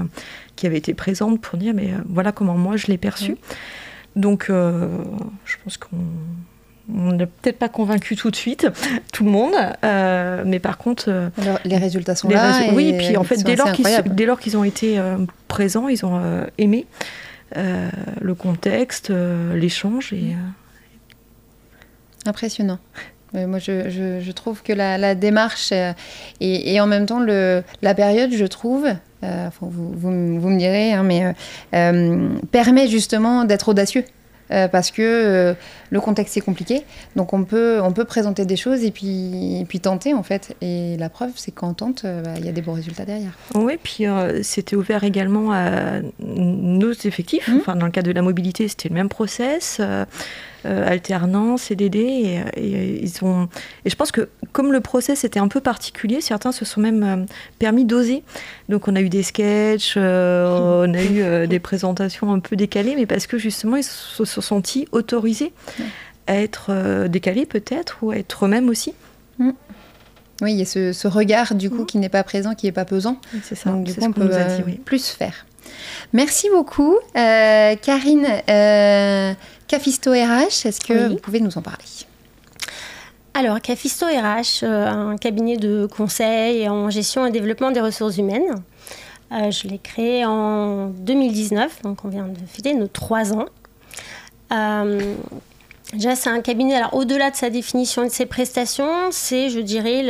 qui 0.56 0.68
avait 0.68 0.78
été 0.78 0.94
présente 0.94 1.42
pour 1.42 1.58
dire, 1.58 1.74
mais 1.74 1.92
voilà 2.08 2.32
comment 2.32 2.58
moi 2.58 2.78
je 2.78 2.88
l'ai 2.88 2.98
perçu. 2.98 3.38
Donc, 4.16 4.46
je 4.50 5.56
pense 5.64 5.78
qu'on 5.78 5.98
on 6.94 7.14
n'a 7.14 7.26
peut-être 7.26 7.58
pas 7.58 7.70
convaincu 7.70 8.16
tout 8.16 8.30
de 8.30 8.36
suite 8.36 8.68
tout 9.12 9.24
le 9.24 9.32
monde, 9.32 9.54
euh, 9.84 10.44
mais 10.46 10.60
par 10.60 10.78
contre. 10.78 11.06
Euh, 11.08 11.30
les 11.64 11.78
résultats 11.78 12.16
sont 12.16 12.30
là. 12.30 12.62
oui, 12.74 12.94
puis 12.98 13.18
en 13.18 13.24
fait, 13.24 13.44
dès 13.44 13.56
lors, 13.56 14.40
qu'ils, 14.40 14.58
ont 14.58 14.64
été 14.64 15.00
euh, 15.00 15.18
présents, 15.48 15.88
ils 15.88 16.06
ont 16.06 16.22
aimé 16.58 16.86
le 17.56 18.34
contexte, 18.36 19.12
l'échange. 19.54 20.14
Et, 20.14 20.36
Impressionnant. 22.26 22.80
moi, 23.34 23.60
je, 23.60 24.32
trouve 24.32 24.62
que 24.62 24.74
la, 24.74 25.16
démarche 25.16 25.74
et, 26.42 26.82
en 26.82 26.88
même 26.88 27.06
temps 27.06 27.20
le, 27.20 27.64
la 27.82 27.94
période, 27.94 28.32
je 28.34 28.46
trouve, 28.46 28.88
vous, 29.62 29.94
vous, 29.96 30.50
me 30.50 30.58
direz, 30.58 30.94
hein, 30.94 31.04
mais 31.04 31.34
permet 32.52 32.88
justement 32.88 33.46
d'être 33.46 33.70
audacieux. 33.70 34.04
Euh, 34.52 34.68
parce 34.68 34.92
que 34.92 35.02
euh, 35.02 35.54
le 35.90 36.00
contexte 36.00 36.38
est 36.38 36.42
compliqué. 36.42 36.84
Donc 37.16 37.34
on 37.34 37.44
peut, 37.44 37.80
on 37.82 37.92
peut 37.92 38.06
présenter 38.06 38.46
des 38.46 38.56
choses 38.56 38.84
et 38.84 38.92
puis, 38.92 39.66
puis 39.68 39.80
tenter 39.80 40.14
en 40.14 40.24
fait. 40.24 40.56
Et 40.62 40.98
la 40.98 41.10
preuve, 41.10 41.32
c'est 41.36 41.52
qu'en 41.52 41.74
tente, 41.74 42.06
euh, 42.06 42.22
bah, 42.22 42.32
il 42.38 42.46
y 42.46 42.50
a 42.50 42.52
des 42.52 42.62
bons 42.62 42.74
résultats 42.74 43.06
derrière. 43.06 43.32
Oui, 43.56 43.78
puis 43.82 44.06
c'était 44.44 44.76
ouvert 44.76 45.04
également 45.04 45.52
à 45.52 46.00
nos 46.20 46.92
effectifs. 46.92 47.48
Mmh. 47.48 47.58
Enfin, 47.58 47.76
dans 47.76 47.86
le 47.86 47.92
cadre 47.92 48.08
de 48.08 48.14
la 48.14 48.22
mobilité, 48.22 48.68
c'était 48.68 48.90
le 48.90 48.96
même 48.96 49.10
process. 49.10 49.82
Euh, 50.66 50.88
alternance, 50.88 51.64
CDD. 51.64 52.00
Et, 52.00 52.42
et, 52.58 53.04
ils 53.04 53.24
ont... 53.24 53.48
et 53.86 53.90
je 53.90 53.96
pense 53.96 54.12
que 54.12 54.30
comme 54.52 54.72
le 54.72 54.82
process 54.82 55.24
était 55.24 55.40
un 55.40 55.48
peu 55.48 55.62
particulier, 55.62 56.22
certains 56.22 56.52
se 56.52 56.66
sont 56.66 56.82
même 56.82 57.04
euh, 57.04 57.26
permis 57.60 57.86
d'oser. 57.86 58.24
Donc 58.68 58.88
on 58.88 58.96
a 58.96 59.02
eu 59.02 59.10
des 59.10 59.22
sketchs, 59.22 59.94
euh, 59.96 60.88
on 60.88 60.94
a 60.94 61.04
eu 61.04 61.48
des 61.48 61.60
présentations 61.60 62.34
un 62.34 62.40
peu 62.40 62.56
décalées, 62.56 62.96
mais 62.96 63.06
parce 63.06 63.28
que 63.28 63.38
justement 63.38 63.76
ils 63.76 63.84
se 63.84 64.26
sont 64.26 64.42
sentis 64.42 64.88
autorisés 64.92 65.54
à 66.26 66.38
être 66.38 67.08
décalés 67.08 67.46
peut-être, 67.46 67.98
ou 68.02 68.12
à 68.12 68.18
être 68.18 68.46
eux-mêmes 68.46 68.70
aussi. 68.70 68.94
Mm. 69.38 69.52
Oui, 70.42 70.54
il 70.54 70.58
y 70.58 70.62
a 70.64 70.66
ce, 70.66 71.08
regard 71.08 71.54
du 71.54 71.70
coup 71.70 71.84
mm. 71.84 71.86
qui 71.86 71.98
n'est 72.00 72.10
pas 72.10 72.24
présent, 72.24 72.56
qui 72.56 72.66
n'est 72.66 72.72
pas 72.72 72.86
pesant. 72.86 73.20
C'est 73.44 73.56
ça. 73.56 73.70
Donc 73.70 73.84
du 73.84 73.94
coup, 73.94 74.04
on 74.04 74.12
peut 74.12 74.32
plus 74.84 75.08
faire. 75.10 75.46
Merci 76.14 76.50
beaucoup, 76.50 76.98
Karine. 77.14 78.28
Cafisto 79.68 80.12
RH, 80.12 80.66
est-ce 80.66 80.80
que 80.80 81.10
vous 81.10 81.16
pouvez 81.18 81.40
nous 81.40 81.58
en 81.58 81.62
parler? 81.62 81.86
Alors, 83.38 83.60
Cafisto 83.60 84.06
RH, 84.06 84.64
euh, 84.64 84.88
un 84.88 85.18
cabinet 85.18 85.58
de 85.58 85.88
conseil 85.88 86.70
en 86.70 86.90
gestion 86.90 87.26
et 87.26 87.32
développement 87.32 87.70
des 87.72 87.82
ressources 87.82 88.18
humaines. 88.18 88.64
Euh, 89.34 89.52
je 89.52 89.68
l'ai 89.68 89.78
créé 89.78 90.24
en 90.24 90.88
2019, 90.88 91.82
donc 91.82 92.06
on 92.06 92.08
vient 92.08 92.28
de 92.28 92.40
fêter 92.48 92.74
nos 92.74 92.88
trois 92.88 93.34
ans. 93.34 93.48
Euh, 94.54 95.16
Déjà, 95.94 96.16
c'est 96.16 96.30
un 96.30 96.42
cabinet, 96.42 96.76
alors 96.76 96.94
au-delà 96.94 97.30
de 97.30 97.36
sa 97.36 97.50
définition 97.50 98.04
et 98.04 98.08
de 98.08 98.12
ses 98.12 98.26
prestations, 98.26 99.12
c'est, 99.12 99.50
je 99.50 99.60
dirais, 99.60 100.04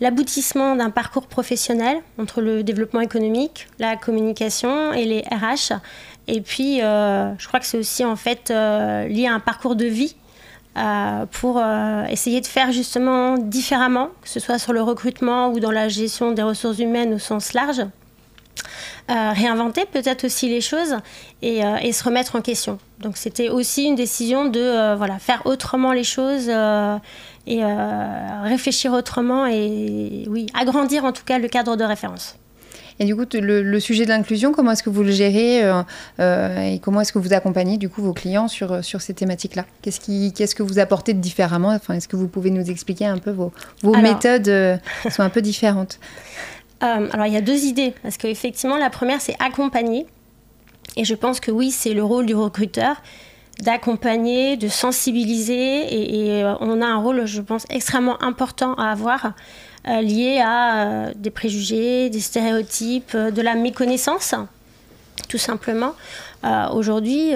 l'aboutissement 0.00 0.76
d'un 0.76 0.90
parcours 0.90 1.26
professionnel 1.26 1.98
entre 2.18 2.40
le 2.40 2.62
développement 2.62 3.00
économique, 3.00 3.68
la 3.78 3.96
communication 3.96 4.92
et 4.92 5.04
les 5.04 5.20
RH. 5.20 5.72
Et 6.26 6.40
puis, 6.40 6.82
euh, 6.82 7.36
je 7.38 7.48
crois 7.48 7.60
que 7.60 7.66
c'est 7.66 7.78
aussi 7.78 8.04
en 8.04 8.16
fait 8.16 8.50
euh, 8.50 9.06
lié 9.08 9.26
à 9.26 9.34
un 9.34 9.40
parcours 9.40 9.76
de 9.76 9.86
vie 9.86 10.14
euh, 10.76 11.26
pour 11.26 11.60
essayer 12.08 12.40
de 12.40 12.46
faire 12.46 12.70
justement 12.72 13.38
différemment, 13.38 14.08
que 14.22 14.28
ce 14.28 14.40
soit 14.40 14.58
sur 14.58 14.72
le 14.72 14.82
recrutement 14.82 15.48
ou 15.48 15.60
dans 15.60 15.72
la 15.72 15.88
gestion 15.88 16.32
des 16.32 16.42
ressources 16.42 16.78
humaines 16.78 17.14
au 17.14 17.18
sens 17.18 17.52
large. 17.52 17.82
Euh, 19.10 19.32
réinventer 19.32 19.86
peut-être 19.90 20.24
aussi 20.24 20.50
les 20.50 20.60
choses 20.60 20.96
et, 21.40 21.64
euh, 21.64 21.76
et, 21.80 21.92
se 21.92 22.04
remettre 22.04 22.36
en 22.36 22.42
question. 22.42 22.78
Donc 23.00 23.16
c'était 23.16 23.48
aussi 23.48 23.84
une 23.84 23.94
décision 23.94 24.44
de 24.44 24.60
euh, 24.60 24.96
voilà, 24.96 25.18
faire 25.18 25.40
autrement 25.46 25.92
les 25.92 26.04
choses 26.04 26.50
et 27.46 27.64
réfléchir 28.44 28.92
autrement 28.92 29.46
et 29.46 30.24
oui, 30.28 30.46
agrandir 30.52 31.06
en 31.06 31.12
tout 31.12 31.24
cas 31.24 31.38
le 31.38 31.48
cadre 31.48 31.76
de 31.76 31.84
référence. 31.84 32.36
Et 33.00 33.04
du 33.04 33.14
coup, 33.14 33.24
le, 33.32 33.62
le 33.62 33.80
sujet 33.80 34.04
de 34.04 34.10
l'inclusion, 34.10 34.52
comment 34.52 34.72
est-ce 34.72 34.82
que 34.82 34.90
vous 34.90 35.04
le 35.04 35.12
gérez 35.12 35.60
et 36.18 36.78
comment 36.82 37.00
est-ce 37.00 37.12
que 37.12 37.18
vous 37.18 37.32
accompagnez 37.32 37.78
du 37.78 37.88
coup 37.88 38.02
vos 38.02 38.12
clients 38.12 38.48
sur, 38.48 38.84
sur 38.84 39.00
ces 39.00 39.14
thématiques-là? 39.14 39.64
Qu'est-ce 39.80 40.00
qui, 40.00 40.34
qu'est-ce 40.34 40.54
que 40.54 40.64
vous 40.64 40.78
apportez 40.78 41.14
de 41.14 41.20
différemment? 41.20 41.70
Enfin, 41.70 41.94
Est-ce 41.94 42.08
que 42.08 42.16
vous 42.16 42.28
pouvez 42.28 42.50
nous 42.50 42.68
expliquer 42.68 43.06
un 43.06 43.18
peu 43.18 43.30
vos, 43.30 43.52
vos 43.82 43.96
méthodes 43.96 44.80
sont 45.08 45.22
un 45.22 45.30
peu 45.30 45.40
différentes? 45.40 45.98
euh, 46.82 47.08
alors 47.12 47.26
il 47.26 47.32
y 47.32 47.36
a 47.36 47.40
deux 47.40 47.64
idées, 47.64 47.94
parce 48.02 48.16
qu'effectivement 48.16 48.76
la 48.76 48.90
première 48.90 49.20
c'est 49.20 49.36
accompagner. 49.40 50.06
Et 50.96 51.04
je 51.04 51.14
pense 51.14 51.40
que 51.40 51.50
oui, 51.50 51.70
c'est 51.70 51.94
le 51.94 52.02
rôle 52.02 52.26
du 52.26 52.34
recruteur 52.34 52.96
d'accompagner, 53.60 54.56
de 54.56 54.68
sensibiliser. 54.68 55.54
Et, 55.54 56.44
euh, 56.44 56.54
on 56.60 56.80
a 56.80 56.86
un 56.86 56.96
rôle, 56.96 57.26
je 57.26 57.40
pense, 57.40 57.66
extrêmement 57.70 58.22
important 58.22 58.74
à 58.74 58.90
avoir 58.90 59.32
euh, 59.88 60.00
lié 60.00 60.40
à 60.44 61.10
des 61.14 61.30
préjugés, 61.30 62.08
des 62.08 62.20
stéréotypes, 62.20 63.16
de 63.16 63.42
la 63.42 63.54
méconnaissance, 63.54 64.34
tout 65.28 65.38
simplement. 65.38 65.94
Aujourd'hui, 66.72 67.32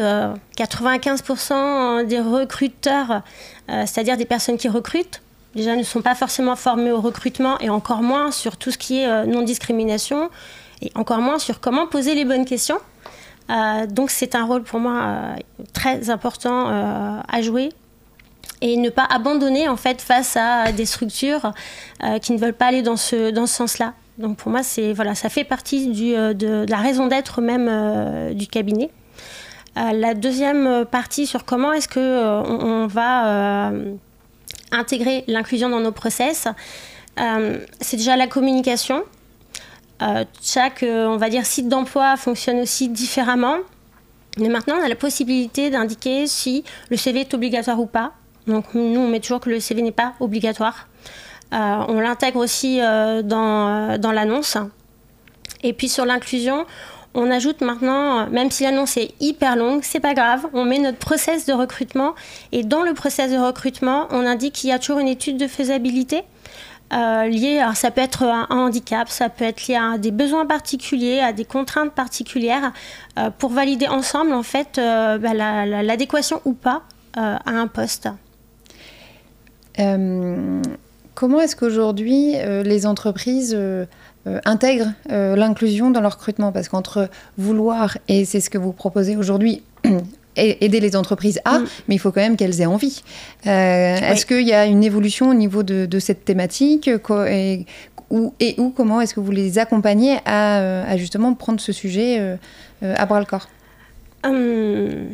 95% 0.57 2.07
des 2.07 2.21
recruteurs, 2.21 3.23
c'est-à-dire 3.69 4.17
des 4.17 4.25
personnes 4.25 4.59
qui 4.59 4.69
recrutent, 4.69 5.21
déjà 5.55 5.77
ne 5.77 5.83
sont 5.83 6.03
pas 6.03 6.15
forcément 6.15 6.57
formés 6.57 6.93
au 6.93 7.01
recrutement 7.01 7.59
et 7.61 7.71
encore 7.71 8.03
moins 8.03 8.31
sur 8.31 8.57
tout 8.57 8.71
ce 8.71 8.79
qui 8.79 9.01
est 9.01 9.09
euh, 9.09 9.25
non-discrimination 9.25 10.31
et 10.81 10.91
encore 10.95 11.19
moins 11.19 11.39
sur 11.39 11.61
comment 11.61 11.87
poser 11.87 12.15
les 12.15 12.25
bonnes 12.25 12.45
questions. 12.45 12.79
Euh, 13.51 13.87
donc 13.87 14.11
c'est 14.11 14.35
un 14.35 14.45
rôle 14.45 14.63
pour 14.63 14.81
moi 14.81 15.03
euh, 15.03 15.35
très 15.73 16.11
important 16.11 16.67
à 17.29 17.43
jouer 17.43 17.71
et 18.61 18.77
ne 18.77 18.91
pas 18.91 19.05
abandonner 19.05 19.69
en 19.69 19.77
fait 19.77 20.01
face 20.01 20.37
à 20.37 20.73
des 20.73 20.87
structures 20.87 21.53
qui 22.21 22.33
ne 22.33 22.39
veulent 22.39 22.55
pas 22.55 22.67
aller 22.67 22.83
dans 22.83 22.97
ce, 22.97 23.45
sens-là. 23.47 23.95
Donc 24.19 24.37
pour 24.37 24.51
moi, 24.53 24.63
c'est 24.63 24.93
voilà, 24.93 25.17
ça 25.17 25.29
fait 25.29 25.43
partie 25.43 25.89
de, 25.89 26.65
la 26.69 26.77
raison 26.77 27.09
d'être 27.09 27.41
même 27.41 28.35
du 28.35 28.47
cabinet. 28.47 28.91
la 29.75 30.15
deuxième 30.15 30.85
partie 30.85 31.27
sur 31.27 31.45
comment 31.45 31.73
est-ce 31.73 31.89
que 31.89 32.43
on 32.45 32.87
va 32.87 33.73
intégrer 34.73 35.25
l'inclusion 35.29 35.69
dans 35.69 35.81
nos 35.81 35.93
process, 35.93 36.49
euh, 37.21 37.59
c'est 37.81 37.97
déjà 37.97 38.17
la 38.17 38.27
communication. 38.27 39.05
Euh, 40.01 40.25
chaque, 40.43 40.83
euh, 40.83 41.07
on 41.07 41.17
va 41.17 41.29
dire, 41.29 41.47
site 41.47 41.69
d'emploi 41.69 42.17
fonctionne 42.17 42.61
aussi 42.61 42.89
différemment. 42.89 43.57
Mais 44.39 44.49
maintenant, 44.49 44.77
on 44.81 44.85
a 44.85 44.89
la 44.89 44.97
possibilité 44.97 45.71
d'indiquer 45.71 46.27
si 46.27 46.65
le 46.91 46.97
CV 46.97 47.21
est 47.21 47.35
obligatoire 47.35 47.79
ou 47.79 47.87
pas. 47.87 48.13
Donc, 48.47 48.75
nous, 48.75 48.99
on 48.99 49.09
met 49.09 49.21
toujours 49.21 49.41
que 49.41 49.51
le 49.51 49.61
CV 49.61 49.83
n'est 49.83 49.93
pas 49.93 50.15
obligatoire. 50.19 50.89
on 51.53 52.01
l'intègre 52.01 52.41
aussi 52.41 52.79
dans, 52.79 54.01
dans 54.01 54.11
l'annonce. 54.11 54.57
Et 55.63 55.75
puis, 55.75 55.89
sur 55.89 56.07
l'inclusion, 56.07 56.65
on 57.15 57.31
ajoute 57.31 57.61
maintenant, 57.61 58.29
même 58.31 58.51
si 58.51 58.65
l'annonce 58.65 58.97
est 58.97 59.13
hyper 59.21 59.57
longue, 59.57 59.81
c'est 59.83 60.01
pas 60.01 60.15
grave, 60.15 60.47
on 60.55 60.65
met 60.65 60.79
notre 60.79 60.99
process 60.99 61.45
de 61.45 61.53
recrutement 61.53 62.15
et 62.53 62.65
dans 62.65 62.83
le 62.83 62.95
process 62.95 63.31
de 63.31 63.37
recrutement, 63.37 64.07
on 64.11 64.27
indique 64.27 64.55
qu'il 64.55 64.71
y 64.71 64.73
a 64.73 64.79
toujours 64.79 64.99
une 64.99 65.09
étude 65.09 65.37
de 65.37 65.47
faisabilité 65.47 66.23
euh, 66.93 67.27
liée, 67.27 67.59
alors 67.59 67.77
ça 67.77 67.91
peut 67.91 68.03
être 68.03 68.23
un, 68.25 68.47
handicap, 68.51 69.09
ça 69.09 69.31
peut 69.31 69.45
être 69.45 69.67
lié 69.67 69.77
à 69.77 69.97
des 69.97 70.11
besoins 70.11 70.45
particuliers, 70.45 71.21
à 71.21 71.33
des 71.33 71.47
contraintes 71.47 71.93
particulières, 71.93 72.73
euh, 73.19 73.31
pour 73.31 73.51
valider 73.51 73.89
ensemble 73.89 74.33
en 74.33 74.43
fait 74.43 74.79
euh, 74.79 75.17
bah, 75.17 75.33
l'adéquation 75.35 76.41
ou 76.45 76.53
pas 76.53 76.83
à 77.15 77.51
un 77.51 77.67
poste. 77.67 78.09
comment 81.15 81.41
est-ce 81.41 81.57
qu'aujourd'hui 81.57 82.37
les 82.65 82.87
entreprises 82.87 83.55
euh, 84.29 84.39
intègrent 84.45 84.93
euh, 85.11 85.35
l'inclusion 85.35 85.91
dans 85.91 86.01
leur 86.01 86.13
recrutement 86.13 86.53
Parce 86.53 86.69
qu'entre 86.69 87.09
vouloir, 87.39 87.99
et 88.07 88.25
c'est 88.25 88.41
ce 88.41 88.51
que 88.51 88.59
vous 88.59 88.73
proposez 88.73 89.17
aujourd'hui, 89.17 89.63
aider 90.37 90.79
les 90.79 90.95
entreprises 90.95 91.41
à, 91.45 91.59
mm. 91.59 91.67
mais 91.89 91.97
il 91.97 91.99
faut 91.99 92.13
quand 92.13 92.21
même 92.21 92.37
qu'elles 92.37 92.61
aient 92.61 92.67
envie. 92.67 93.03
Euh, 93.47 93.97
est-ce 93.97 94.25
qu'il 94.25 94.47
y 94.47 94.53
a 94.53 94.67
une 94.67 94.85
évolution 94.85 95.29
au 95.29 95.35
niveau 95.35 95.65
de, 95.65 95.99
cette 95.99 96.25
thématique 96.25 96.89
et, 96.89 97.67
où, 98.11 98.33
et 98.39 98.55
où, 98.59 98.71
comment 98.71 99.01
est-ce 99.01 99.15
que 99.15 99.21
vous 99.21 99.33
les 99.33 99.59
accompagnez 99.59 100.19
à, 100.25 100.97
justement 100.97 101.35
prendre 101.35 101.61
ce 101.61 101.73
sujet 101.73 102.39
à 102.81 103.07
bras 103.07 103.19
le 103.19 103.27
corps? 103.27 103.49
Hum, 104.25 105.09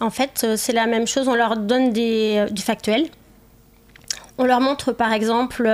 En 0.00 0.10
fait, 0.10 0.44
c'est 0.56 0.72
la 0.72 0.86
même 0.86 1.06
chose. 1.06 1.28
On 1.28 1.36
leur 1.36 1.56
donne 1.56 1.92
des, 1.92 2.46
du 2.50 2.62
factuel. 2.62 3.06
On 4.38 4.44
leur 4.44 4.60
montre 4.60 4.92
par 4.92 5.12
exemple 5.12 5.68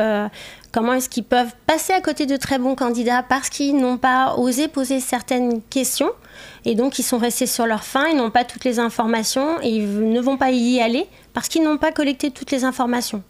Comment 0.74 0.94
est-ce 0.94 1.08
qu'ils 1.08 1.22
peuvent 1.22 1.54
passer 1.68 1.92
à 1.92 2.00
côté 2.00 2.26
de 2.26 2.36
très 2.36 2.58
bons 2.58 2.74
candidats 2.74 3.22
parce 3.22 3.48
qu'ils 3.48 3.76
n'ont 3.76 3.96
pas 3.96 4.34
osé 4.38 4.66
poser 4.66 4.98
certaines 4.98 5.62
questions 5.62 6.10
et 6.64 6.74
donc 6.74 6.98
ils 6.98 7.04
sont 7.04 7.18
restés 7.18 7.46
sur 7.46 7.64
leur 7.64 7.84
faim, 7.84 8.06
ils 8.10 8.16
n'ont 8.16 8.32
pas 8.32 8.42
toutes 8.42 8.64
les 8.64 8.80
informations 8.80 9.60
et 9.62 9.68
ils 9.68 10.10
ne 10.10 10.20
vont 10.20 10.36
pas 10.36 10.50
y 10.50 10.80
aller 10.80 11.06
parce 11.32 11.46
qu'ils 11.46 11.62
n'ont 11.62 11.78
pas 11.78 11.92
collecté 11.92 12.32
toutes 12.32 12.50
les 12.50 12.64
informations. 12.64 13.22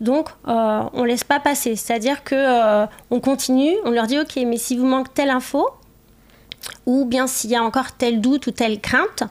Donc, 0.00 0.28
euh, 0.46 0.82
on 0.92 1.02
ne 1.02 1.08
laisse 1.08 1.24
pas 1.24 1.40
passer. 1.40 1.74
C'est-à-dire 1.74 2.22
que 2.22 2.34
euh, 2.34 2.86
on 3.10 3.18
continue, 3.18 3.74
on 3.84 3.90
leur 3.90 4.06
dit 4.06 4.20
OK, 4.20 4.36
mais 4.46 4.58
si 4.58 4.76
vous 4.76 4.86
manque 4.86 5.12
telle 5.12 5.30
info, 5.30 5.68
ou 6.84 7.04
bien 7.04 7.26
s'il 7.26 7.50
y 7.50 7.56
a 7.56 7.62
encore 7.62 7.92
tel 7.92 8.20
doute 8.20 8.46
ou 8.46 8.50
telle 8.52 8.80
crainte, 8.80 9.24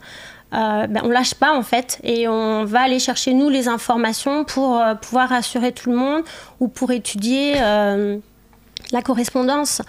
euh, 0.53 0.87
ben, 0.87 1.01
on 1.03 1.09
lâche 1.09 1.33
pas 1.33 1.53
en 1.53 1.63
fait 1.63 1.99
et 2.03 2.27
on 2.27 2.65
va 2.65 2.81
aller 2.81 2.99
chercher 2.99 3.33
nous 3.33 3.49
les 3.49 3.67
informations 3.67 4.45
pour 4.45 4.79
euh, 4.79 4.93
pouvoir 4.95 5.29
rassurer 5.29 5.71
tout 5.71 5.89
le 5.89 5.97
monde 5.97 6.23
ou 6.59 6.67
pour 6.67 6.91
étudier 6.91 7.55
euh, 7.57 8.17
la 8.91 9.01
correspondance. 9.01 9.81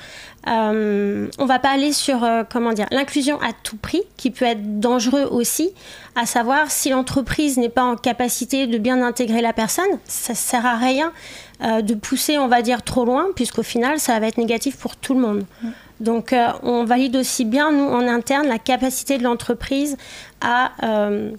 on 0.47 1.47
va 1.47 1.59
pas 1.59 1.71
aller 1.71 1.93
sur 1.93 2.27
comment 2.51 2.73
dire 2.73 2.87
l'inclusion 2.91 3.39
à 3.43 3.53
tout 3.63 3.77
prix 3.77 4.03
qui 4.17 4.31
peut 4.31 4.47
être 4.47 4.81
dangereux 4.81 5.29
aussi, 5.31 5.71
à 6.15 6.25
savoir 6.25 6.71
si 6.71 6.89
l'entreprise 6.89 7.59
n'est 7.59 7.69
pas 7.69 7.85
en 7.85 7.97
capacité 7.97 8.67
de 8.67 8.79
bien 8.79 9.03
intégrer 9.03 9.43
la 9.43 9.53
personne, 9.53 9.85
ça 10.07 10.35
sert 10.35 10.65
à 10.65 10.77
rien 10.77 11.13
de 11.61 11.95
pousser 11.95 12.37
on 12.39 12.49
va 12.49 12.61
dire 12.61 12.83
trop 12.83 13.05
loin 13.05 13.29
puisqu'au 13.35 13.63
final 13.63 13.99
ça 13.99 14.21
va 14.21 14.27
être 14.27 14.39
négatif 14.39 14.77
pour 14.77 14.97
tout 14.97 15.15
le 15.15 15.21
monde. 15.21 15.45
Mm. 15.63 15.69
Donc 16.01 16.33
euh, 16.33 16.49
on 16.63 16.85
valide 16.85 17.17
aussi 17.17 17.45
bien, 17.45 17.73
nous, 17.73 17.85
en 17.85 18.07
interne, 18.07 18.47
la 18.47 18.59
capacité 18.59 19.19
de 19.19 19.23
l'entreprise 19.23 19.97
à 20.41 20.73
euh, 20.83 21.31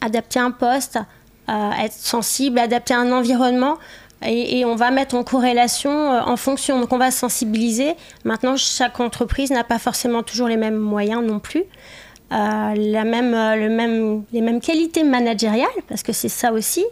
adapter 0.00 0.38
un 0.38 0.50
poste, 0.50 0.98
à 1.48 1.84
être 1.84 1.94
sensible, 1.94 2.58
adapter 2.58 2.94
un 2.94 3.10
environnement. 3.12 3.78
Et, 4.24 4.66
on 4.66 4.76
va 4.76 4.90
mettre 4.90 5.14
en 5.14 5.24
corrélation 5.24 5.90
euh, 5.90 6.20
en 6.20 6.36
fonction. 6.36 6.78
Donc 6.78 6.92
on 6.92 6.98
va 6.98 7.10
sensibiliser. 7.10 7.94
Maintenant, 8.24 8.56
chaque 8.56 9.00
entreprise 9.00 9.50
n'a 9.50 9.64
pas 9.64 9.78
forcément 9.78 10.22
toujours 10.22 10.46
les 10.46 10.58
mêmes 10.58 10.76
moyens 10.76 11.24
non 11.24 11.38
plus. 11.38 11.64
la 12.30 13.04
même, 13.04 13.32
le 13.32 13.68
même, 13.70 14.24
les 14.32 14.42
mêmes 14.42 14.60
qualités 14.60 15.04
managériales, 15.04 15.68
parce 15.88 16.02
que 16.02 16.12
c'est 16.12 16.28
ça 16.28 16.52
aussi. 16.52 16.84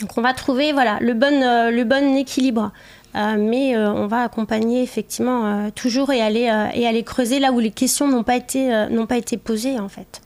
Donc 0.00 0.16
on 0.16 0.22
va 0.22 0.32
trouver 0.32 0.72
voilà, 0.72 0.98
le, 1.00 1.14
bon, 1.14 1.40
le 1.70 1.84
bon 1.84 2.16
équilibre. 2.16 2.72
Euh, 3.14 3.36
mais 3.38 3.76
euh, 3.76 3.92
on 3.92 4.06
va 4.06 4.22
accompagner 4.22 4.82
effectivement 4.82 5.46
euh, 5.46 5.70
toujours 5.74 6.12
et 6.12 6.22
aller, 6.22 6.50
et 6.74 6.86
aller 6.86 7.02
creuser 7.02 7.40
là 7.40 7.52
où 7.52 7.60
les 7.60 7.70
questions 7.70 8.08
n'ont 8.08 8.22
pas, 8.22 8.36
été, 8.36 8.86
n'ont 8.90 9.06
pas 9.06 9.18
été 9.18 9.36
posées 9.36 9.78
en 9.78 9.88
fait. 9.88 10.22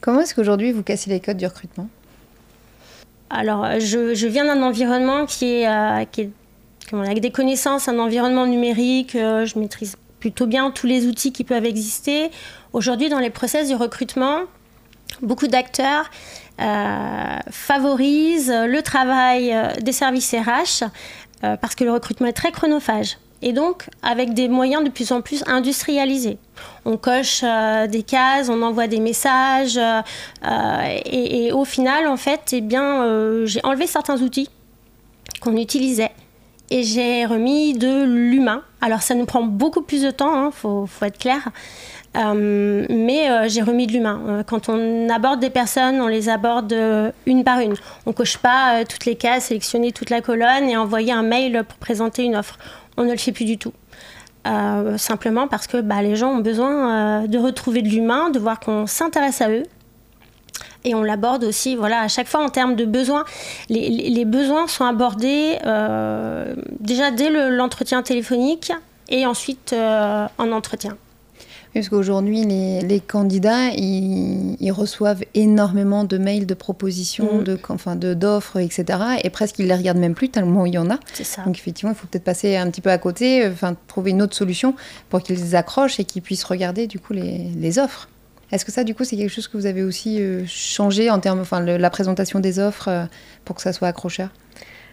Comment 0.00 0.20
est-ce 0.20 0.34
qu'aujourd'hui 0.34 0.72
vous 0.72 0.82
cassez 0.82 1.10
les 1.10 1.20
codes 1.20 1.36
du 1.36 1.46
recrutement? 1.46 1.88
Alors 3.30 3.80
je, 3.80 4.14
je, 4.14 4.26
viens 4.26 4.44
d'un 4.44 4.62
environnement 4.62 5.26
qui 5.26 5.46
est, 5.46 6.10
qui 6.12 6.20
est 6.22 6.30
avec 6.92 7.20
des 7.20 7.30
connaissances, 7.30 7.88
un 7.88 7.98
environnement 7.98 8.46
numérique, 8.46 9.12
je 9.14 9.58
maîtrise 9.58 9.96
plutôt 10.20 10.46
bien 10.46 10.70
tous 10.70 10.86
les 10.86 11.06
outils 11.06 11.32
qui 11.32 11.42
peuvent 11.42 11.64
exister. 11.64 12.30
Aujourd'hui 12.74 13.08
dans 13.08 13.18
les 13.18 13.30
process 13.30 13.68
du 13.68 13.74
recrutement, 13.74 14.40
beaucoup 15.22 15.46
d'acteurs 15.46 16.10
favorisent 17.50 18.52
le 18.52 18.80
travail 18.82 19.54
des 19.80 19.92
services 19.92 20.34
RH 20.34 20.84
euh, 21.44 21.56
parce 21.56 21.74
que 21.74 21.82
le 21.82 21.92
recrutement 21.92 22.28
est 22.28 22.32
très 22.32 22.52
chronophage. 22.52 23.18
et 23.44 23.52
donc 23.52 23.88
avec 24.02 24.34
des 24.34 24.48
moyens 24.48 24.84
de 24.84 24.90
plus 24.90 25.10
en 25.10 25.20
plus 25.20 25.42
industrialisés. 25.48 26.38
On 26.84 26.96
coche 26.96 27.40
euh, 27.42 27.88
des 27.88 28.04
cases, 28.04 28.48
on 28.48 28.62
envoie 28.62 28.86
des 28.86 29.00
messages, 29.00 29.80
et, 31.04 31.52
au 31.52 31.64
final, 31.64 32.06
en 32.06 32.16
fait, 32.16 32.52
eh 32.52 32.60
bien, 32.60 33.44
j'ai 33.44 33.60
enlevé 33.64 33.88
certains 33.88 34.20
outils 34.22 34.48
qu'on 35.40 35.56
utilisait 35.56 36.12
et 36.70 36.84
j'ai 36.84 37.26
remis 37.26 37.74
de 37.74 38.04
l'humain. 38.04 38.62
Alors 38.80 39.02
ça 39.02 39.14
nous 39.14 39.26
prend 39.26 39.42
beaucoup 39.42 39.82
plus 39.82 40.02
de 40.02 40.10
temps, 40.10 40.34
il 40.34 40.46
hein, 40.46 40.50
faut, 40.52 40.86
faut, 40.86 41.04
être 41.04 41.18
clair. 41.18 41.50
Euh, 42.16 42.86
mais 42.90 43.30
euh, 43.30 43.48
j'ai 43.48 43.62
remis 43.62 43.86
de 43.86 43.92
l'humain. 43.92 44.20
Euh, 44.28 44.42
quand 44.42 44.68
on 44.68 45.08
aborde 45.08 45.40
des 45.40 45.50
personnes, 45.50 46.00
on 46.00 46.08
les 46.08 46.28
aborde 46.28 46.74
une 47.26 47.44
par 47.44 47.60
une. 47.60 47.74
On 48.06 48.12
coche 48.12 48.38
pas 48.38 48.84
toutes 48.84 49.06
les 49.06 49.16
cases, 49.16 49.46
sélectionner 49.46 49.92
toute 49.92 50.10
la 50.10 50.20
colonne 50.20 50.68
et 50.68 50.76
envoyer 50.76 51.12
un 51.12 51.22
mail 51.22 51.64
pour 51.66 51.78
présenter 51.78 52.24
une 52.24 52.36
offre. 52.36 52.58
On 52.96 53.04
ne 53.04 53.12
le 53.12 53.18
fait 53.18 53.32
plus 53.32 53.44
du 53.44 53.58
tout. 53.58 53.72
simplement 54.96 55.48
parce 55.48 55.66
que 55.66 55.80
bah, 55.80 56.02
les 56.02 56.16
gens 56.16 56.32
ont 56.32 56.40
besoin 56.40 57.26
de 57.26 57.38
retrouver 57.38 57.80
de 57.82 57.88
l'humain, 57.88 58.30
de 58.30 58.38
voir 58.38 58.60
qu'on 58.60 58.86
s'intéresse 58.86 59.40
à 59.40 59.50
eux. 59.50 59.64
Et 60.84 60.96
on 60.96 61.02
l'aborde 61.04 61.44
aussi, 61.44 61.76
voilà, 61.76 62.00
à 62.00 62.08
chaque 62.08 62.26
fois 62.26 62.44
en 62.44 62.48
termes 62.48 62.74
de 62.74 62.84
besoins. 62.84 63.24
Les 63.70 64.24
besoins 64.26 64.66
sont 64.66 64.84
abordés 64.84 65.58
déjà 66.80 67.10
dès 67.10 67.30
l'entretien 67.50 68.02
téléphonique 68.02 68.72
et 69.08 69.24
ensuite 69.26 69.74
en 69.74 70.52
entretien. 70.52 70.96
Parce 71.74 71.88
qu'aujourd'hui, 71.88 72.44
les, 72.44 73.00
candidats, 73.00 73.70
ils, 73.70 74.72
reçoivent 74.72 75.24
énormément 75.34 76.04
de 76.04 76.18
mails, 76.18 76.46
de 76.46 76.54
propositions, 76.54 77.40
mm. 77.40 77.44
de, 77.44 77.58
enfin, 77.68 77.96
d'offres, 77.96 78.58
etc. 78.58 78.98
Et 79.22 79.30
presque, 79.30 79.58
ils 79.58 79.66
les 79.66 79.74
regardent 79.74 79.98
même 79.98 80.14
plus 80.14 80.28
tellement 80.28 80.66
il 80.66 80.74
y 80.74 80.78
en 80.78 80.90
a. 80.90 80.98
C'est 81.14 81.24
ça. 81.24 81.42
Donc 81.42 81.56
effectivement, 81.56 81.92
il 81.92 81.96
faut 81.96 82.06
peut-être 82.06 82.24
passer 82.24 82.56
un 82.56 82.70
petit 82.70 82.82
peu 82.82 82.90
à 82.90 82.98
côté, 82.98 83.48
enfin, 83.48 83.74
trouver 83.86 84.10
une 84.10 84.20
autre 84.20 84.36
solution 84.36 84.74
pour 85.08 85.22
qu'ils 85.22 85.56
accrochent 85.56 85.98
et 85.98 86.04
qu'ils 86.04 86.22
puissent 86.22 86.44
regarder 86.44 86.86
du 86.86 86.98
coup 86.98 87.14
les, 87.14 87.78
offres. 87.78 88.08
Est-ce 88.50 88.66
que 88.66 88.72
ça, 88.72 88.84
du 88.84 88.94
coup, 88.94 89.04
c'est 89.04 89.16
quelque 89.16 89.32
chose 89.32 89.48
que 89.48 89.56
vous 89.56 89.64
avez 89.64 89.82
aussi 89.82 90.20
euh, 90.20 90.44
changé 90.46 91.08
en 91.08 91.20
termes, 91.20 91.40
enfin, 91.40 91.60
la 91.60 91.90
présentation 91.90 92.38
des 92.38 92.58
offres 92.58 92.88
euh, 92.88 93.04
pour 93.46 93.56
que 93.56 93.62
ça 93.62 93.72
soit 93.72 93.88
accrocheur? 93.88 94.28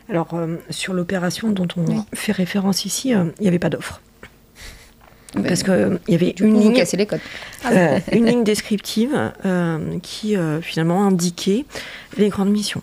Alors, 0.07 0.33
euh, 0.33 0.55
sur 0.69 0.93
l'opération 0.93 1.49
dont 1.49 1.67
on 1.75 2.05
fait 2.13 2.31
référence 2.31 2.85
ici, 2.85 3.09
il 3.09 3.33
n'y 3.41 3.49
avait 3.49 3.59
pas 3.59 3.69
d'offre. 3.69 4.01
Parce 5.33 5.63
qu'il 5.63 5.73
euh, 5.73 5.97
y 6.07 6.15
avait 6.15 6.35
une 6.39 6.59
ligne, 6.59 6.83
les 6.93 7.05
codes. 7.05 7.19
Euh, 7.65 7.99
une 8.11 8.25
ligne 8.25 8.43
descriptive 8.43 9.31
euh, 9.45 9.99
qui 10.01 10.35
finalement 10.61 11.05
indiquait 11.05 11.65
les 12.17 12.29
grandes 12.29 12.51
missions. 12.51 12.81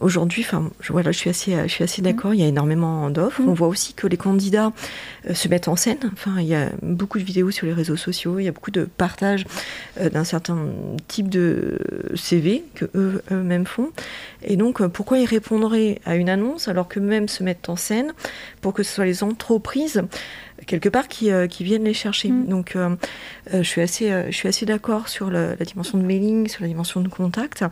Aujourd'hui, 0.00 0.44
enfin, 0.44 0.70
voilà, 0.90 1.12
je 1.12 1.18
suis 1.18 1.30
assez, 1.30 1.56
je 1.62 1.68
suis 1.68 1.84
assez 1.84 2.02
d'accord. 2.02 2.34
Il 2.34 2.40
y 2.40 2.44
a 2.44 2.46
énormément 2.46 3.08
d'offres. 3.08 3.40
Mm. 3.40 3.48
On 3.48 3.54
voit 3.54 3.68
aussi 3.68 3.94
que 3.94 4.06
les 4.06 4.18
candidats 4.18 4.70
se 5.32 5.48
mettent 5.48 5.68
en 5.68 5.76
scène. 5.76 5.98
Enfin, 6.12 6.40
il 6.40 6.46
y 6.46 6.54
a 6.54 6.68
beaucoup 6.82 7.18
de 7.18 7.24
vidéos 7.24 7.50
sur 7.50 7.66
les 7.66 7.72
réseaux 7.72 7.96
sociaux. 7.96 8.38
Il 8.38 8.44
y 8.44 8.48
a 8.48 8.52
beaucoup 8.52 8.72
de 8.72 8.84
partage 8.84 9.46
d'un 9.98 10.24
certain 10.24 10.58
type 11.08 11.30
de 11.30 11.78
CV 12.16 12.64
que 12.74 12.86
eux, 12.94 13.22
eux-mêmes 13.30 13.64
font. 13.64 13.90
Et 14.42 14.56
donc, 14.56 14.84
pourquoi 14.88 15.20
ils 15.20 15.26
répondraient 15.26 16.00
à 16.04 16.16
une 16.16 16.28
annonce 16.28 16.68
alors 16.68 16.88
que 16.88 17.00
même 17.00 17.28
se 17.28 17.42
mettent 17.42 17.70
en 17.70 17.76
scène 17.76 18.12
pour 18.60 18.74
que 18.74 18.82
ce 18.82 18.92
soit 18.92 19.06
les 19.06 19.22
entreprises 19.22 20.02
quelque 20.66 20.88
part 20.88 21.08
qui, 21.08 21.30
euh, 21.30 21.46
qui, 21.46 21.64
viennent 21.64 21.84
les 21.84 21.94
chercher. 21.94 22.28
Mm. 22.28 22.46
Donc 22.46 22.76
euh, 22.76 22.90
euh, 23.52 23.62
je 23.62 23.68
suis 23.68 23.80
assez, 23.80 24.10
je 24.26 24.36
suis 24.36 24.48
assez 24.48 24.66
d'accord 24.66 25.08
sur 25.08 25.30
la, 25.30 25.56
dimension 25.56 25.98
de 25.98 26.04
mailing, 26.04 26.48
sur 26.48 26.62
la 26.62 26.68
dimension 26.68 27.00
de 27.00 27.08
contact. 27.08 27.64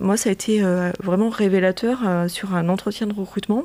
moi, 0.00 0.16
ça 0.16 0.28
a 0.28 0.32
été 0.32 0.62
vraiment 1.02 1.28
révélateur 1.28 1.98
sur 2.28 2.54
un 2.54 2.68
entretien 2.68 3.06
de 3.06 3.14
recrutement. 3.14 3.64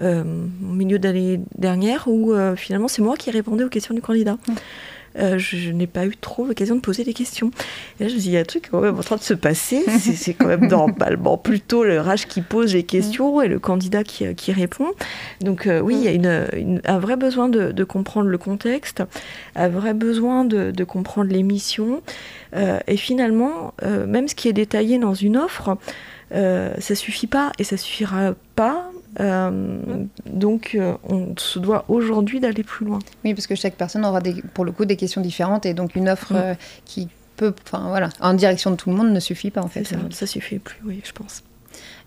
au 0.00 0.24
milieu 0.72 0.98
d'année 0.98 1.40
dernière 1.56 2.08
où 2.08 2.34
finalement 2.56 2.88
c'est 2.88 3.02
moi 3.02 3.16
qui 3.16 3.30
répondais 3.30 3.64
aux 3.64 3.68
questions 3.68 3.94
du 3.94 4.00
candidat. 4.00 4.38
Mm. 4.48 4.54
Euh, 5.18 5.38
je, 5.38 5.70
n'ai 5.70 5.86
pas 5.86 6.06
eu 6.06 6.16
trop 6.16 6.44
l'occasion 6.44 6.76
de 6.76 6.80
poser 6.80 7.04
des 7.04 7.14
questions. 7.14 7.50
Et 7.98 8.04
là, 8.04 8.08
je 8.08 8.14
me 8.14 8.20
dis, 8.20 8.26
il 8.28 8.32
y 8.32 8.36
a 8.36 8.40
un 8.40 8.44
truc 8.44 8.68
quand 8.70 8.80
même 8.80 8.98
en 8.98 9.02
train 9.02 9.16
de 9.16 9.22
se 9.22 9.34
passer. 9.34 9.84
C'est 9.98 10.34
quand 10.34 10.46
même 10.46 10.66
normalement 10.66 11.38
plutôt 11.38 11.84
le 11.84 12.00
RH 12.00 12.26
qui 12.28 12.42
pose 12.42 12.74
les 12.74 12.82
questions 12.82 13.40
et 13.40 13.48
le 13.48 13.58
candidat 13.58 14.04
qui, 14.04 14.34
qui 14.34 14.52
répond. 14.52 14.92
Donc 15.40 15.66
euh, 15.66 15.80
oui, 15.80 15.96
il 15.96 16.04
y 16.04 16.08
a 16.08 16.12
une, 16.12 16.80
un 16.84 16.98
vrai 16.98 17.16
besoin 17.16 17.48
de, 17.48 17.84
comprendre 17.84 18.28
le 18.28 18.38
contexte, 18.38 19.02
un 19.54 19.68
vrai 19.68 19.94
besoin 19.94 20.44
de, 20.44 20.70
de 20.70 20.84
comprendre 20.84 21.30
les 21.30 21.42
missions. 21.42 22.02
Euh, 22.54 22.78
et 22.86 22.96
finalement, 22.96 23.74
même 23.82 24.28
ce 24.28 24.34
qui 24.34 24.48
est 24.48 24.52
détaillé 24.52 24.98
dans 24.98 25.14
une 25.14 25.36
offre, 25.36 25.76
euh, 26.32 26.74
ça 26.78 26.94
suffit 26.94 27.28
pas 27.28 27.52
et 27.58 27.64
ça 27.64 27.76
suffira 27.76 28.34
pas 28.56 28.90
euh, 29.20 30.04
donc, 30.26 30.72
euh, 30.74 30.94
on 31.08 31.34
se 31.36 31.58
doit 31.58 31.84
aujourd'hui 31.88 32.40
d'aller 32.40 32.62
plus 32.62 32.86
loin. 32.86 32.98
Oui, 33.24 33.34
parce 33.34 33.46
que 33.46 33.54
chaque 33.54 33.74
personne 33.74 34.04
aura 34.04 34.20
des, 34.20 34.42
pour 34.54 34.64
le 34.64 34.72
coup 34.72 34.84
des 34.84 34.96
questions 34.96 35.20
différentes 35.20 35.66
et 35.66 35.74
donc 35.74 35.94
une 35.94 36.08
offre 36.08 36.32
mm. 36.32 36.36
euh, 36.36 36.54
qui 36.84 37.08
peut, 37.36 37.54
enfin 37.64 37.88
voilà, 37.88 38.08
en 38.20 38.34
direction 38.34 38.70
de 38.70 38.76
tout 38.76 38.90
le 38.90 38.96
monde 38.96 39.10
ne 39.10 39.20
suffit 39.20 39.50
pas 39.50 39.62
en 39.62 39.68
fait. 39.68 39.84
Ça, 39.84 39.96
ça 40.10 40.26
suffit 40.26 40.58
plus, 40.58 40.78
oui, 40.84 41.00
je 41.04 41.12
pense. 41.12 41.42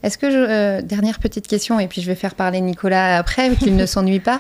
Est-ce 0.04 0.18
que 0.18 0.32
je, 0.32 0.82
dernière 0.82 1.20
petite 1.20 1.48
question 1.48 1.80
et 1.80 1.88
puis 1.88 2.02
je 2.02 2.08
vais 2.08 2.16
faire 2.16 2.36
parler 2.36 2.62
Nicolas 2.62 3.18
après 3.18 3.56
qu'il 3.56 3.76
ne 3.76 3.86
s'ennuie 3.88 4.20
pas. 4.20 4.40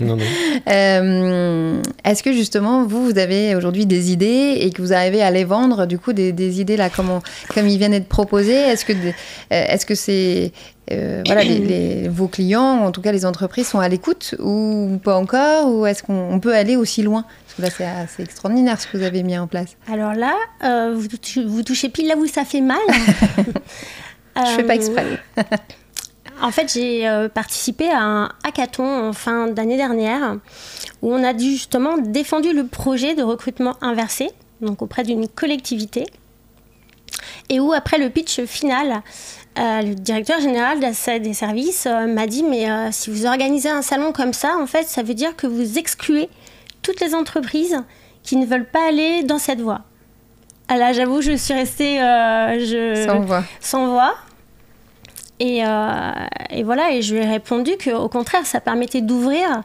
non, 0.00 0.16
non. 0.16 0.24
Est-ce 2.04 2.22
que 2.22 2.32
justement 2.32 2.84
vous 2.84 3.04
vous 3.04 3.18
avez 3.18 3.54
aujourd'hui 3.54 3.86
des 3.86 4.10
idées 4.12 4.58
et 4.60 4.70
que 4.70 4.82
vous 4.82 4.92
arrivez 4.92 5.22
à 5.22 5.30
les 5.30 5.44
vendre 5.44 5.86
du 5.86 5.98
coup 5.98 6.12
des, 6.12 6.60
idées 6.60 6.76
là 6.76 6.90
comme, 6.90 7.20
comme 7.54 7.68
ils 7.68 7.78
viennent 7.78 7.92
d'être 7.92 8.08
proposées? 8.08 8.52
Est-ce 8.54 8.84
que 8.84 8.92
est-ce 9.50 9.86
que 9.86 9.94
c'est 9.94 10.52
euh, 10.92 11.22
voilà, 11.24 11.42
vos 12.08 12.26
clients, 12.26 12.80
en 12.80 12.90
tout 12.90 13.00
cas 13.00 13.12
les 13.12 13.24
entreprises, 13.24 13.68
sont 13.68 13.78
à 13.78 13.88
l'écoute 13.88 14.34
ou 14.40 14.98
pas 15.02 15.16
encore? 15.16 15.72
Ou 15.72 15.86
est-ce 15.86 16.02
qu'on 16.02 16.40
peut 16.40 16.54
aller 16.54 16.76
aussi 16.76 17.02
loin? 17.02 17.24
Parce 17.46 17.56
que 17.56 17.62
là, 17.62 17.68
c'est 17.70 17.84
assez 17.84 18.22
extraordinaire 18.22 18.80
ce 18.80 18.88
que 18.88 18.96
vous 18.96 19.04
avez 19.04 19.22
mis 19.22 19.38
en 19.38 19.46
place. 19.46 19.76
Alors 19.92 20.14
là, 20.14 20.34
euh, 20.64 20.94
vous, 20.94 21.62
touchez 21.62 21.88
pile 21.88 22.08
là 22.08 22.16
où 22.16 22.26
ça 22.26 22.44
fait 22.44 22.60
mal. 22.60 22.78
Je 24.36 24.50
fais 24.52 24.64
pas 24.64 24.74
exprès. 24.74 25.04
Euh, 25.38 25.42
en 26.42 26.50
fait, 26.50 26.72
j'ai 26.72 27.28
participé 27.34 27.88
à 27.88 28.02
un 28.02 28.24
hackathon 28.44 29.08
en 29.08 29.12
fin 29.12 29.48
d'année 29.48 29.76
dernière 29.76 30.36
où 31.02 31.12
on 31.12 31.22
a 31.24 31.36
justement 31.36 31.98
défendu 31.98 32.52
le 32.52 32.66
projet 32.66 33.14
de 33.14 33.22
recrutement 33.22 33.76
inversé, 33.80 34.30
donc 34.60 34.82
auprès 34.82 35.02
d'une 35.02 35.28
collectivité, 35.28 36.06
et 37.48 37.60
où 37.60 37.72
après 37.72 37.98
le 37.98 38.10
pitch 38.10 38.40
final, 38.44 39.02
euh, 39.58 39.82
le 39.82 39.94
directeur 39.94 40.40
général 40.40 40.78
des 40.78 41.34
services 41.34 41.86
euh, 41.86 42.06
m'a 42.06 42.26
dit 42.26 42.44
mais 42.44 42.70
euh, 42.70 42.88
si 42.92 43.10
vous 43.10 43.26
organisez 43.26 43.68
un 43.68 43.82
salon 43.82 44.12
comme 44.12 44.32
ça, 44.32 44.56
en 44.56 44.66
fait, 44.66 44.84
ça 44.84 45.02
veut 45.02 45.14
dire 45.14 45.34
que 45.36 45.46
vous 45.46 45.78
excluez 45.78 46.28
toutes 46.82 47.00
les 47.00 47.14
entreprises 47.14 47.76
qui 48.22 48.36
ne 48.36 48.46
veulent 48.46 48.68
pas 48.68 48.88
aller 48.88 49.22
dans 49.24 49.38
cette 49.38 49.60
voie. 49.60 49.82
Ah 50.72 50.76
là, 50.76 50.92
j'avoue, 50.92 51.20
je 51.20 51.36
suis 51.36 51.52
restée 51.52 51.98
je... 51.98 53.04
sans 53.06 53.20
voix. 53.20 53.44
Sans 53.60 53.86
voix. 53.88 54.14
Et, 55.40 55.58
et, 56.50 56.62
voilà, 56.62 56.92
et 56.92 57.02
je 57.02 57.14
lui 57.14 57.22
ai 57.22 57.26
répondu 57.26 57.72
qu'au 57.82 58.08
contraire, 58.08 58.46
ça 58.46 58.60
permettait 58.60 59.00
d'ouvrir 59.00 59.62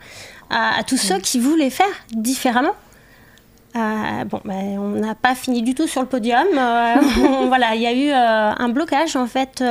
à, 0.49 0.83
tous 0.87 0.97
ceux 0.97 1.19
qui 1.19 1.39
voulaient 1.39 1.69
faire 1.69 1.93
différemment. 2.11 2.73
Euh, 3.75 4.23
bon, 4.23 4.39
ben, 4.45 4.79
on 4.79 4.89
n'a 4.91 5.15
pas 5.15 5.35
fini 5.35 5.61
du 5.61 5.75
tout 5.75 5.85
sur 5.85 6.01
le 6.01 6.07
podium. 6.07 6.47
Euh, 6.57 6.95
voilà, 7.47 7.75
il 7.75 7.81
y 7.81 7.87
a 7.87 7.91
eu 7.91 8.09
euh, 8.09 8.53
un 8.57 8.69
blocage 8.69 9.17
en 9.17 9.27
fait 9.27 9.61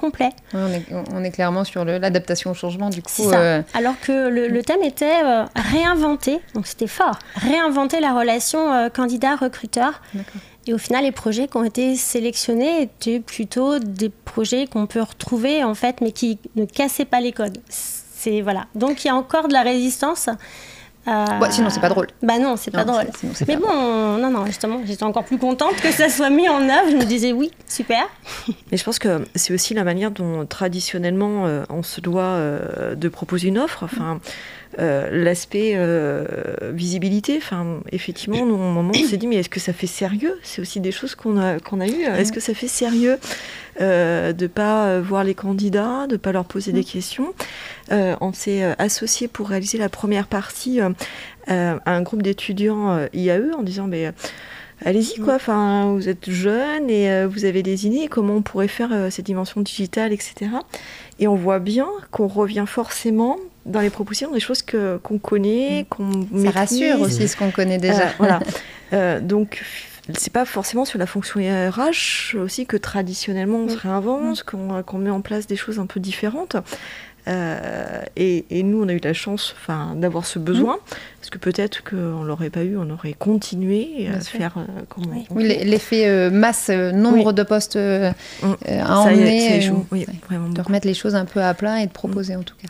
complet. 0.00 0.30
on, 0.54 1.22
est, 1.22 1.30
clairement 1.30 1.64
sur 1.64 1.84
l'adaptation 1.84 2.52
au 2.52 2.54
changement 2.54 2.88
du 2.88 3.02
coup. 3.02 3.30
Alors 3.74 3.94
que 4.00 4.28
le, 4.28 4.62
thème 4.62 4.82
était 4.82 5.20
réinventer, 5.54 6.40
donc 6.54 6.66
c'était 6.66 6.86
fort, 6.86 7.18
réinventer 7.36 8.00
la 8.00 8.14
relation 8.14 8.88
candidat-recruteur. 8.90 10.00
Et 10.66 10.72
au 10.72 10.78
final, 10.78 11.04
les 11.04 11.12
projets 11.12 11.46
qui 11.46 11.56
ont 11.56 11.64
été 11.64 11.94
sélectionnés 11.94 12.82
étaient 12.82 13.20
plutôt 13.20 13.78
des 13.78 14.08
projets 14.08 14.66
qu'on 14.66 14.86
peut 14.86 15.02
retrouver 15.02 15.62
en 15.62 15.74
fait, 15.74 16.00
mais 16.00 16.12
qui 16.12 16.38
ne 16.56 16.64
cassaient 16.64 17.04
pas 17.04 17.20
les 17.20 17.32
codes. 17.32 17.58
C'est 17.68 18.40
voilà. 18.40 18.66
Donc 18.74 19.04
il 19.04 19.08
y 19.08 19.10
a 19.10 19.16
encore 19.16 19.48
de 19.48 19.52
la 19.52 19.62
résistance. 19.62 20.30
Euh... 21.06 21.50
sinon, 21.50 21.70
c'est 21.70 21.80
pas 21.80 21.88
drôle. 21.88 22.06
Bah 22.22 22.38
non, 22.38 22.56
c'est 22.56 22.70
pas 22.70 22.84
drôle. 22.84 23.06
Mais 23.46 23.56
bon, 23.56 24.18
non, 24.18 24.30
non, 24.30 24.46
justement, 24.46 24.80
j'étais 24.84 25.02
encore 25.02 25.24
plus 25.24 25.38
contente 25.38 25.76
que 25.76 25.90
ça 25.90 26.08
soit 26.08 26.30
mis 26.30 26.48
en 26.48 26.62
œuvre. 26.62 26.90
Je 26.90 26.96
me 26.96 27.04
disais 27.04 27.32
oui, 27.32 27.50
super. 27.68 28.08
Mais 28.70 28.76
je 28.76 28.84
pense 28.84 28.98
que 28.98 29.24
c'est 29.34 29.52
aussi 29.52 29.74
la 29.74 29.84
manière 29.84 30.10
dont 30.10 30.46
traditionnellement 30.46 31.46
euh, 31.46 31.64
on 31.68 31.82
se 31.82 32.00
doit 32.00 32.22
euh, 32.22 32.94
de 32.94 33.08
proposer 33.08 33.48
une 33.48 33.58
offre. 33.58 33.82
Enfin, 33.82 34.20
euh, 34.80 35.08
l'aspect 35.12 35.78
visibilité. 36.72 37.36
Enfin, 37.36 37.80
effectivement, 37.92 38.44
nous, 38.44 38.54
au 38.54 38.58
moment 38.58 38.92
on 38.94 39.08
s'est 39.08 39.16
dit, 39.16 39.26
mais 39.26 39.36
est-ce 39.36 39.48
que 39.48 39.60
ça 39.60 39.72
fait 39.72 39.86
sérieux? 39.86 40.38
C'est 40.42 40.60
aussi 40.60 40.80
des 40.80 40.92
choses 40.92 41.14
qu'on 41.14 41.38
a 41.38 41.60
qu'on 41.60 41.80
a 41.80 41.86
eues. 41.86 42.04
Est-ce 42.04 42.32
que 42.32 42.40
ça 42.40 42.54
fait 42.54 42.68
sérieux? 42.68 43.18
De 43.80 44.34
ne 44.38 44.46
pas 44.46 45.00
voir 45.00 45.24
les 45.24 45.34
candidats, 45.34 46.06
de 46.06 46.12
ne 46.12 46.18
pas 46.18 46.32
leur 46.32 46.44
poser 46.44 46.72
des 46.72 46.80
mm. 46.80 46.84
questions 46.84 47.34
euh, 47.92 48.16
on 48.20 48.32
s'est 48.32 48.62
euh, 48.62 48.74
associé 48.78 49.28
pour 49.28 49.48
réaliser 49.48 49.78
la 49.78 49.88
première 49.88 50.26
partie 50.26 50.80
euh, 50.80 50.90
à 51.48 51.92
un 51.92 52.02
groupe 52.02 52.22
d'étudiants 52.22 53.06
IAE 53.12 53.52
en 53.56 53.62
disant 53.62 53.86
mais 53.86 54.10
allez-y 54.84 55.20
quoi, 55.20 55.34
enfin 55.34 55.92
vous 55.92 56.08
êtes 56.08 56.30
jeunes 56.30 56.88
et 56.88 57.26
vous 57.26 57.44
avez 57.44 57.62
des 57.62 57.86
idées, 57.86 58.08
comment 58.08 58.36
on 58.36 58.42
pourrait 58.42 58.68
faire 58.68 59.08
cette 59.10 59.26
dimension 59.26 59.60
digitale, 59.60 60.12
etc. 60.12 60.34
Et 61.18 61.28
on 61.28 61.34
voit 61.34 61.58
bien 61.58 61.86
qu'on 62.10 62.28
revient 62.28 62.64
forcément 62.66 63.36
dans 63.66 63.80
les 63.80 63.90
propositions 63.90 64.32
des 64.32 64.40
choses 64.40 64.62
que 64.62 64.98
qu'on 64.98 65.18
connaît, 65.18 65.82
Mm. 65.82 65.84
qu'on 65.86 66.12
Ça 66.12 66.18
maîtrise. 66.32 66.54
rassure 66.54 67.00
aussi 67.00 67.28
ce 67.28 67.36
qu'on 67.36 67.50
connaît 67.50 67.78
déjà. 67.78 68.08
Euh, 68.08 68.12
voilà. 68.18 68.40
Euh, 68.92 69.20
donc, 69.20 69.62
c'est 70.18 70.32
pas 70.32 70.44
forcément 70.44 70.84
sur 70.84 70.98
la 70.98 71.06
fonction 71.06 71.40
RH 71.40 72.36
aussi 72.36 72.66
que 72.66 72.76
traditionnellement 72.76 73.58
on 73.58 73.66
Mm. 73.66 73.70
se 73.70 73.78
réinvente, 73.78 74.42
qu'on 74.42 74.82
qu'on 74.82 74.98
met 74.98 75.10
en 75.10 75.20
place 75.22 75.46
des 75.46 75.56
choses 75.56 75.78
un 75.78 75.86
peu 75.86 76.00
différentes. 76.00 76.56
Euh, 77.26 78.02
et, 78.16 78.44
et 78.50 78.62
nous, 78.62 78.82
on 78.84 78.88
a 78.88 78.92
eu 78.92 79.00
la 79.02 79.14
chance 79.14 79.56
d'avoir 79.96 80.26
ce 80.26 80.38
besoin, 80.38 80.76
parce 81.20 81.30
que 81.30 81.38
peut-être 81.38 81.82
qu'on 81.82 82.22
l'aurait 82.22 82.50
pas 82.50 82.64
eu, 82.64 82.76
on 82.76 82.90
aurait 82.90 83.14
continué 83.14 84.08
à 84.14 84.20
sûr. 84.20 84.38
faire 84.38 84.54
euh, 84.58 84.82
comme 84.90 85.06
Oui. 85.10 85.24
on 85.30 85.36
Oui, 85.36 85.48
fait. 85.48 85.64
l'effet 85.64 86.06
euh, 86.06 86.30
masse, 86.30 86.68
nombre 86.68 87.28
Oui. 87.28 87.34
de 87.34 87.42
postes 87.42 87.76
Mm. 87.76 87.78
euh, 87.78 88.12
à 88.68 88.86
Ça, 88.86 88.94
emmener, 88.98 89.70
oui, 89.90 90.04
de 90.54 90.60
remettre 90.60 90.86
les 90.86 90.92
choses 90.92 91.14
un 91.14 91.24
peu 91.24 91.40
à 91.42 91.54
plat 91.54 91.80
et 91.82 91.86
de 91.86 91.92
proposer 91.92 92.36
en 92.36 92.42
tout 92.42 92.56
cas. 92.60 92.68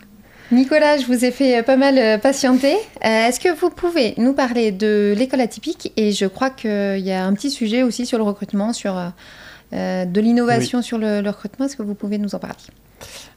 Nicolas, 0.53 0.99
je 0.99 1.07
vous 1.07 1.25
ai 1.25 1.31
fait 1.31 1.59
euh, 1.59 1.63
pas 1.63 1.77
mal 1.77 1.99
euh, 1.99 2.19
patienter. 2.19 2.75
Euh, 3.05 3.27
Est-ce 3.29 3.41
que 3.41 3.49
vous 3.59 3.71
pouvez 3.71 4.15
nous 4.19 4.35
parler 4.35 4.73
de 4.73 5.15
l'école 5.17 5.41
atypique? 5.41 5.93
Et 5.97 6.13
je 6.13 6.27
crois 6.27 6.51
qu'il 6.51 6.99
y 6.99 7.13
a 7.13 7.25
un 7.25 7.33
petit 7.35 7.51
sujet 7.51 7.83
aussi 7.83 8.07
sur 8.07 8.19
le 8.19 8.25
recrutement, 8.25 8.73
sur 8.73 8.97
euh, 9.73 10.05
de 10.05 10.21
l'innovation 10.21 10.83
sur 10.83 10.99
le, 10.99 11.23
le 11.23 11.31
recrutement. 11.31 11.67
Est-ce 11.67 11.77
que 11.77 11.83
vous 11.83 11.95
pouvez 11.95 12.19
nous 12.19 12.35
en 12.35 12.39
parler? 12.39 12.57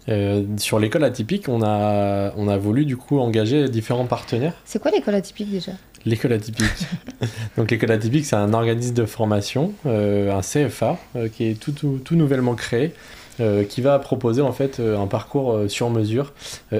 Euh, 0.09 0.43
sur 0.57 0.79
l'école 0.79 1.03
atypique, 1.03 1.49
on 1.49 1.61
a, 1.63 2.31
on 2.37 2.47
a 2.47 2.57
voulu 2.57 2.85
du 2.85 2.95
coup 2.97 3.19
engager 3.19 3.67
différents 3.67 4.05
partenaires. 4.05 4.53
C'est 4.63 4.79
quoi 4.79 4.91
l'école 4.91 5.15
atypique 5.15 5.51
déjà? 5.51 5.71
L'école 6.05 6.33
atypique. 6.33 6.67
Donc 7.57 7.71
l'école 7.71 7.91
atypique, 7.91 8.25
c'est 8.25 8.35
un 8.35 8.53
organisme 8.53 8.93
de 8.93 9.05
formation, 9.05 9.73
euh, 9.85 10.31
un 10.37 10.41
CFA, 10.41 10.97
euh, 11.15 11.27
qui 11.27 11.49
est 11.49 11.59
tout, 11.59 11.71
tout, 11.73 11.99
tout 12.03 12.15
nouvellement 12.15 12.53
créé, 12.55 12.93
euh, 13.39 13.63
qui 13.63 13.81
va 13.81 13.97
proposer 13.99 14.41
en 14.41 14.51
fait 14.51 14.79
euh, 14.79 14.97
un 14.97 15.07
parcours 15.07 15.53
euh, 15.53 15.67
sur 15.67 15.89
mesure, 15.89 16.33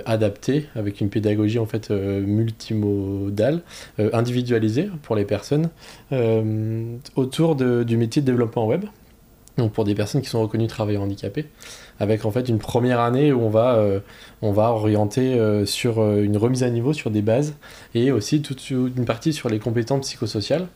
adapté, 0.05 0.67
avec 0.75 1.01
une 1.01 1.09
pédagogie 1.09 1.59
en 1.59 1.65
fait 1.65 1.89
multimodale, 1.89 3.61
individualisée 4.13 4.89
pour 5.03 5.15
les 5.15 5.25
personnes, 5.25 5.69
autour 7.15 7.55
de- 7.55 7.83
du 7.83 7.97
métier 7.97 8.21
de 8.21 8.27
développement 8.27 8.67
web. 8.67 8.85
Donc 9.57 9.71
pour 9.71 9.85
des 9.85 9.95
personnes 9.95 10.21
qui 10.21 10.29
sont 10.29 10.41
reconnues 10.41 10.67
travailleurs 10.67 11.01
handicapés, 11.03 11.45
avec 11.99 12.25
en 12.25 12.31
fait 12.31 12.47
une 12.49 12.59
première 12.59 12.99
année 12.99 13.31
où 13.33 13.41
on 13.41 13.49
va, 13.49 13.83
on 14.41 14.51
va 14.51 14.69
orienter 14.71 15.39
sur 15.65 15.99
une 16.19 16.37
remise 16.37 16.63
à 16.63 16.69
niveau 16.69 16.93
sur 16.93 17.09
des 17.09 17.21
bases 17.21 17.55
et 17.95 18.11
aussi 18.11 18.41
toute 18.41 18.69
une 18.69 19.05
partie 19.05 19.33
sur 19.33 19.49
les 19.49 19.59
compétences 19.59 20.01
psychosociales. 20.01 20.67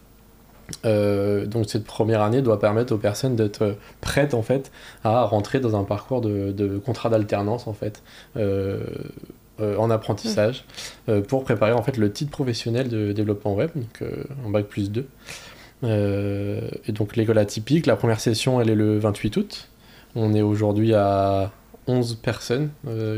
Euh, 0.86 1.45
donc 1.45 1.69
cette 1.69 1.84
première 1.84 2.21
année 2.21 2.41
doit 2.41 2.60
permettre 2.60 2.93
aux 2.93 2.97
personnes 2.97 3.36
d'être 3.36 3.75
prêtes 4.01 4.34
en 4.34 4.41
fait 4.41 4.71
à 5.03 5.23
rentrer 5.23 5.60
dans 5.60 5.75
un 5.75 5.84
parcours 5.84 6.21
de, 6.21 6.51
de 6.51 6.77
contrat 6.77 7.10
d'alternance 7.10 7.67
en 7.67 7.73
fait 7.73 8.01
euh, 8.38 8.84
euh, 9.60 9.75
en 9.77 9.89
apprentissage 9.89 10.65
euh, 11.10 11.21
pour 11.21 11.43
préparer 11.43 11.73
en 11.73 11.84
fait 11.84 11.97
le 11.97 12.12
titre 12.12 12.31
professionnel 12.31 12.88
de 12.89 13.12
développement 13.12 13.53
web 13.53 13.69
donc 13.75 14.03
en 14.45 14.49
bac 14.49 14.65
plus 14.67 14.91
2 14.91 15.05
Euh, 15.84 16.69
et 16.88 16.91
donc 16.91 17.15
l'école 17.15 17.39
atypique 17.39 17.88
la 17.88 17.95
première 17.95 18.19
session 18.19 18.62
elle 18.62 18.69
est 18.69 18.75
le 18.75 18.99
28 18.99 19.38
août. 19.38 19.67
On 20.15 20.34
est 20.36 20.43
aujourd'hui 20.43 20.93
à 20.93 21.51
11 21.88 22.15
personnes 22.21 22.69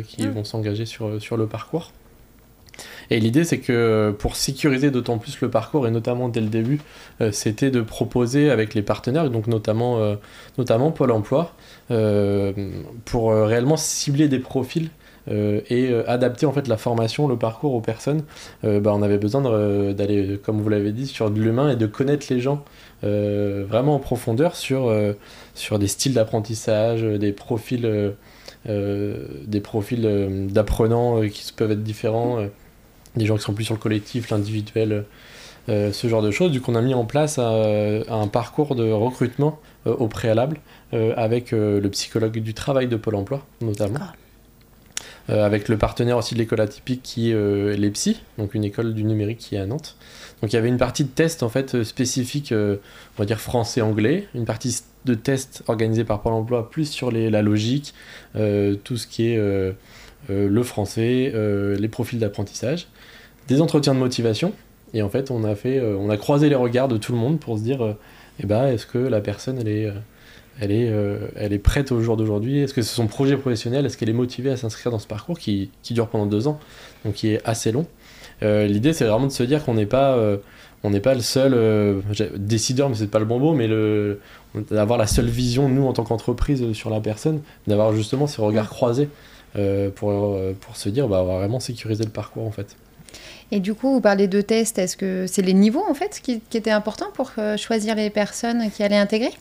qui 0.08 0.24
Ah. 0.24 0.30
vont 0.32 0.46
s'engager 0.46 0.86
sur, 0.86 1.22
sur 1.22 1.36
le 1.36 1.46
parcours 1.48 1.92
et 3.10 3.20
l'idée, 3.20 3.44
c'est 3.44 3.60
que 3.60 4.16
pour 4.18 4.36
sécuriser 4.36 4.92
d'autant 4.92 5.18
plus 5.18 5.40
le 5.42 5.50
parcours, 5.50 5.88
et 5.88 5.92
notamment 5.92 6.30
dès 6.30 6.42
le 6.42 6.48
début, 6.48 6.80
euh, 7.22 7.32
c'était 7.32 7.72
de 7.72 7.82
proposer 7.82 8.50
avec 8.50 8.74
les 8.74 8.82
partenaires, 8.82 9.30
donc 9.30 9.48
notamment, 9.48 10.00
euh, 10.00 10.16
notamment 10.58 10.92
Pôle 10.92 11.12
emploi, 11.12 11.54
euh, 11.92 12.54
pour 13.06 13.32
euh, 13.32 13.46
réellement 13.46 13.78
cibler 13.78 14.28
des 14.28 14.40
profils 14.40 14.90
euh, 15.30 15.62
et 15.70 15.90
euh, 15.90 16.04
adapter 16.10 16.46
en 16.46 16.52
fait 16.52 16.68
la 16.68 16.78
formation, 16.78 17.28
le 17.28 17.38
parcours 17.38 17.74
aux 17.74 17.82
personnes. 17.82 18.24
Euh, 18.64 18.80
bah, 18.80 18.92
on 18.94 19.02
avait 19.02 19.18
besoin 19.18 19.42
d'aller, 19.94 20.40
comme 20.44 20.62
vous 20.62 20.70
l'avez 20.70 20.92
dit, 20.92 21.08
sur 21.08 21.30
de 21.32 21.40
l'humain 21.40 21.70
et 21.72 21.76
de 21.76 21.86
connaître 21.86 22.28
les 22.30 22.40
gens 22.40 22.64
euh, 23.04 23.66
vraiment 23.68 23.96
en 23.96 24.00
profondeur 24.00 24.56
sur, 24.56 24.88
euh, 24.88 25.14
sur 25.56 25.80
des 25.80 25.88
styles 25.88 26.14
d'apprentissage, 26.14 27.04
euh, 27.04 27.18
des 27.18 27.32
profils. 27.34 27.86
euh, 27.86 28.12
euh, 28.70 29.28
des 29.46 29.60
profils 29.60 30.06
euh, 30.06 30.48
d'apprenants 30.48 31.22
euh, 31.22 31.28
qui 31.28 31.52
peuvent 31.54 31.72
être 31.72 31.84
différents, 31.84 32.40
euh, 32.40 32.48
des 33.15 33.26
gens 33.26 33.38
qui 33.38 33.43
sont 33.43 33.54
plus 33.54 33.65
sur 33.65 33.76
le 33.76 33.80
collectif, 33.80 34.30
l'individuel, 34.30 35.06
euh, 35.69 35.91
ce 35.91 36.08
genre 36.08 36.21
de 36.21 36.32
choses. 36.32 36.52
Du 36.52 36.62
coup, 36.62 36.71
on 36.71 36.76
a 36.76 36.82
mis 36.82 36.93
en 36.93 37.06
place 37.06 37.38
euh, 37.39 38.04
un 38.10 38.28
parcours 38.28 38.76
de 38.76 38.91
recrutement 38.91 39.60
euh, 39.88 39.95
au 39.95 40.08
préalable 40.08 40.58
euh, 40.93 41.13
avec 41.15 41.54
euh, 41.54 41.80
le 41.80 41.89
psychologue 41.89 42.38
du 42.39 42.54
travail 42.54 42.88
de 42.88 42.95
Pôle 42.95 43.15
emploi, 43.15 43.45
notamment. 43.62 43.99
Euh, 45.30 45.45
avec 45.45 45.69
le 45.69 45.78
partenaire 45.78 46.17
aussi 46.17 46.34
de 46.34 46.39
l'école 46.39 46.60
atypique 46.60 47.02
qui 47.02 47.30
est 47.30 47.34
euh, 47.34 47.78
l'EPSI, 47.78 48.19
donc 48.38 48.56
une 48.56 48.65
école 48.65 48.93
du 48.93 49.06
numérique 49.06 49.38
qui 49.38 49.56
est 49.56 49.60
à 49.60 49.65
Nantes. 49.65 49.95
Donc 50.41 50.52
il 50.52 50.58
y 50.58 50.60
avait 50.60 50.67
une 50.67 50.78
partie 50.78 51.06
de 51.06 51.10
test 51.10 51.43
en 51.43 51.49
fait 51.49 51.76
euh, 51.76 51.86
spécifique, 51.86 52.52
euh, 52.52 52.76
on 53.15 53.21
va 53.21 53.26
dire 53.26 53.39
français-anglais, 53.39 54.28
une 54.36 54.43
partie 54.43 54.82
de 55.06 55.13
test 55.13 55.63
organisée 55.67 56.04
par 56.04 56.21
Pôle 56.21 56.34
emploi 56.34 56.69
plus 56.69 56.89
sur 56.91 57.10
les, 57.10 57.30
la 57.30 57.41
logique, 57.41 57.93
euh, 58.36 58.76
tout 58.76 58.97
ce 58.97 59.08
qui 59.08 59.30
est 59.30 59.38
euh, 59.38 59.71
euh, 60.30 60.49
le 60.49 60.63
français, 60.63 61.32
euh, 61.34 61.78
les 61.78 61.88
profils 61.88 62.19
d'apprentissage, 62.19 62.88
des 63.48 63.62
entretiens 63.62 63.94
de 63.94 64.00
motivation. 64.00 64.54
Et 64.94 65.02
en 65.02 65.10
fait, 65.10 65.32
on 65.32 65.44
a 65.44 65.56
fait, 65.56 65.80
euh, 65.80 65.98
on 66.00 66.10
a 66.10 66.18
croisé 66.18 66.50
les 66.50 66.56
regards 66.56 66.88
de 66.88 66.98
tout 66.98 67.14
le 67.14 67.18
monde 67.18 67.40
pour 67.40 67.58
se 67.58 67.64
dire, 67.64 67.84
euh, 67.84 67.94
eh 68.40 68.46
ben, 68.46 68.68
est-ce 68.68 68.86
que 68.86 69.00
la 69.00 69.22
personne 69.22 69.58
elle 69.60 69.68
est, 69.68 69.86
euh, 69.88 69.94
elle 70.60 70.72
est, 70.72 70.94
elle 71.36 71.52
est 71.52 71.60
prête 71.60 71.92
au 71.92 72.00
jour 72.02 72.16
d'aujourd'hui? 72.16 72.60
Est-ce 72.60 72.76
que 72.76 72.84
c'est 72.84 72.94
son 72.96 73.08
projet 73.08 73.36
professionnel? 73.38 73.86
Est-ce 73.86 73.98
qu'elle 73.98 74.10
est 74.10 74.14
motivée 74.14 74.52
à 74.52 74.58
s'inscrire 74.58 74.92
dans 74.92 75.00
ce 75.00 75.08
parcours 75.08 75.40
qui, 75.40 75.72
qui 75.82 75.96
dure 75.96 76.08
pendant 76.08 76.28
deux 76.28 76.48
ans, 76.48 76.60
donc 77.06 77.16
qui 77.16 77.30
est 77.30 77.42
assez 77.44 77.72
long. 77.72 77.88
Euh, 78.44 78.68
L'idée, 78.68 78.94
c'est 78.94 79.06
vraiment 79.06 79.28
de 79.28 79.32
se 79.32 79.44
dire 79.44 79.64
qu'on 79.64 79.74
n'est 79.74 79.88
pas, 79.88 80.16
euh, 80.16 80.38
on 80.84 80.92
n'est 80.92 81.00
pas 81.00 81.16
le 81.16 81.22
seul 81.22 81.54
euh, 81.56 82.02
décideur, 82.36 82.90
mais 82.90 82.96
c'est 82.96 83.08
pas 83.08 83.20
le 83.20 83.26
bon 83.26 83.40
mot, 83.40 83.54
mais 83.54 83.68
le, 83.68 84.20
d'avoir 84.70 85.00
la 85.00 85.08
seule 85.08 85.28
vision 85.28 85.70
nous 85.70 85.88
en 85.88 85.94
tant 85.94 86.04
qu'entreprise 86.04 86.72
sur 86.74 86.90
la 86.90 87.00
personne, 87.00 87.42
d'avoir 87.68 87.94
justement 87.94 88.28
ces 88.28 88.42
regards 88.42 88.70
croisés 88.70 89.10
pour, 89.96 90.40
pour 90.62 90.76
se 90.76 90.90
dire, 90.90 91.08
bah, 91.08 91.22
on 91.24 91.28
va 91.28 91.38
vraiment 91.38 91.60
sécuriser 91.60 92.04
le 92.04 92.10
parcours 92.10 92.46
en 92.46 92.52
fait. 92.52 92.76
Et 93.56 93.60
du 93.60 93.74
coup, 93.76 93.89
vous 93.94 94.02
parlez 94.02 94.28
de 94.28 94.42
tests. 94.42 94.78
Est-ce 94.80 94.98
que 94.98 95.26
c'est 95.28 95.44
les 95.44 95.54
niveaux 95.54 95.84
en 95.88 95.94
fait 95.94 96.20
qui, 96.24 96.42
qui 96.50 96.58
étaient 96.58 96.72
importants 96.82 97.12
pour 97.13 97.32
euh, 97.38 97.56
choisir 97.56 97.94
les 97.96 98.10
personnes 98.10 98.62
qui 98.72 98.82
allaient 98.84 98.96
intégrer? 99.08 99.32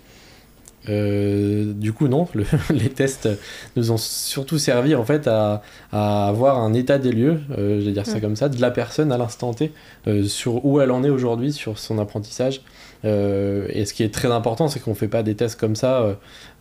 Euh, 0.88 1.72
du 1.75 1.92
coup, 1.92 2.09
non. 2.09 2.27
Le- 2.35 2.44
les 2.75 2.88
tests 2.90 3.29
nous 3.77 3.90
ont 3.92 3.96
surtout 3.96 4.59
servi 4.59 4.94
en 4.94 5.05
fait 5.05 5.27
à, 5.29 5.62
à 5.92 6.29
avoir 6.29 6.59
un 6.59 6.75
état 6.75 6.98
des 6.98 7.12
lieux, 7.12 7.40
euh, 7.57 7.81
je 7.81 7.87
vais 7.87 7.92
dire 7.92 8.05
ça 8.07 8.18
Mm. 8.18 8.20
comme 8.20 8.37
ça, 8.37 8.48
de 8.48 8.61
la 8.61 8.70
personne 8.70 9.12
à 9.12 9.18
l'instant 9.18 9.55
T, 9.55 9.72
euh, 10.09 10.25
sur 10.25 10.64
où 10.66 10.81
elle 10.81 10.90
en 10.90 11.05
est 11.05 11.11
aujourd'hui, 11.11 11.53
sur 11.53 11.79
son 11.79 11.98
apprentissage. 11.98 12.62
Euh, 13.05 13.67
et 13.71 13.85
ce 13.85 13.95
qui 13.95 14.03
est 14.03 14.12
très 14.12 14.31
important, 14.31 14.69
c'est 14.69 14.81
qu'on 14.81 14.95
fait 14.95 15.09
pas 15.09 15.23
des 15.23 15.35
tests 15.35 15.59
comme 15.59 15.77
ça, 15.77 16.03
euh, 16.03 16.15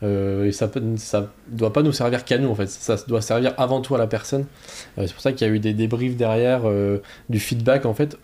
euh, 0.03 0.45
et 0.45 0.51
ça 0.51 0.69
ça 0.97 1.31
doit 1.49 1.73
pas 1.73 1.83
nous 1.83 1.91
servir 1.91 2.25
qu'à 2.25 2.37
nous 2.37 2.49
en 2.49 2.55
fait. 2.55 2.67
Ça 2.67 2.95
doit 3.07 3.21
servir 3.21 3.53
avant 3.57 3.81
tout 3.81 3.95
à 3.95 3.97
la 3.97 4.07
personne. 4.07 4.45
C'est 4.97 5.13
pour 5.13 5.21
ça 5.21 5.31
qu'il 5.33 5.47
y 5.47 5.49
a 5.49 5.53
eu 5.53 5.59
des 5.59 5.73
débriefs 5.73 6.15
derrière, 6.15 6.61
du 7.29 7.39
feedback 7.39 7.85
en 7.85 7.93
fait, 7.93 8.17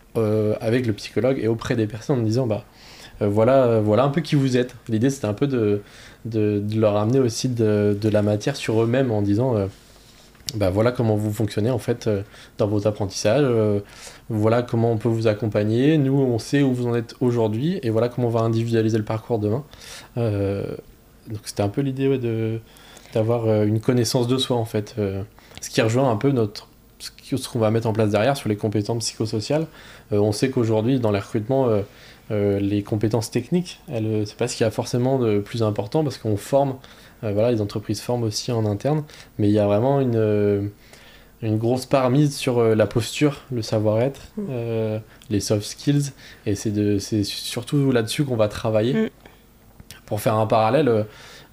avec 0.60 0.86
le 0.86 0.92
psychologue 0.92 1.38
et 1.40 1.48
auprès 1.48 1.76
des 1.76 1.86
personnes 1.86 2.20
en 2.20 2.22
disant 2.22 2.46
bah 2.46 2.64
voilà, 3.20 3.80
voilà 3.80 4.04
un 4.04 4.10
peu 4.10 4.20
qui 4.20 4.34
vous 4.34 4.56
êtes. 4.56 4.74
L'idée 4.88 5.10
c'était 5.10 5.26
un 5.26 5.34
peu 5.34 5.46
de, 5.46 5.82
leur 6.74 6.96
amener 6.96 7.20
aussi 7.20 7.48
de, 7.48 7.96
la 8.02 8.22
matière 8.22 8.56
sur 8.56 8.82
eux-mêmes 8.82 9.10
en 9.10 9.22
disant 9.22 9.54
bah 10.54 10.70
voilà 10.70 10.92
comment 10.92 11.14
vous 11.14 11.32
fonctionnez 11.32 11.70
en 11.70 11.78
fait 11.78 12.06
euh, 12.06 12.22
dans 12.56 12.66
vos 12.66 12.86
apprentissages, 12.86 13.44
euh, 13.44 13.80
voilà 14.30 14.62
comment 14.62 14.90
on 14.90 14.96
peut 14.96 15.08
vous 15.08 15.26
accompagner, 15.26 15.98
nous 15.98 16.18
on 16.18 16.38
sait 16.38 16.62
où 16.62 16.72
vous 16.72 16.86
en 16.86 16.94
êtes 16.94 17.14
aujourd'hui 17.20 17.78
et 17.82 17.90
voilà 17.90 18.08
comment 18.08 18.28
on 18.28 18.30
va 18.30 18.40
individualiser 18.40 18.96
le 18.96 19.04
parcours 19.04 19.38
demain. 19.38 19.64
Euh, 20.16 20.64
donc 21.28 21.40
c'était 21.44 21.62
un 21.62 21.68
peu 21.68 21.82
l'idée 21.82 22.18
de 22.18 22.60
d'avoir 23.14 23.62
une 23.62 23.80
connaissance 23.80 24.26
de 24.26 24.36
soi 24.36 24.56
en 24.56 24.66
fait, 24.66 24.94
ce 25.60 25.70
qui 25.70 25.80
rejoint 25.80 26.10
un 26.10 26.16
peu 26.16 26.30
notre 26.30 26.68
ce 26.98 27.36
ce 27.36 27.48
qu'on 27.48 27.58
va 27.58 27.70
mettre 27.70 27.86
en 27.86 27.92
place 27.92 28.10
derrière 28.10 28.36
sur 28.36 28.48
les 28.48 28.56
compétences 28.56 28.98
psychosociales. 28.98 29.66
On 30.10 30.32
sait 30.32 30.50
qu'aujourd'hui 30.50 31.00
dans 31.00 31.10
les 31.10 31.20
les 32.60 32.82
compétences 32.82 33.30
techniques, 33.30 33.80
euh, 33.90 34.24
c'est 34.26 34.36
pas 34.36 34.48
ce 34.48 34.56
qu'il 34.56 34.64
y 34.64 34.66
a 34.66 34.70
forcément 34.70 35.18
de 35.18 35.38
plus 35.38 35.62
important 35.62 36.04
parce 36.04 36.18
qu'on 36.18 36.36
forme, 36.36 36.76
voilà, 37.22 37.50
les 37.50 37.60
entreprises 37.60 38.00
forment 38.00 38.24
aussi 38.24 38.52
en 38.52 38.64
interne, 38.66 39.04
mais 39.38 39.48
il 39.48 39.52
y 39.52 39.58
a 39.58 39.66
vraiment 39.66 40.00
une, 40.00 40.16
euh, 40.16 40.62
une 41.42 41.58
grosse 41.58 41.86
part 41.86 42.10
mise 42.10 42.34
sur 42.36 42.58
euh, 42.58 42.74
la 42.74 42.86
posture, 42.86 43.42
le 43.52 43.62
savoir-être, 43.62 44.20
Mm. 44.36 44.46
euh, 44.50 44.98
les 45.30 45.40
soft 45.40 45.64
skills, 45.64 46.12
et 46.46 46.54
c'est, 46.54 47.24
surtout 47.24 47.92
là-dessus 47.92 48.24
qu'on 48.24 48.36
va 48.36 48.48
travailler. 48.48 48.94
Mm. 48.94 49.10
Pour 50.06 50.20
faire 50.20 50.34
un 50.34 50.46
parallèle, 50.46 50.88
euh, 50.88 51.02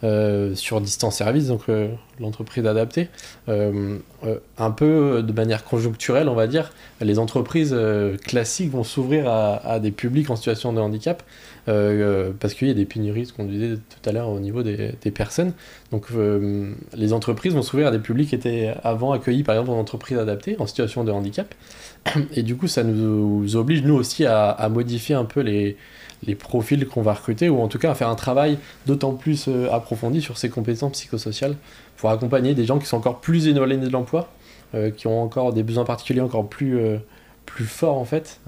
euh, 0.03 0.55
sur 0.55 0.81
Distance 0.81 1.15
Service, 1.15 1.47
donc 1.47 1.63
euh, 1.67 1.89
l'entreprise 2.19 2.65
adaptée. 2.65 3.09
un 3.47 4.71
peu 4.71 5.23
de 5.23 5.33
manière 5.33 5.63
conjoncturelle, 5.63 6.29
on 6.29 6.35
va 6.35 6.47
dire, 6.47 6.71
les 7.01 7.19
entreprises 7.19 7.75
classiques 8.23 8.71
vont 8.71 8.83
s'ouvrir 8.83 9.27
à, 9.29 9.79
des 9.79 9.91
publics 9.91 10.29
en 10.29 10.35
situation 10.35 10.73
de 10.73 10.79
handicap 10.79 11.23
parce 11.65 12.53
qu'il 12.53 12.67
y 12.67 12.71
a 12.71 12.73
des 12.73 12.85
pénuries, 12.85 13.25
ce 13.25 13.33
qu'on 13.33 13.45
disait 13.45 13.75
tout 13.75 14.09
à 14.09 14.11
l'heure 14.11 14.29
au 14.29 14.39
niveau 14.39 14.63
des, 14.63 15.11
personnes. 15.11 15.53
Donc 15.91 16.07
les 16.95 17.13
entreprises 17.13 17.53
vont 17.53 17.61
s'ouvrir 17.61 17.87
à 17.87 17.91
des 17.91 17.99
publics 17.99 18.29
qui 18.29 18.35
étaient 18.35 18.73
avant 18.83 19.11
accueillis 19.11 19.43
par 19.43 19.55
exemple 19.55 19.71
en 19.71 19.79
entreprise 19.79 20.17
adaptée 20.17 20.55
en 20.59 20.67
situation 20.67 21.03
de 21.03 21.11
handicap. 21.11 21.53
Et 22.35 22.43
du 22.43 22.55
coup, 22.55 22.67
ça 22.67 22.83
nous 22.83 23.55
oblige 23.55 23.81
nous 23.83 23.95
aussi 23.95 24.25
à 24.25 24.69
modifier 24.69 25.15
un 25.15 25.25
peu 25.25 25.41
les, 25.41 25.77
profils 26.33 26.87
qu'on 26.87 27.01
va 27.01 27.13
recruter, 27.13 27.49
ou 27.49 27.61
en 27.61 27.67
tout 27.67 27.77
cas 27.77 27.91
à 27.91 27.95
faire 27.95 28.09
un 28.09 28.15
travail 28.15 28.57
d'autant 28.87 29.13
plus 29.13 29.45
euh, 29.47 29.71
approfondi 29.71 30.21
sur 30.21 30.37
ces 30.37 30.49
compétences 30.49 30.93
psychosociales 30.93 31.55
pour 31.97 32.09
accompagner 32.09 32.55
des 32.55 32.65
gens 32.65 32.79
qui 32.79 32.87
sont 32.87 32.97
encore 32.97 33.19
plus 33.19 33.47
éloignés 33.47 33.77
de 33.77 33.89
l'emploi, 33.89 34.29
euh, 34.73 34.89
qui 34.89 35.05
ont 35.05 35.21
encore 35.21 35.53
des 35.53 35.61
besoins 35.61 35.85
particuliers 35.85 36.21
encore 36.21 36.49
euh, 36.63 36.97
plus 37.45 37.65
forts 37.65 37.97
en 37.97 38.05
fait, 38.05 38.39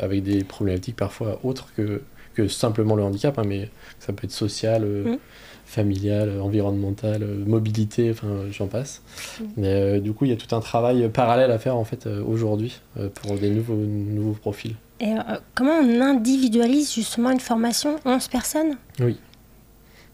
avec 0.00 0.22
des 0.22 0.44
problématiques 0.44 0.96
parfois 0.96 1.40
autres 1.42 1.68
que, 1.76 2.02
que 2.42 2.48
simplement 2.48 2.96
le 2.96 3.02
handicap, 3.02 3.38
hein, 3.38 3.44
mais 3.46 3.70
ça 3.98 4.12
peut 4.12 4.24
être 4.24 4.32
social. 4.32 4.84
Mm. 4.84 5.18
familial, 5.66 6.40
environnemental, 6.40 7.22
mobilité, 7.46 8.10
enfin 8.10 8.28
j'en 8.50 8.68
passe. 8.68 9.02
Mm. 9.38 9.44
Mais 9.58 10.00
du 10.00 10.14
coup, 10.14 10.24
il 10.24 10.30
y 10.30 10.32
a 10.32 10.36
tout 10.36 10.56
un 10.56 10.60
travail 10.60 11.10
parallèle 11.10 11.50
à 11.50 11.58
faire 11.58 11.76
en 11.76 11.84
fait 11.84 12.06
aujourd'hui 12.06 12.80
pour 13.14 13.36
des 13.36 13.50
nouveaux, 13.50 13.74
nouveaux 13.74 14.32
profils. 14.32 14.76
Et 15.00 15.12
euh, 15.12 15.36
comment 15.54 15.78
on 15.80 16.00
individualise 16.00 16.92
justement 16.92 17.30
une 17.30 17.40
formation 17.40 17.96
11 18.04 18.28
personnes? 18.28 18.76
Oui. 19.00 19.18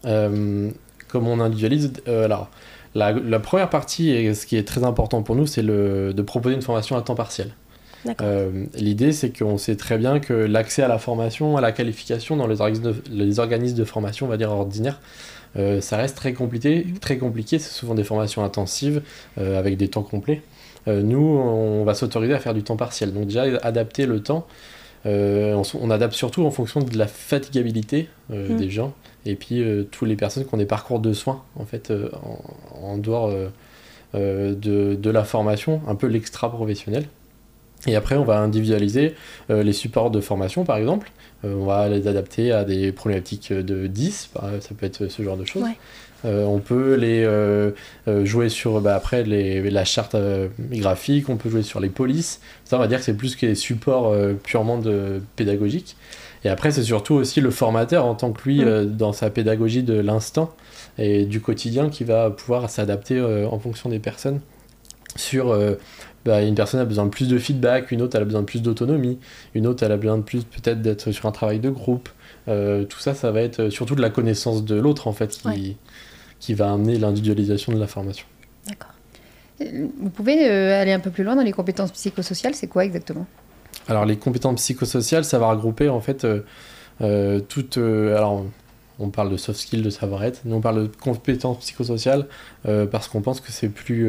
Euh, 0.05 0.69
comment 1.07 1.33
on 1.33 1.39
individualise 1.39 1.93
euh, 2.07 2.25
Alors, 2.25 2.49
la, 2.93 3.39
première 3.39 3.69
partie, 3.69 4.11
et 4.11 4.33
ce 4.33 4.45
qui 4.45 4.57
est 4.57 4.67
très 4.67 4.83
important 4.83 5.23
pour 5.23 5.35
nous, 5.35 5.47
c'est 5.47 5.63
de 5.63 6.21
proposer 6.21 6.55
une 6.55 6.61
formation 6.61 6.95
à 6.95 7.01
temps 7.01 7.15
partiel. 7.15 7.51
L'idée, 8.75 9.11
c'est 9.11 9.37
qu'on 9.37 9.57
sait 9.57 9.75
très 9.75 9.97
bien 9.97 10.19
que 10.19 10.33
l'accès 10.33 10.83
à 10.83 10.87
la 10.87 10.99
formation, 10.99 11.57
à 11.57 11.61
la 11.61 11.71
qualification 11.71 12.35
dans 12.35 12.47
les 12.47 12.61
organismes 12.61 12.91
de, 12.91 12.95
les 13.09 13.39
organismes 13.39 13.77
de 13.77 13.83
formation, 13.83 14.25
on 14.25 14.29
va 14.29 14.37
dire 14.37 14.51
ordinaires, 14.51 14.99
ça 15.55 15.97
reste 15.97 16.17
très 16.17 16.33
compliqué. 16.33 16.85
Très 17.01 17.17
compliqué. 17.17 17.59
C'est 17.59 17.71
souvent 17.71 17.95
des 17.95 18.03
formations 18.03 18.43
intensives 18.43 19.01
avec 19.37 19.77
des 19.77 19.87
temps 19.87 20.03
complets. 20.03 20.41
nous, 20.87 21.19
on 21.19 21.83
va 21.83 21.93
s'autoriser 21.93 22.33
à 22.33 22.39
faire 22.39 22.53
du 22.53 22.63
temps 22.63 22.77
partiel. 22.77 23.13
Donc 23.13 23.25
déjà, 23.25 23.43
adapter 23.63 24.05
le 24.05 24.21
temps 24.21 24.47
euh, 25.05 25.61
on, 25.79 25.91
adapte 25.91 26.13
surtout 26.13 26.45
en 26.45 26.51
fonction 26.51 26.79
de 26.79 26.97
la 26.97 27.05
fatigabilité 27.05 28.09
euh, 28.31 28.49
mm. 28.49 28.57
des 28.57 28.69
gens 28.71 28.93
et 29.27 29.35
puis 29.35 29.61
euh, 29.61 29.83
toutes 29.83 30.07
les 30.07 30.15
personnes 30.15 30.45
qui 30.45 30.53
ont 30.53 30.57
des 30.57 30.65
parcours 30.65 30.99
de 30.99 31.13
soins 31.13 31.43
en 31.57 31.65
fait 31.65 31.93
en, 32.81 32.97
dehors 32.97 33.31
de, 34.13 35.09
la 35.09 35.23
formation, 35.23 35.81
un 35.87 35.95
peu 35.95 36.07
l'extra 36.07 36.51
professionnel. 36.51 37.05
Et 37.87 37.95
après, 37.95 38.15
on 38.15 38.23
va 38.23 38.39
individualiser 38.39 39.15
les 39.49 39.73
supports 39.73 40.09
de 40.09 40.19
formation, 40.19 40.63
par 40.63 40.77
exemple. 40.77 41.11
on 41.43 41.65
va 41.65 41.87
les 41.87 42.07
adapter 42.07 42.51
à 42.51 42.63
des 42.63 42.91
problématiques 42.91 43.53
de 43.53 43.85
10, 43.85 44.31
ça 44.59 44.75
peut 44.75 44.85
être 44.85 45.07
ce 45.07 45.21
genre 45.21 45.37
de 45.37 45.45
choses. 45.45 45.65
Euh, 46.25 46.43
on 46.45 46.59
peut 46.59 46.95
les 46.95 47.23
euh, 47.23 47.71
euh, 48.07 48.25
jouer 48.25 48.49
sur 48.49 48.81
bah, 48.81 48.95
après 48.95 49.23
la 49.23 49.85
charte 49.85 50.15
graphique, 50.59 51.29
on 51.29 51.37
peut 51.37 51.49
jouer 51.49 51.63
sur 51.63 51.79
les 51.79 51.89
polices. 51.89 52.39
Ça, 52.63 52.77
on 52.77 52.79
va 52.79 52.87
dire 52.87 52.99
que 52.99 53.05
c'est 53.05 53.15
plus 53.15 53.35
que 53.35 53.45
des 53.45 53.55
supports 53.55 54.15
purement 54.43 54.77
de, 54.77 55.21
pédagogiques. 55.35 55.95
Et 56.43 56.49
après, 56.49 56.71
c'est 56.71 56.83
surtout 56.83 57.15
aussi 57.15 57.41
le 57.41 57.51
formateur 57.51 58.05
en 58.05 58.15
tant 58.15 58.31
que 58.31 58.43
lui, 58.43 58.63
dans 58.85 59.13
sa 59.13 59.29
pédagogie 59.29 59.83
de 59.83 59.99
l'instant 59.99 60.53
et 60.97 61.25
du 61.25 61.41
quotidien, 61.41 61.89
qui 61.89 62.03
va 62.03 62.29
pouvoir 62.29 62.69
s'adapter 62.69 63.19
en 63.21 63.57
fonction 63.59 63.89
des 63.89 63.99
personnes. 63.99 64.39
Sur 65.15 65.57
bah, 66.25 66.41
une 66.41 66.55
personne 66.55 66.79
a 66.79 66.85
besoin 66.85 67.05
de 67.05 67.09
plus 67.09 67.27
de 67.27 67.37
feedback, 67.37 67.91
une 67.91 68.01
autre 68.01 68.15
elle 68.15 68.23
a 68.23 68.25
besoin 68.25 68.41
de 68.41 68.45
plus 68.45 68.61
d'autonomie, 68.61 69.17
une 69.53 69.67
autre 69.67 69.83
elle 69.83 69.91
a 69.91 69.97
besoin 69.97 70.17
de 70.17 70.23
plus 70.23 70.43
peut-être 70.43 70.81
d'être 70.81 71.11
sur 71.11 71.25
un 71.25 71.31
travail 71.31 71.59
de 71.59 71.69
groupe. 71.69 72.09
tout 72.47 72.99
ça, 72.99 73.13
ça 73.13 73.31
va 73.31 73.41
être 73.41 73.69
surtout 73.69 73.95
de 73.95 74.01
la 74.01 74.09
connaissance 74.09 74.65
de 74.65 74.75
l'autre 74.75 75.07
en 75.07 75.13
fait 75.13 75.37
qui, 75.37 75.77
qui 76.39 76.53
va 76.53 76.71
amener 76.71 76.97
l'individualisation 76.97 77.71
de 77.73 77.79
la 77.79 77.87
formation. 77.87 78.25
D'accord. 78.67 78.91
Vous 79.59 80.09
pouvez 80.09 80.49
euh, 80.49 80.79
aller 80.79 80.91
un 80.91 80.99
peu 80.99 81.11
plus 81.11 81.23
loin 81.23 81.35
dans 81.35 81.41
les 81.41 81.53
compétences 81.53 81.91
psychosociales, 81.91 82.55
c'est 82.55 82.67
quoi 82.67 82.83
exactement? 82.83 83.25
Alors 83.87 84.05
les 84.05 84.17
compétences 84.17 84.55
psychosociales, 84.55 85.23
ça 85.23 85.39
va 85.39 85.47
regrouper 85.49 85.87
en 85.89 86.01
fait 86.01 86.25
euh, 86.25 86.41
euh, 87.01 87.39
toutes... 87.39 87.77
alors 87.77 88.45
on 88.99 89.09
parle 89.09 89.29
de 89.29 89.37
soft 89.37 89.59
skills, 89.59 89.81
de 89.81 89.89
savoir-être, 89.89 90.41
nous 90.45 90.55
on 90.55 90.61
parle 90.61 90.83
de 90.83 90.91
compétences 90.95 91.59
psychosociales 91.59 92.27
parce 92.63 93.07
qu'on 93.07 93.21
pense 93.21 93.41
que 93.41 93.51
c'est 93.51 93.67
plus 93.67 94.07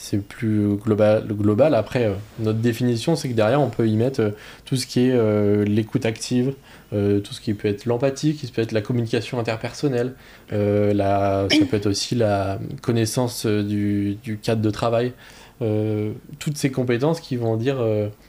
c'est 0.00 0.22
plus 0.22 0.76
global, 0.76 1.26
global. 1.26 1.74
Après, 1.74 2.10
notre 2.38 2.60
définition, 2.60 3.16
c'est 3.16 3.28
que 3.28 3.34
derrière, 3.34 3.60
on 3.60 3.68
peut 3.68 3.88
y 3.88 3.96
mettre 3.96 4.32
tout 4.64 4.76
ce 4.76 4.86
qui 4.86 5.00
est 5.00 5.64
l'écoute 5.64 6.06
active, 6.06 6.54
euh, 6.94 7.20
tout 7.20 7.34
ce 7.34 7.42
qui 7.42 7.52
peut 7.52 7.68
être 7.68 7.84
l'empathie, 7.84 8.34
qui 8.34 8.46
peut 8.46 8.62
être 8.62 8.72
la 8.72 8.80
communication 8.80 9.38
interpersonnelle, 9.38 10.14
euh, 10.54 10.94
ça 11.50 11.64
peut 11.70 11.76
être 11.76 11.86
aussi 11.86 12.14
la 12.14 12.58
connaissance 12.80 13.44
euh, 13.44 13.62
du, 13.62 14.38
cadre 14.42 14.62
de 14.62 14.70
travail. 14.70 15.12
toutes 16.38 16.56
ces 16.56 16.70
compétences 16.70 17.20
qui 17.20 17.36
vont 17.36 17.56
dire, 17.56 17.78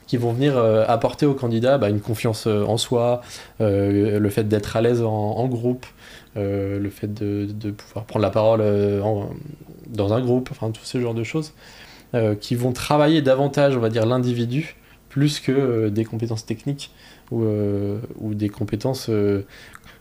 qui 0.08 0.16
vont 0.16 0.32
venir 0.32 0.58
apporter 0.88 1.26
au 1.26 1.34
candidat 1.34 1.78
bah, 1.78 1.88
une 1.88 2.00
confiance 2.00 2.48
en 2.48 2.76
soi, 2.76 3.22
le 3.60 4.28
fait 4.30 4.48
d'être 4.48 4.76
à 4.76 4.80
l'aise 4.80 5.00
en, 5.00 5.46
groupe, 5.46 5.86
le 6.34 6.90
fait 6.90 7.14
de, 7.14 7.46
de, 7.48 7.70
pouvoir 7.70 8.04
prendre 8.04 8.24
la 8.24 8.30
parole 8.30 8.62
dans 9.90 10.12
un 10.12 10.20
groupe, 10.20 10.48
enfin 10.50 10.70
tout 10.70 10.84
ce 10.84 11.00
genre 11.00 11.14
de 11.14 11.24
choses, 11.24 11.52
qui 12.40 12.56
vont 12.56 12.72
travailler 12.72 13.22
davantage, 13.22 13.76
on 13.76 13.80
va 13.80 13.88
dire, 13.88 14.06
l'individu 14.06 14.76
plus 15.10 15.40
que 15.40 15.88
des 15.88 16.04
compétences 16.04 16.46
techniques 16.46 16.90
euh, 17.32 17.98
ou, 18.18 18.34
des 18.34 18.48
compétences 18.48 19.08
euh, 19.08 19.46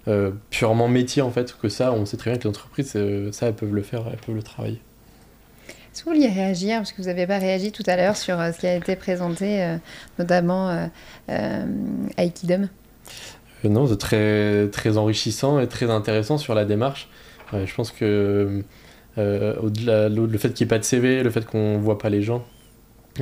euh, 0.08 0.32
purement 0.50 0.88
métier 0.88 1.22
en 1.22 1.30
fait, 1.30 1.56
que 1.62 1.70
ça, 1.70 1.92
on 1.92 2.06
sait 2.06 2.18
très 2.18 2.32
bien 2.32 2.40
que 2.40 2.44
les 2.46 2.50
entreprises, 2.50 2.98
ça, 3.32 3.48
elles 3.48 3.54
peuvent 3.54 3.74
le 3.74 3.84
faire, 3.84 4.06
elles 4.10 4.20
peuvent 4.20 4.36
le 4.36 4.44
travailler. 4.44 4.82
Est-ce 5.68 6.04
que 6.04 6.10
vous 6.10 6.16
vouliez 6.16 6.30
réagir, 6.30 6.78
parce 6.78 6.92
que 6.92 7.02
vous 7.02 7.08
n'avez 7.08 7.28
pas 7.28 7.40
réagi 7.40 7.72
tout 7.72 7.84
à 7.88 7.98
l'heure 7.98 8.16
sur 8.16 8.38
ce 8.38 8.60
qui 8.60 8.68
a 8.68 8.76
été 8.76 8.96
présenté, 8.96 9.78
notamment 10.18 10.70
à 11.28 12.24
Equidom 12.24 12.70
Non, 13.64 13.88
c'est 13.88 13.98
très, 13.98 14.70
très 14.70 14.98
enrichissant 14.98 15.60
et 15.60 15.68
très 15.68 15.90
intéressant 15.90 16.38
sur 16.38 16.54
la 16.54 16.66
démarche. 16.66 17.10
je 17.52 17.74
pense 17.76 17.92
que 17.92 18.64
au-delà 19.62 20.10
le 20.10 20.38
fait 20.38 20.54
qu'il 20.54 20.66
n'y 20.66 20.70
ait 20.70 20.76
pas 20.76 20.80
de 20.80 20.84
CV, 20.84 21.24
le 21.24 21.30
fait 21.30 21.46
qu'on 21.46 21.78
ne 21.78 21.82
voit 21.82 21.98
pas 21.98 22.10
les 22.10 22.22
gens, 22.22 22.46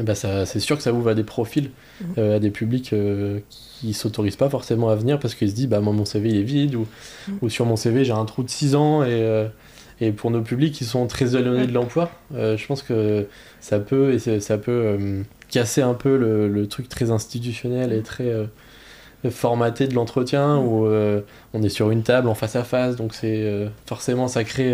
bah 0.04 0.16
c'est 0.16 0.60
sûr 0.60 0.78
que 0.78 0.84
ça 0.84 0.93
ouvre 0.93 1.10
à 1.10 1.16
des 1.16 1.24
profils, 1.24 1.72
mmh. 2.02 2.20
à 2.20 2.39
des 2.39 2.52
publics 2.52 2.93
qui 3.80 3.93
s'autorisent 3.93 4.36
pas 4.36 4.50
forcément 4.50 4.89
à 4.89 4.95
venir 4.95 5.20
parce 5.20 5.36
qu'ils 5.36 5.50
se 5.50 5.56
disent 5.56 5.68
bah 5.68 5.80
moi 5.80 5.93
mon 5.93 6.06
CV 6.06 6.30
il 6.30 6.38
est 6.38 6.43
vide 6.43 6.76
ou, 6.76 6.88
mm. 7.28 7.34
ou 7.41 7.50
sur 7.50 7.66
mon 7.66 7.76
CV 7.76 8.06
j'ai 8.06 8.12
un 8.12 8.26
trou 8.26 8.43
de 8.43 8.50
6 8.50 8.76
ans 8.76 9.04
et, 9.04 9.10
euh, 9.10 9.48
et 10.02 10.12
pour 10.12 10.32
nos 10.32 10.41
publics 10.41 10.74
qui 10.74 10.86
sont 10.86 11.08
très 11.08 11.36
éloignés 11.36 11.68
de 11.68 11.74
l'emploi 11.74 12.12
euh, 12.34 12.58
je 12.58 12.66
pense 12.66 12.82
que 12.82 13.28
ça 13.60 13.80
peut 13.80 14.14
et 14.14 14.39
ça 14.39 14.58
peut 14.58 14.72
euh, 14.72 15.22
casser 15.50 15.82
un 15.82 15.93
peu 15.93 16.18
le, 16.18 16.48
le, 16.48 16.68
truc 16.68 16.89
très 16.89 17.12
institutionnel 17.12 17.93
et 17.93 18.02
très 18.02 18.32
formaté 19.30 19.88
de 19.88 19.93
l'entretien 19.93 20.58
mm. 20.58 20.66
où 20.66 20.88
on 21.54 21.64
est 21.64 21.70
sur 21.70 21.91
une 21.91 22.04
table 22.04 22.28
en 22.28 22.36
face 22.36 22.56
à 22.56 22.64
face 22.64 22.95
donc 22.95 23.14
c'est 23.14 23.68
forcément 23.86 24.28
ça 24.28 24.43
crée 24.43 24.74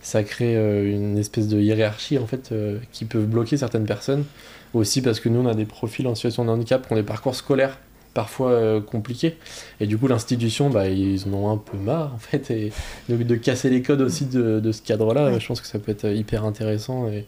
ça 0.00 0.22
crée 0.22 0.54
une 0.54 1.18
espèce 1.18 1.48
de 1.48 1.60
hiérarchie 1.60 2.18
en 2.18 2.26
fait 2.26 2.54
qui 2.92 3.04
peut 3.04 3.20
bloquer 3.20 3.56
certaines 3.56 3.86
personnes. 3.86 4.24
Aussi 4.72 5.02
parce 5.02 5.20
que 5.20 5.28
nous 5.28 5.40
on 5.40 5.46
a 5.46 5.54
des 5.54 5.66
profils 5.66 6.06
en 6.06 6.14
situation 6.14 6.44
de 6.44 6.50
handicap 6.50 6.86
qui 6.86 6.92
ont 6.92 6.96
des 6.96 7.02
parcours 7.02 7.34
scolaires 7.34 7.78
parfois 8.14 8.50
euh, 8.50 8.80
compliqué. 8.80 9.36
Et 9.80 9.86
du 9.86 9.98
coup, 9.98 10.08
l'institution, 10.08 10.70
bah, 10.70 10.88
ils 10.88 11.26
en 11.28 11.34
ont 11.34 11.50
un 11.50 11.56
peu 11.56 11.76
marre, 11.76 12.14
en 12.14 12.18
fait, 12.18 12.50
et 12.50 12.72
de, 13.08 13.34
casser 13.36 13.70
les 13.70 13.82
codes 13.82 14.00
aussi 14.00 14.26
de, 14.26 14.60
de 14.60 14.72
ce 14.72 14.82
cadre-là, 14.82 15.38
je 15.38 15.46
pense 15.46 15.60
que 15.60 15.66
ça 15.66 15.78
peut 15.78 15.92
être 15.92 16.06
hyper 16.06 16.44
intéressant 16.44 17.08
et, 17.08 17.26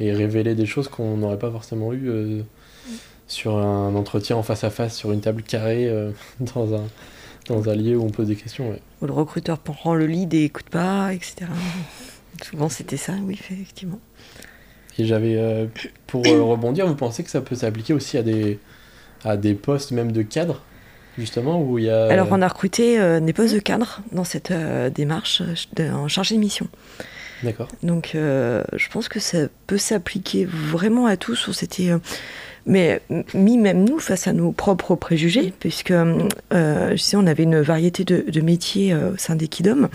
et 0.00 0.12
révéler 0.12 0.54
des 0.54 0.66
choses 0.66 0.88
qu'on 0.88 1.16
n'aurait 1.16 1.38
pas 1.38 1.50
forcément 1.50 1.92
eu 1.92 2.08
euh, 2.08 2.42
sur 3.26 3.56
un 3.56 3.94
entretien 3.94 4.36
en 4.36 4.42
face 4.42 4.64
à 4.64 4.70
face, 4.70 4.96
sur 4.96 5.12
une 5.12 5.20
table 5.20 5.42
carrée, 5.42 5.88
euh, 5.88 6.10
dans, 6.54 6.74
un, 6.74 6.84
dans 7.48 7.68
un 7.68 7.74
lieu 7.74 7.96
où 7.96 8.04
on 8.04 8.10
pose 8.10 8.28
des 8.28 8.36
questions. 8.36 8.78
Où 9.00 9.06
le 9.06 9.12
recruteur 9.12 9.58
prend 9.58 9.94
le 9.94 10.06
lead 10.06 10.34
et 10.34 10.44
écoute 10.44 10.70
pas, 10.70 11.12
etc. 11.12 11.46
Souvent, 12.42 12.68
c'était 12.68 12.96
ça, 12.96 13.14
oui, 13.22 13.38
effectivement. 13.50 14.00
Et 14.98 15.04
j'avais, 15.04 15.68
pour 16.06 16.24
rebondir, 16.24 16.86
vous 16.86 16.94
pensez 16.94 17.24
que 17.24 17.30
ça 17.30 17.40
peut 17.40 17.54
s'appliquer 17.54 17.94
aussi 17.94 18.18
à 18.18 18.22
des 18.22 18.58
à 19.24 19.36
des 19.36 19.54
postes 19.54 19.92
même 19.92 20.12
de 20.12 20.22
cadre 20.22 20.62
justement 21.18 21.62
où 21.62 21.78
il 21.78 21.84
y 21.84 21.90
a... 21.90 22.06
Alors 22.06 22.28
on 22.30 22.40
a 22.40 22.48
recruté 22.48 22.98
euh, 22.98 23.20
des 23.20 23.32
postes 23.32 23.54
de 23.54 23.60
cadre 23.60 24.00
dans 24.12 24.24
cette 24.24 24.50
euh, 24.50 24.88
démarche 24.88 25.42
euh, 25.78 25.92
en 25.92 26.08
chargé 26.08 26.34
de 26.34 26.40
mission. 26.40 26.68
D'accord. 27.42 27.68
Donc 27.82 28.12
je 28.14 28.88
pense 28.92 29.08
que 29.08 29.18
ça 29.18 29.48
peut 29.66 29.76
s'appliquer 29.76 30.44
vraiment 30.44 31.06
à 31.06 31.16
tous. 31.16 31.50
C'était 31.50 31.90
mais 32.66 33.00
mis 33.34 33.58
même 33.58 33.84
nous 33.84 33.98
face 33.98 34.26
à 34.26 34.32
nos 34.32 34.52
propres 34.52 34.94
préjugés, 34.94 35.52
puisque 35.58 35.90
euh, 35.90 36.20
je 36.52 36.96
sais, 36.96 37.16
on 37.16 37.26
avait 37.26 37.42
une 37.42 37.60
variété 37.60 38.04
de, 38.04 38.40
métiers 38.40 38.92
euh, 38.92 39.12
au 39.12 39.16
sein 39.16 39.34
d'Equidom, 39.34 39.88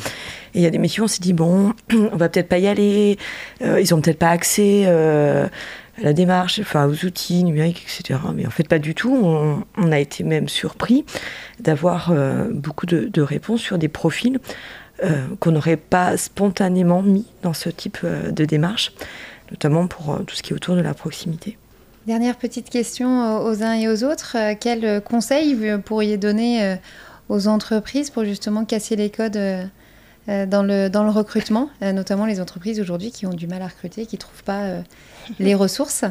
et 0.53 0.59
il 0.59 0.61
y 0.61 0.65
a 0.65 0.69
des 0.69 0.77
métiers 0.77 1.01
où 1.01 1.05
on 1.05 1.07
s'est 1.07 1.21
dit, 1.21 1.33
bon, 1.33 1.73
on 1.93 2.15
va 2.15 2.29
peut-être 2.29 2.49
pas 2.49 2.59
y 2.59 2.67
aller, 2.67 3.17
euh, 3.61 3.79
ils 3.79 3.93
ont 3.93 4.01
peut-être 4.01 4.19
pas 4.19 4.29
accès 4.29 4.85
à 4.85 5.49
la 6.03 6.13
démarche, 6.13 6.59
enfin 6.59 6.85
aux 6.85 7.05
outils 7.05 7.43
numériques, 7.43 7.83
etc. 7.83 8.19
Mais 8.35 8.45
en 8.45 8.51
fait, 8.51 8.67
pas 8.67 8.79
du 8.79 8.93
tout. 8.93 9.15
On, 9.15 9.91
a 9.91 9.99
été 9.99 10.23
même 10.23 10.47
surpris 10.47 11.05
d'avoir 11.59 12.13
beaucoup 12.51 12.85
de, 12.85 13.09
de, 13.11 13.21
réponses 13.21 13.61
sur 13.61 13.79
des 13.79 13.87
profils 13.87 14.39
qu'on 15.39 15.51
n'aurait 15.51 15.77
pas 15.77 16.15
spontanément 16.17 17.01
mis 17.01 17.25
dans 17.41 17.53
ce 17.53 17.69
type 17.69 18.05
de 18.05 18.45
démarche, 18.45 18.93
notamment 19.49 19.87
pour 19.87 20.19
tout 20.27 20.35
ce 20.35 20.43
qui 20.43 20.53
est 20.53 20.55
autour 20.55 20.75
de 20.75 20.81
la 20.81 20.93
proximité. 20.93 21.57
Dernière 22.07 22.37
petite 22.37 22.69
question 22.69 23.43
aux 23.43 23.63
uns 23.63 23.73
et 23.73 23.89
aux 23.89 24.05
autres. 24.05 24.37
Euh, 24.37 24.55
quels 24.57 25.01
conseils 25.01 25.53
vous 25.53 25.81
pourriez 25.81 26.15
donner 26.15 26.63
euh, 26.63 26.75
aux 27.27 27.49
entreprises 27.49 28.11
pour 28.11 28.23
justement 28.23 28.63
casser 28.63 28.95
les 28.95 29.09
codes 29.09 29.35
euh, 29.35 29.65
dans 30.45 30.63
le, 30.63 30.87
dans 30.87 31.03
le 31.03 31.09
recrutement, 31.09 31.69
notamment 31.81 32.25
les 32.25 32.39
entreprises 32.39 32.79
aujourd'hui 32.79 33.11
qui 33.11 33.25
ont 33.25 33.33
du 33.33 33.45
mal 33.45 33.61
à 33.61 33.67
recruter, 33.67 34.05
qui 34.05 34.15
ne 34.15 34.19
trouvent 34.19 34.43
pas 34.43 34.83
les 35.39 35.55
ressources? 35.55 36.05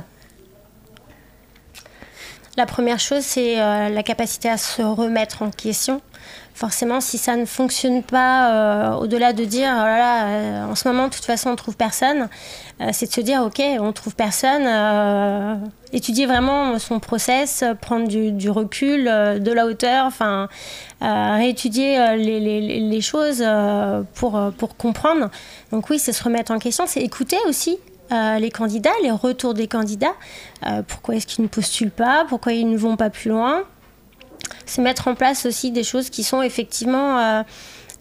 La 2.59 2.67
première 2.67 2.99
chose, 2.99 3.23
c'est 3.23 3.57
la 3.57 4.03
capacité 4.03 4.49
à 4.49 4.57
se 4.57 4.81
remettre 4.81 5.43
en 5.43 5.51
question 5.51 6.01
forcément, 6.57 7.03
si 7.03 7.19
ça 7.19 7.37
ne 7.37 7.45
fonctionne 7.45 8.03
pas, 8.03 8.51
euh, 8.51 8.95
au-delà 8.95 9.35
de 9.35 9.45
dire, 9.45 9.69
oh 9.77 9.83
euh, 9.83 10.65
en 10.65 10.75
ce 10.75 10.89
moment, 10.89 11.09
de 11.09 11.13
toute 11.13 11.27
façon, 11.27 11.51
on 11.51 11.57
trouve 11.57 11.77
personne, 11.77 12.31
euh, 12.81 12.89
c'est 12.93 13.07
de 13.07 13.13
se 13.13 13.21
dire, 13.21 13.43
ok, 13.43 13.63
on 13.79 13.93
trouve 13.93 14.17
personne, 14.17 14.67
étudier 15.93 16.25
vraiment 16.25 16.79
son 16.79 16.99
process, 16.99 17.63
prendre 17.83 18.09
du, 18.09 18.51
recul, 18.51 19.05
de 19.05 19.53
la 19.53 19.67
hauteur, 19.67 20.07
enfin, 20.07 20.49
réétudier 21.03 22.17
les, 22.17 23.01
choses 23.03 23.45
pour 24.15 24.77
comprendre. 24.79 25.31
Donc 25.73 25.91
oui, 25.91 25.99
c'est 25.99 26.13
se 26.13 26.25
remettre 26.25 26.53
en 26.53 26.59
question, 26.59 26.85
c'est 26.87 27.03
écouter 27.03 27.37
aussi 27.47 27.79
les 28.11 28.51
candidats, 28.51 28.91
les 29.03 29.11
retours 29.11 29.53
des 29.53 29.69
candidats. 29.69 30.15
pourquoi 30.89 31.17
est-ce 31.17 31.27
qu'ils 31.27 31.45
ne 31.45 31.49
postulent 31.49 31.91
pas 31.91 32.25
Pourquoi 32.27 32.53
ils 32.55 32.69
ne 32.69 32.79
vont 32.79 32.97
pas 32.97 33.11
plus 33.11 33.31
loin 33.31 33.65
c'est 34.67 34.83
mettre 34.83 35.09
en 35.09 35.15
place 35.15 35.47
aussi 35.47 35.71
des 35.71 35.85
choses 35.85 36.11
qui 36.11 36.25
sont 36.25 36.43
effectivement 36.43 37.19
euh, 37.19 37.43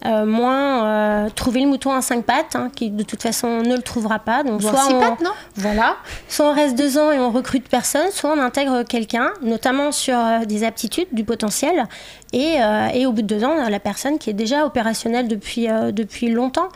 euh, 0.06 0.26
moins 0.26 0.86
euh, 0.86 1.30
trouver 1.30 1.62
le 1.62 1.68
mouton 1.68 1.94
à 1.94 2.02
cinq 2.02 2.26
pattes, 2.26 2.56
hein, 2.56 2.70
qui 2.76 2.90
de 2.90 3.04
toute 3.04 3.22
façon 3.22 3.62
ne 3.62 3.76
le 3.76 3.82
trouvera 3.82 4.20
pas. 4.20 4.44
Donc 4.44 4.62
soit 4.62 4.76
six 4.82 4.94
pattes, 4.96 5.22
non? 5.22 5.32
Voilà. 5.56 5.96
Soit 6.28 6.48
on 6.48 6.54
reste 6.54 6.76
deux 6.76 6.98
ans 6.98 7.12
et 7.12 7.20
on 7.20 7.32
recrute 7.32 7.70
personne, 7.70 8.12
soit 8.12 8.32
on 8.36 8.40
intègre 8.40 8.84
quelqu'un, 8.84 9.32
notamment 9.42 9.92
sur 9.92 10.18
des 10.46 10.64
aptitudes, 10.64 11.08
du 11.14 11.24
potentiel, 11.24 11.86
et, 12.34 12.58
et, 12.94 13.06
au 13.06 13.14
bout 13.14 13.22
de 13.22 13.28
deux 13.28 13.46
ans, 13.46 13.70
la 13.70 13.80
personne 13.80 14.18
qui 14.18 14.30
est 14.30 14.34
déjà 14.34 14.66
opérationnelle 14.66 15.28
depuis, 15.28 15.68
depuis 15.94 16.30
longtemps. 16.30 16.68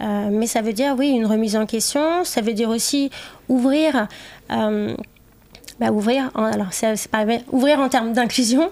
mais 0.00 0.46
ça 0.46 0.60
veut 0.60 0.74
dire, 0.74 0.94
oui, 0.98 1.08
une 1.08 1.26
remise 1.26 1.56
en 1.56 1.64
question. 1.64 2.24
Ça 2.24 2.42
veut 2.42 2.52
dire 2.52 2.68
aussi 2.68 3.10
ouvrir 3.48 4.08
bah, 5.80 5.90
ouvrir, 5.92 6.30
en, 6.34 6.44
alors 6.44 6.72
c'est, 6.72 6.94
ouvrir 7.52 7.78
en 7.80 7.88
termes 7.88 8.12
d'inclusion, 8.12 8.70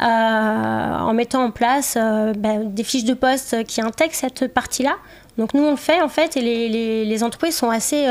euh, 0.00 0.04
en 0.04 1.12
mettant 1.12 1.44
en 1.44 1.50
place 1.50 1.96
euh, 1.96 2.32
bah, 2.36 2.58
des 2.62 2.84
fiches 2.84 3.04
de 3.04 3.14
poste 3.14 3.64
qui 3.64 3.80
intègrent 3.80 4.14
cette 4.14 4.52
partie-là. 4.52 4.94
Donc 5.36 5.52
nous 5.52 5.64
on 5.64 5.72
le 5.72 5.76
fait 5.76 6.00
en 6.00 6.08
fait 6.08 6.36
et 6.36 6.40
les, 6.40 6.68
les, 6.68 7.04
les 7.04 7.22
entreprises 7.24 7.56
sont 7.56 7.70
assez 7.70 8.06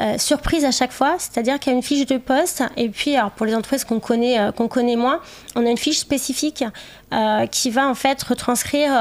euh, 0.00 0.16
surprise 0.16 0.64
à 0.64 0.70
chaque 0.70 0.92
fois, 0.92 1.16
c'est-à-dire 1.18 1.58
qu'il 1.58 1.72
y 1.72 1.74
a 1.74 1.76
une 1.76 1.82
fiche 1.82 2.06
de 2.06 2.18
poste 2.18 2.62
et 2.76 2.88
puis 2.88 3.16
alors 3.16 3.32
pour 3.32 3.46
les 3.46 3.54
entreprises 3.54 3.82
qu'on 3.82 3.98
connaît, 3.98 4.38
euh, 4.38 4.52
qu'on 4.52 4.68
connaît 4.68 4.94
moins, 4.94 5.20
on 5.56 5.66
a 5.66 5.70
une 5.70 5.76
fiche 5.76 5.98
spécifique 5.98 6.64
euh, 7.12 7.46
qui 7.46 7.70
va 7.70 7.88
en 7.88 7.94
fait 7.94 8.22
retranscrire 8.22 8.92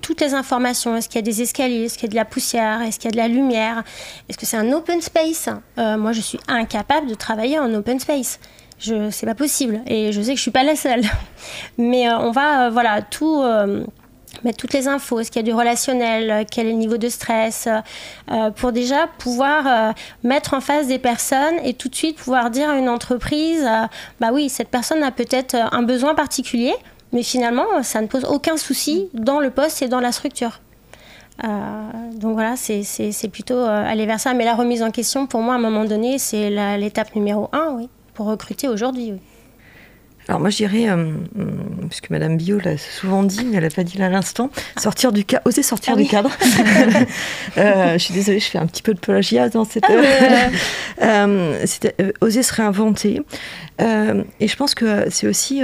toutes 0.00 0.20
les 0.20 0.34
informations. 0.34 0.94
Est-ce 0.94 1.08
qu'il 1.08 1.16
y 1.16 1.18
a 1.18 1.22
des 1.22 1.42
escaliers, 1.42 1.84
est-ce 1.84 1.94
qu'il 1.98 2.04
y 2.04 2.10
a 2.10 2.12
de 2.12 2.16
la 2.16 2.24
poussière, 2.24 2.82
est-ce 2.82 3.00
qu'il 3.00 3.06
y 3.06 3.08
a 3.08 3.12
de 3.12 3.16
la 3.16 3.26
lumière, 3.26 3.82
est-ce 4.28 4.38
que 4.38 4.46
c'est 4.46 4.56
un 4.56 4.70
open 4.72 5.00
space? 5.00 5.48
Moi, 5.76 6.12
je 6.12 6.20
suis 6.20 6.38
incapable 6.46 7.08
de 7.08 7.14
travailler 7.14 7.58
en 7.58 7.72
open 7.74 7.98
space. 7.98 8.38
Je, 8.78 9.10
c'est 9.10 9.26
pas 9.26 9.34
possible 9.34 9.80
et 9.88 10.12
je 10.12 10.22
sais 10.22 10.30
que 10.30 10.36
je 10.36 10.42
suis 10.42 10.52
pas 10.52 10.62
la 10.62 10.76
seule. 10.76 11.02
Mais 11.78 12.08
on 12.12 12.30
va 12.30 12.70
voilà 12.70 13.02
tout 13.02 13.42
mettre 14.44 14.58
toutes 14.58 14.72
les 14.72 14.88
infos, 14.88 15.20
est-ce 15.20 15.30
qu'il 15.30 15.40
y 15.40 15.44
a 15.44 15.50
du 15.50 15.54
relationnel, 15.54 16.30
euh, 16.30 16.44
quel 16.50 16.66
est 16.66 16.72
le 16.72 16.76
niveau 16.76 16.96
de 16.96 17.08
stress, 17.08 17.66
euh, 17.66 17.80
euh, 18.30 18.50
pour 18.50 18.72
déjà 18.72 19.06
pouvoir 19.18 19.94
mettre 20.22 20.54
en 20.54 20.60
face 20.60 20.86
des 20.86 20.98
personnes 20.98 21.56
et 21.64 21.74
tout 21.74 21.88
de 21.88 21.94
suite 21.94 22.16
pouvoir 22.16 22.50
dire 22.50 22.70
à 22.70 22.76
une 22.76 22.88
entreprise, 22.88 23.66
bah 24.20 24.30
oui, 24.32 24.48
cette 24.48 24.68
personne 24.68 25.02
a 25.02 25.10
peut-être 25.10 25.56
un 25.72 25.82
besoin 25.82 26.14
particulier, 26.14 26.74
mais 27.12 27.22
finalement, 27.22 27.82
ça 27.82 28.00
ne 28.00 28.06
pose 28.06 28.24
aucun 28.24 28.56
souci 28.56 29.08
dans 29.14 29.40
le 29.40 29.50
poste 29.50 29.82
et 29.82 29.88
dans 29.88 30.00
la 30.00 30.12
structure. 30.12 30.60
donc 31.42 32.34
voilà, 32.34 32.56
c'est 32.56 33.28
plutôt 33.30 33.58
aller 33.64 34.06
vers 34.06 34.20
ça. 34.20 34.34
Mais 34.34 34.44
la 34.44 34.54
remise 34.54 34.82
en 34.82 34.90
question, 34.90 35.26
pour 35.26 35.40
moi, 35.40 35.54
à 35.54 35.56
un 35.56 35.60
moment 35.60 35.84
donné, 35.84 36.18
c'est 36.18 36.50
l'étape 36.78 37.14
numéro 37.14 37.48
un, 37.52 37.74
oui, 37.76 37.88
pour 38.14 38.26
recruter 38.26 38.68
aujourd'hui. 38.68 39.12
Oui. 39.12 39.20
Alors 40.28 40.40
moi 40.40 40.50
je 40.50 40.58
dirais, 40.58 40.90
euh, 40.90 41.14
puisque 41.88 42.10
Madame 42.10 42.36
Bio 42.36 42.58
l'a 42.58 42.76
souvent 42.76 43.22
dit, 43.22 43.46
mais 43.46 43.56
elle 43.56 43.62
n'a 43.62 43.70
pas 43.70 43.82
dit 43.82 43.96
là 43.96 44.06
à 44.06 44.08
l'instant, 44.10 44.50
sortir 44.76 45.10
du 45.10 45.24
cadre, 45.24 45.42
oser 45.46 45.62
sortir 45.62 45.94
ah 45.96 46.00
du 46.00 46.06
cadre. 46.06 46.30
euh, 47.56 47.94
je 47.94 47.98
suis 47.98 48.12
désolée, 48.12 48.38
je 48.38 48.44
fais 48.44 48.58
un 48.58 48.66
petit 48.66 48.82
peu 48.82 48.92
de 48.92 49.00
plagiat 49.00 49.48
dans 49.48 49.64
cette... 49.64 49.84
Ah, 49.88 50.48
euh, 51.02 51.64
euh, 52.00 52.12
oser 52.20 52.42
se 52.42 52.52
réinventer. 52.52 53.22
Et 53.80 54.48
je 54.48 54.56
pense 54.56 54.74
que 54.74 55.08
c'est 55.10 55.26
aussi 55.26 55.60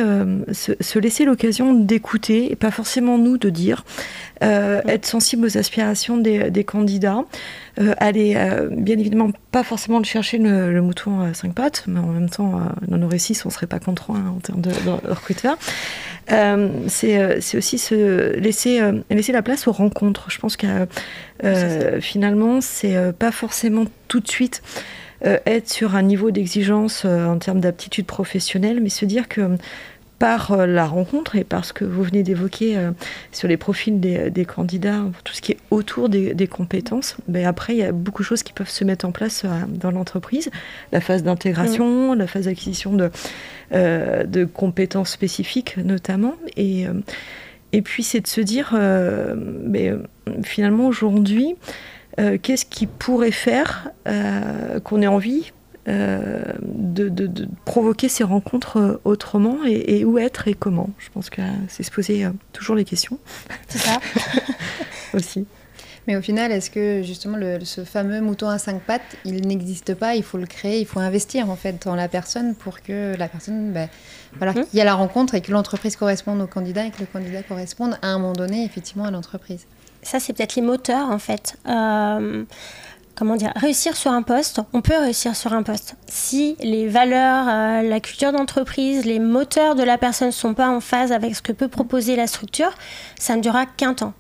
se, 0.53 0.73
se, 0.81 0.99
laisser 0.99 1.25
l'occasion 1.25 1.75
d'écouter, 1.75 2.53
et 2.53 2.57
pas 2.57 2.71
forcément 2.71 3.19
nous 3.19 3.39
de 3.39 3.51
dire, 3.51 3.85
être 4.41 5.07
sensible 5.07 5.47
aux 5.47 5.59
aspirations 5.59 6.17
des, 6.17 6.51
des 6.51 6.65
candidats. 6.65 7.25
Euh, 7.81 7.93
aller, 7.99 8.35
euh, 8.37 8.69
bien 8.71 8.97
évidemment, 8.99 9.31
pas 9.51 9.65
forcément 9.65 10.01
de 10.01 10.07
chercher 10.07 10.39
le, 10.39 10.81
mouton 10.81 11.21
à 11.21 11.35
cinq 11.35 11.55
pattes, 11.55 11.85
mais 11.89 11.99
en 11.99 12.07
même 12.07 12.31
temps, 12.31 12.57
euh, 12.57 12.61
dans 12.87 12.99
nos 12.99 13.09
récits, 13.09 13.37
on 13.45 13.49
ne 13.49 13.53
serait 13.53 13.67
pas 13.67 13.81
contre 13.81 14.12
hein, 14.12 14.33
en 14.37 14.39
termes 14.39 14.61
de, 14.61 14.71
de 14.71 15.11
recruteurs. 15.11 15.59
c'est 16.29 17.57
aussi 17.57 17.79
se 17.79 18.37
laisser, 18.37 18.81
laisser 19.11 19.33
la 19.33 19.43
place 19.43 19.67
aux 19.67 19.73
rencontres. 19.73 20.31
Je 20.31 20.39
pense 20.39 20.57
que 20.57 20.87
finalement, 22.01 22.61
c'est 22.61 23.12
pas 23.19 23.33
forcément 23.33 23.87
tout 24.07 24.21
de 24.21 24.29
suite 24.29 24.62
être 25.25 25.70
sur 25.70 25.97
un 25.97 26.03
niveau 26.03 26.31
d'exigence 26.31 27.05
en 27.05 27.39
termes 27.39 27.61
d'aptitude 27.61 28.07
professionnelle, 28.07 28.81
mais 28.83 28.91
se 28.91 29.05
dire 29.05 29.27
que 29.29 29.57
par 30.18 30.53
euh, 30.53 30.66
la 30.66 30.87
rencontre 30.87 31.37
et 31.37 31.45
par 31.45 31.64
ce 31.64 31.72
que 31.72 31.85
vous 31.85 32.03
venez 32.03 32.22
d'évoquer 32.22 32.77
euh, 32.77 32.93
sur 33.33 33.49
les 33.49 33.57
profils 33.57 34.01
des, 34.01 34.45
candidats, 34.47 35.03
tout 35.25 35.35
ce 35.35 35.43
qui 35.43 35.53
est 35.53 35.59
autour 35.70 36.09
des, 36.09 36.49
compétences, 36.49 37.16
ben 37.29 37.47
après, 37.47 37.75
il 37.75 37.79
y 37.79 37.83
a 37.83 37.93
beaucoup 37.93 38.22
de 38.22 38.27
choses 38.27 38.43
qui 38.43 38.53
peuvent 38.53 38.70
se 38.70 38.85
mettre 38.85 39.05
en 39.05 39.12
place 39.12 39.45
euh, 39.45 39.49
dans 39.68 39.91
l'entreprise. 39.91 40.51
La 40.93 41.01
phase 41.01 41.22
d'intégration, 41.22 42.14
mm. 42.14 42.18
la 42.18 42.27
phase 42.27 42.45
d'acquisition 42.45 42.95
de, 42.95 43.11
de 43.72 44.45
compétences 44.45 45.11
spécifiques 45.11 45.77
notamment. 45.79 46.35
Et, 46.57 46.87
et 47.72 47.83
puis, 47.83 48.03
c'est 48.03 48.20
de 48.20 48.27
se 48.27 48.41
dire, 48.41 48.70
ben, 48.72 50.07
finalement, 50.43 50.87
aujourd'hui, 50.87 51.57
qu'est-ce 52.17 52.65
qui 52.65 52.87
pourrait 52.87 53.31
faire 53.31 53.91
qu'on 54.85 55.03
ait 55.03 55.07
envie 55.07 55.53
euh, 55.87 56.41
de, 56.62 57.47
provoquer 57.67 58.09
ces 58.09 58.25
rencontres 58.25 58.79
euh, 58.79 59.01
autrement 59.05 59.59
et, 59.67 60.03
où 60.07 60.19
être 60.19 60.49
et 60.49 60.55
comment? 60.55 60.89
Je 60.99 61.11
pense 61.11 61.29
que 61.29 61.43
c'est 61.69 61.83
se 61.83 61.91
poser 61.91 62.25
euh, 62.25 62.31
toujours 62.53 62.75
les 62.75 62.87
questions. 62.87 63.19
C'est 63.69 63.79
ça. 63.79 64.01
Aussi. 65.15 65.47
Mais 66.07 66.17
au 66.17 66.23
final, 66.23 66.53
est-ce 66.53 66.71
que 66.71 67.03
justement 67.03 67.37
ce 67.62 67.85
fameux 67.85 68.23
mouton 68.23 68.49
à 68.49 68.59
cinq 68.59 68.81
pattes, 68.81 69.17
il 69.27 69.47
n'existe 69.47 69.95
pas, 69.95 70.15
il 70.17 70.23
faut 70.23 70.39
le 70.39 70.47
créer, 70.47 70.81
il 70.81 70.87
faut 70.87 71.01
investir 71.01 71.51
en 71.51 71.57
fait 71.57 71.85
dans 71.85 71.95
la 71.95 72.09
personne 72.09 72.55
pour 72.55 72.81
que 72.81 73.15
la 73.17 73.29
personne, 73.29 73.73
ben, 73.73 73.89
voilà, 74.39 74.53
mmh. 74.53 74.67
qu'il 74.67 74.79
y 74.79 74.83
a 74.83 74.85
la 74.85 74.95
rencontre 74.95 75.35
et 75.35 75.43
que 75.43 75.53
l'entreprise 75.53 75.97
corresponde 75.97 76.41
au 76.41 76.47
candidat 76.47 76.87
et 76.87 76.91
que 76.91 77.01
le 77.01 77.07
candidat 77.07 77.43
corresponde 77.43 77.99
à 78.01 78.09
un 78.09 78.19
moment 78.19 78.33
donné 78.33 78.65
effectivement 78.65 79.05
à 79.05 79.11
l'entreprise? 79.11 79.67
Ça, 80.05 80.20
c'est 80.20 80.32
peut-être 80.32 80.55
les 80.55 80.62
moteurs 80.62 81.11
en 81.11 81.18
fait 81.18 81.57
comment 83.14 83.36
dire, 83.36 83.52
réussir 83.57 83.96
sur 83.96 84.11
un 84.11 84.22
poste, 84.22 84.61
on 84.72 84.80
peut 84.80 84.96
réussir 84.96 85.36
sur 85.36 85.52
un 85.52 85.62
poste. 85.62 85.96
Si 86.07 86.57
les 86.61 86.88
valeurs, 86.88 87.46
euh, 87.48 87.82
la 87.82 88.00
culture 88.00 88.32
d'entreprise, 88.32 89.05
les 89.05 89.18
moteurs 89.18 89.74
de 89.74 89.82
la 89.82 89.98
personne 89.98 90.28
ne 90.28 90.32
sont 90.32 90.55
pas 90.55 90.68
en 90.68 90.80
phase 90.80 91.12
avec 91.12 91.34
ce 91.34 91.42
que 91.42 91.52
peut 91.52 91.68
proposer 91.68 92.16
la 92.16 92.26
structure, 92.26 92.70
ça 93.18 93.36
ne 93.36 93.40
durera 93.40 93.66
qu'un 93.66 93.94
temps. 93.94 94.14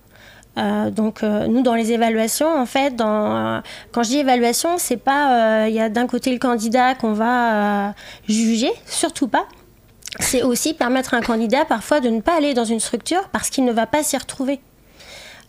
Euh, 0.56 0.90
donc 0.90 1.24
euh, 1.24 1.48
nous 1.48 1.62
dans 1.62 1.74
les 1.74 1.90
évaluations 1.90 2.46
en 2.46 2.64
fait 2.64 2.96
quand 2.96 4.02
je 4.04 4.08
dis 4.08 4.18
évaluation 4.18 4.78
c'est 4.78 4.96
pas 4.96 5.66
il 5.66 5.74
y 5.74 5.80
a 5.80 5.88
d'un 5.88 6.06
côté 6.06 6.30
le 6.32 6.38
candidat 6.38 6.94
qu'on 6.94 7.12
va 7.12 7.92
juger 8.28 8.70
surtout 8.86 9.26
pas 9.26 9.46
c'est 10.20 10.44
aussi 10.44 10.72
permettre 10.72 11.14
à 11.14 11.16
un 11.16 11.22
candidat 11.22 11.64
parfois 11.64 11.98
de 11.98 12.08
ne 12.08 12.20
pas 12.20 12.36
aller 12.36 12.54
dans 12.54 12.64
une 12.64 12.78
structure 12.78 13.28
parce 13.32 13.50
qu'il 13.50 13.64
ne 13.64 13.72
va 13.72 13.86
pas 13.86 14.04
s'y 14.04 14.16
retrouver 14.16 14.60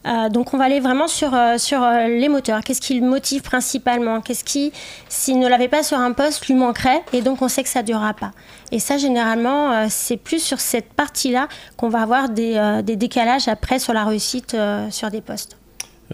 Euh, 0.05 0.29
donc 0.29 0.53
on 0.53 0.57
va 0.57 0.65
aller 0.65 0.79
vraiment 0.79 1.07
sur, 1.07 1.33
euh, 1.33 1.57
sur 1.57 1.81
euh, 1.81 2.07
les 2.07 2.29
moteurs. 2.29 2.61
Qu'est-ce 2.61 2.81
qui 2.81 2.99
le 2.99 3.05
motive 3.05 3.41
principalement? 3.41 4.21
Qu'est-ce 4.21 4.43
qui, 4.43 4.71
s'il 5.09 5.39
ne 5.39 5.47
l'avait 5.47 5.67
pas 5.67 5.83
sur 5.83 5.97
un 5.97 6.11
poste, 6.11 6.45
lui 6.45 6.53
manquerait 6.53 7.01
Et 7.13 7.21
donc 7.21 7.41
on 7.41 7.47
sait 7.47 7.63
que 7.63 7.69
ça 7.69 7.81
ne 7.81 7.87
durera 7.87 8.13
pas. 8.13 8.31
Et 8.71 8.79
ça, 8.79 8.97
généralement, 8.97 9.89
c'est 9.89 10.17
plus 10.17 10.41
sur 10.41 10.59
cette 10.59 10.93
partie-là 10.93 11.47
qu'on 11.77 11.89
va 11.89 12.01
avoir 12.01 12.29
des, 12.29 12.81
des, 12.83 12.95
décalages 12.95 13.47
après 13.47 13.79
sur 13.79 13.93
la 13.93 14.03
réussite 14.05 14.55
sur 14.89 15.11
des 15.11 15.21
postes. 15.21 15.57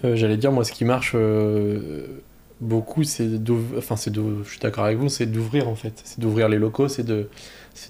J'allais 0.02 0.36
dire, 0.36 0.52
moi, 0.52 0.64
ce 0.64 0.72
qui 0.72 0.84
marche 0.84 1.16
beaucoup, 2.60 3.04
c'est 3.04 3.28
enfin, 3.76 3.96
c'est 3.96 4.14
je 4.14 4.48
suis 4.48 4.60
d'accord 4.60 4.84
avec 4.84 4.98
vous, 4.98 5.08
c'est 5.08 5.26
d'ouvrir 5.26 5.68
en 5.68 5.74
fait. 5.74 6.00
C'est 6.04 6.20
d'ouvrir 6.20 6.48
les 6.48 6.58
locaux, 6.58 6.88
c'est 6.88 7.04
de, 7.04 7.28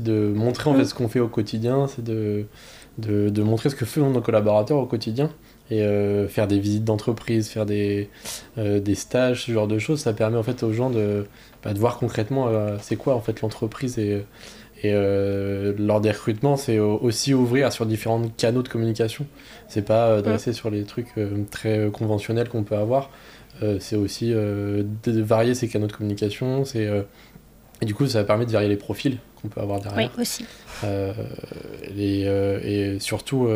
de 0.00 0.32
montrer 0.34 0.70
en 0.70 0.74
fait 0.74 0.82
mm. 0.82 0.86
ce 0.86 0.94
qu'on 0.94 1.08
fait 1.08 1.20
au 1.20 1.28
quotidien, 1.28 1.86
c'est 1.88 2.02
de, 2.04 2.46
de, 2.98 3.28
de, 3.28 3.42
montrer 3.42 3.68
ce 3.68 3.74
que 3.74 3.84
font 3.84 4.10
nos 4.10 4.20
collaborateurs 4.20 4.78
au 4.78 4.86
quotidien 4.86 5.30
et 5.72 5.80
euh, 5.80 6.28
faire 6.28 6.48
des 6.48 6.58
visites 6.58 6.84
d'entreprise, 6.84 7.48
faire 7.48 7.64
des, 7.64 8.10
euh, 8.58 8.78
des 8.78 8.94
stages, 8.94 9.44
ce 9.44 9.52
genre 9.52 9.66
de 9.66 9.78
choses, 9.78 10.00
ça 10.00 10.12
permet 10.12 10.36
en 10.36 10.42
fait 10.42 10.62
aux 10.62 10.72
gens 10.74 10.90
de, 10.90 11.24
bah, 11.64 11.72
de 11.72 11.78
voir 11.78 11.98
concrètement 11.98 12.48
euh, 12.48 12.76
c'est 12.82 12.96
quoi 12.96 13.14
en 13.14 13.20
fait 13.22 13.40
l'entreprise 13.40 13.98
et, 13.98 14.22
et 14.84 14.92
lors 15.78 16.00
des 16.00 16.10
recrutements, 16.10 16.56
c'est 16.56 16.80
aussi 16.80 17.34
ouvrir 17.34 17.72
sur 17.72 17.86
différents 17.86 18.20
canaux 18.36 18.64
de 18.64 18.68
communication. 18.68 19.26
C'est 19.68 19.82
pas 19.86 20.20
de 20.20 20.28
rester 20.28 20.52
sur 20.52 20.70
les 20.70 20.82
trucs 20.82 21.14
très 21.52 21.88
conventionnels 21.92 22.48
qu'on 22.48 22.64
peut 22.64 22.74
avoir. 22.74 23.08
c'est 23.78 23.94
aussi 23.94 24.30
de 24.32 24.84
varier 25.22 25.54
ces 25.54 25.68
canaux 25.68 25.86
de 25.86 25.92
communication. 25.92 26.64
C'est 26.64 26.90
et 27.82 27.84
du 27.84 27.94
coup, 27.94 28.06
ça 28.06 28.24
permet 28.24 28.46
de 28.46 28.52
varier 28.52 28.68
les 28.68 28.76
profils 28.76 29.18
qu'on 29.40 29.48
peut 29.48 29.60
avoir 29.60 29.80
derrière. 29.80 30.10
Oui, 30.16 30.22
aussi. 30.22 30.46
et, 31.98 32.22
et, 32.22 33.00
surtout 33.00 33.48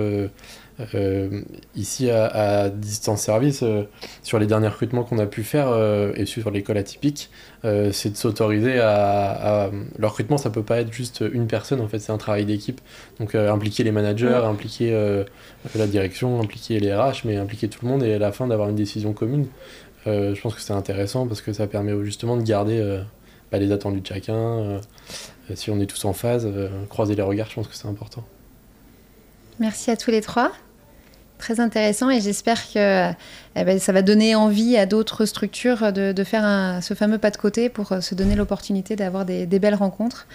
euh, 0.95 1.43
ici 1.75 2.11
à, 2.11 2.69
Distance 2.69 3.23
Service, 3.23 3.63
euh, 3.63 3.85
sur 4.23 4.39
les 4.39 4.47
derniers 4.47 4.69
recrutements 4.69 5.05
qu'on 5.05 5.19
a 5.19 5.27
pu 5.27 5.43
faire 5.43 5.69
euh, 5.69 6.13
et 6.17 6.27
sur 6.27 6.51
l'école 6.51 6.77
atypique, 6.77 7.31
c'est 7.91 8.11
de 8.11 8.17
s'autoriser 8.17 8.79
à, 8.79 9.71
Le 9.99 10.07
recrutement, 10.07 10.39
ça 10.39 10.51
peut 10.51 10.63
pas 10.63 10.81
être 10.81 10.93
juste 10.93 11.25
une 11.33 11.49
personne, 11.49 11.81
en 11.81 11.89
fait, 11.89 11.99
c'est 11.99 12.13
un 12.13 12.17
travail 12.17 12.45
d'équipe. 12.45 12.81
Donc 13.19 13.35
impliquer 13.35 13.83
les 13.83 13.91
managers, 13.91 14.41
impliquer 14.45 15.25
la 15.75 15.87
direction, 15.89 16.41
impliquer 16.41 16.79
les 16.79 16.95
RH, 16.95 17.23
mais 17.25 17.37
impliquer 17.37 17.67
tout 17.67 17.85
le 17.85 17.91
monde 17.91 18.05
et 18.05 18.15
à 18.15 18.19
la 18.21 18.31
fin 18.31 18.47
d'avoir 18.47 18.69
une 18.69 18.77
décision 18.77 19.13
commune. 19.13 19.47
je 20.07 20.41
pense 20.41 20.55
que 20.55 20.61
c'est 20.61 20.75
intéressant 20.75 21.27
parce 21.27 21.41
que 21.41 21.53
ça 21.53 21.67
permet 21.67 21.93
justement 22.05 22.37
de 22.37 22.43
garder 22.43 23.01
bah, 23.51 23.59
les 23.59 23.73
attendus 23.73 24.01
de 24.01 24.07
chacun. 24.07 24.81
si 25.55 25.71
on 25.71 25.81
est 25.81 25.87
tous 25.87 26.05
en 26.05 26.13
phase, 26.13 26.49
croiser 26.89 27.15
les 27.15 27.23
regards, 27.23 27.49
je 27.51 27.55
pense 27.55 27.69
que 27.69 27.75
c'est 27.75 27.89
important. 27.89 28.25
Merci 29.59 29.91
à 29.91 29.97
tous 29.97 30.11
les 30.11 30.21
trois 30.21 30.53
très 31.39 31.61
intéressant 31.61 32.11
et 32.11 32.21
j'espère 32.21 32.71
que 32.73 33.11
eh 33.11 33.65
ben, 33.65 33.79
ça 33.79 33.93
va 33.93 34.03
donner 34.03 34.35
envie 34.35 34.77
à 34.77 34.87
d'autres 34.87 35.25
structures 35.27 35.93
de, 35.93 36.25
faire 36.25 36.83
ce 36.83 36.95
fameux 36.95 37.19
pas 37.19 37.31
de 37.31 37.37
côté 37.37 37.69
pour 37.69 37.93
se 38.01 38.15
donner 38.15 38.35
l'opportunité 38.35 38.97
d'avoir 38.97 39.25
des, 39.25 39.47
belles 39.47 39.75
rencontres. 39.75 40.27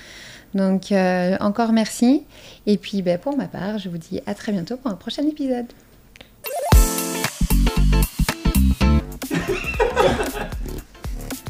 Donc 0.53 0.91
euh, 0.91 1.37
encore 1.39 1.71
merci. 1.71 2.23
Et 2.65 2.77
puis 2.77 3.01
ben, 3.01 3.17
pour 3.17 3.37
ma 3.37 3.45
part, 3.45 3.77
je 3.77 3.89
vous 3.89 3.97
dis 3.97 4.21
à 4.25 4.33
très 4.33 4.51
bientôt 4.51 4.77
pour 4.77 4.91
un 4.91 4.95
prochain 4.95 5.23
épisode. 5.23 5.67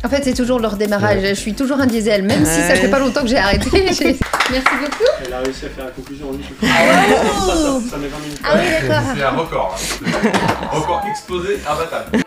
En 0.04 0.10
fait, 0.10 0.24
c'est 0.24 0.34
toujours 0.34 0.60
leur 0.60 0.78
démarrage. 0.78 1.20
Je 1.22 1.34
suis 1.36 1.54
toujours 1.54 1.80
un 1.80 1.86
diesel, 1.86 2.24
même 2.24 2.43
si 2.43 2.62
ça 2.62 2.76
fait 2.76 2.89
pas 2.89 2.99
longtemps 2.99 3.22
que 3.22 3.28
j'ai 3.28 3.38
arrêté. 3.38 3.70
Merci 3.74 4.18
beaucoup. 4.82 5.04
Elle 5.26 5.34
a 5.34 5.39
réussi 5.39 5.66
à 5.66 5.70
faire 5.70 5.86
la 5.86 5.91
conclusion 5.91 6.30
en 6.30 6.34
une 6.34 6.39
Ah, 6.64 6.68
ça, 7.45 7.91
ça, 7.91 7.97
met 7.97 8.08
20 8.08 8.20
minutes. 8.20 8.41
Ah 8.43 8.56
oui, 8.56 8.88
d'accord. 8.88 9.04
C'est 9.16 9.24
un 9.24 9.30
record. 9.30 9.80
Hein. 10.06 10.30
record 10.72 11.04
explosé, 11.08 11.60
imbattable. 11.70 12.24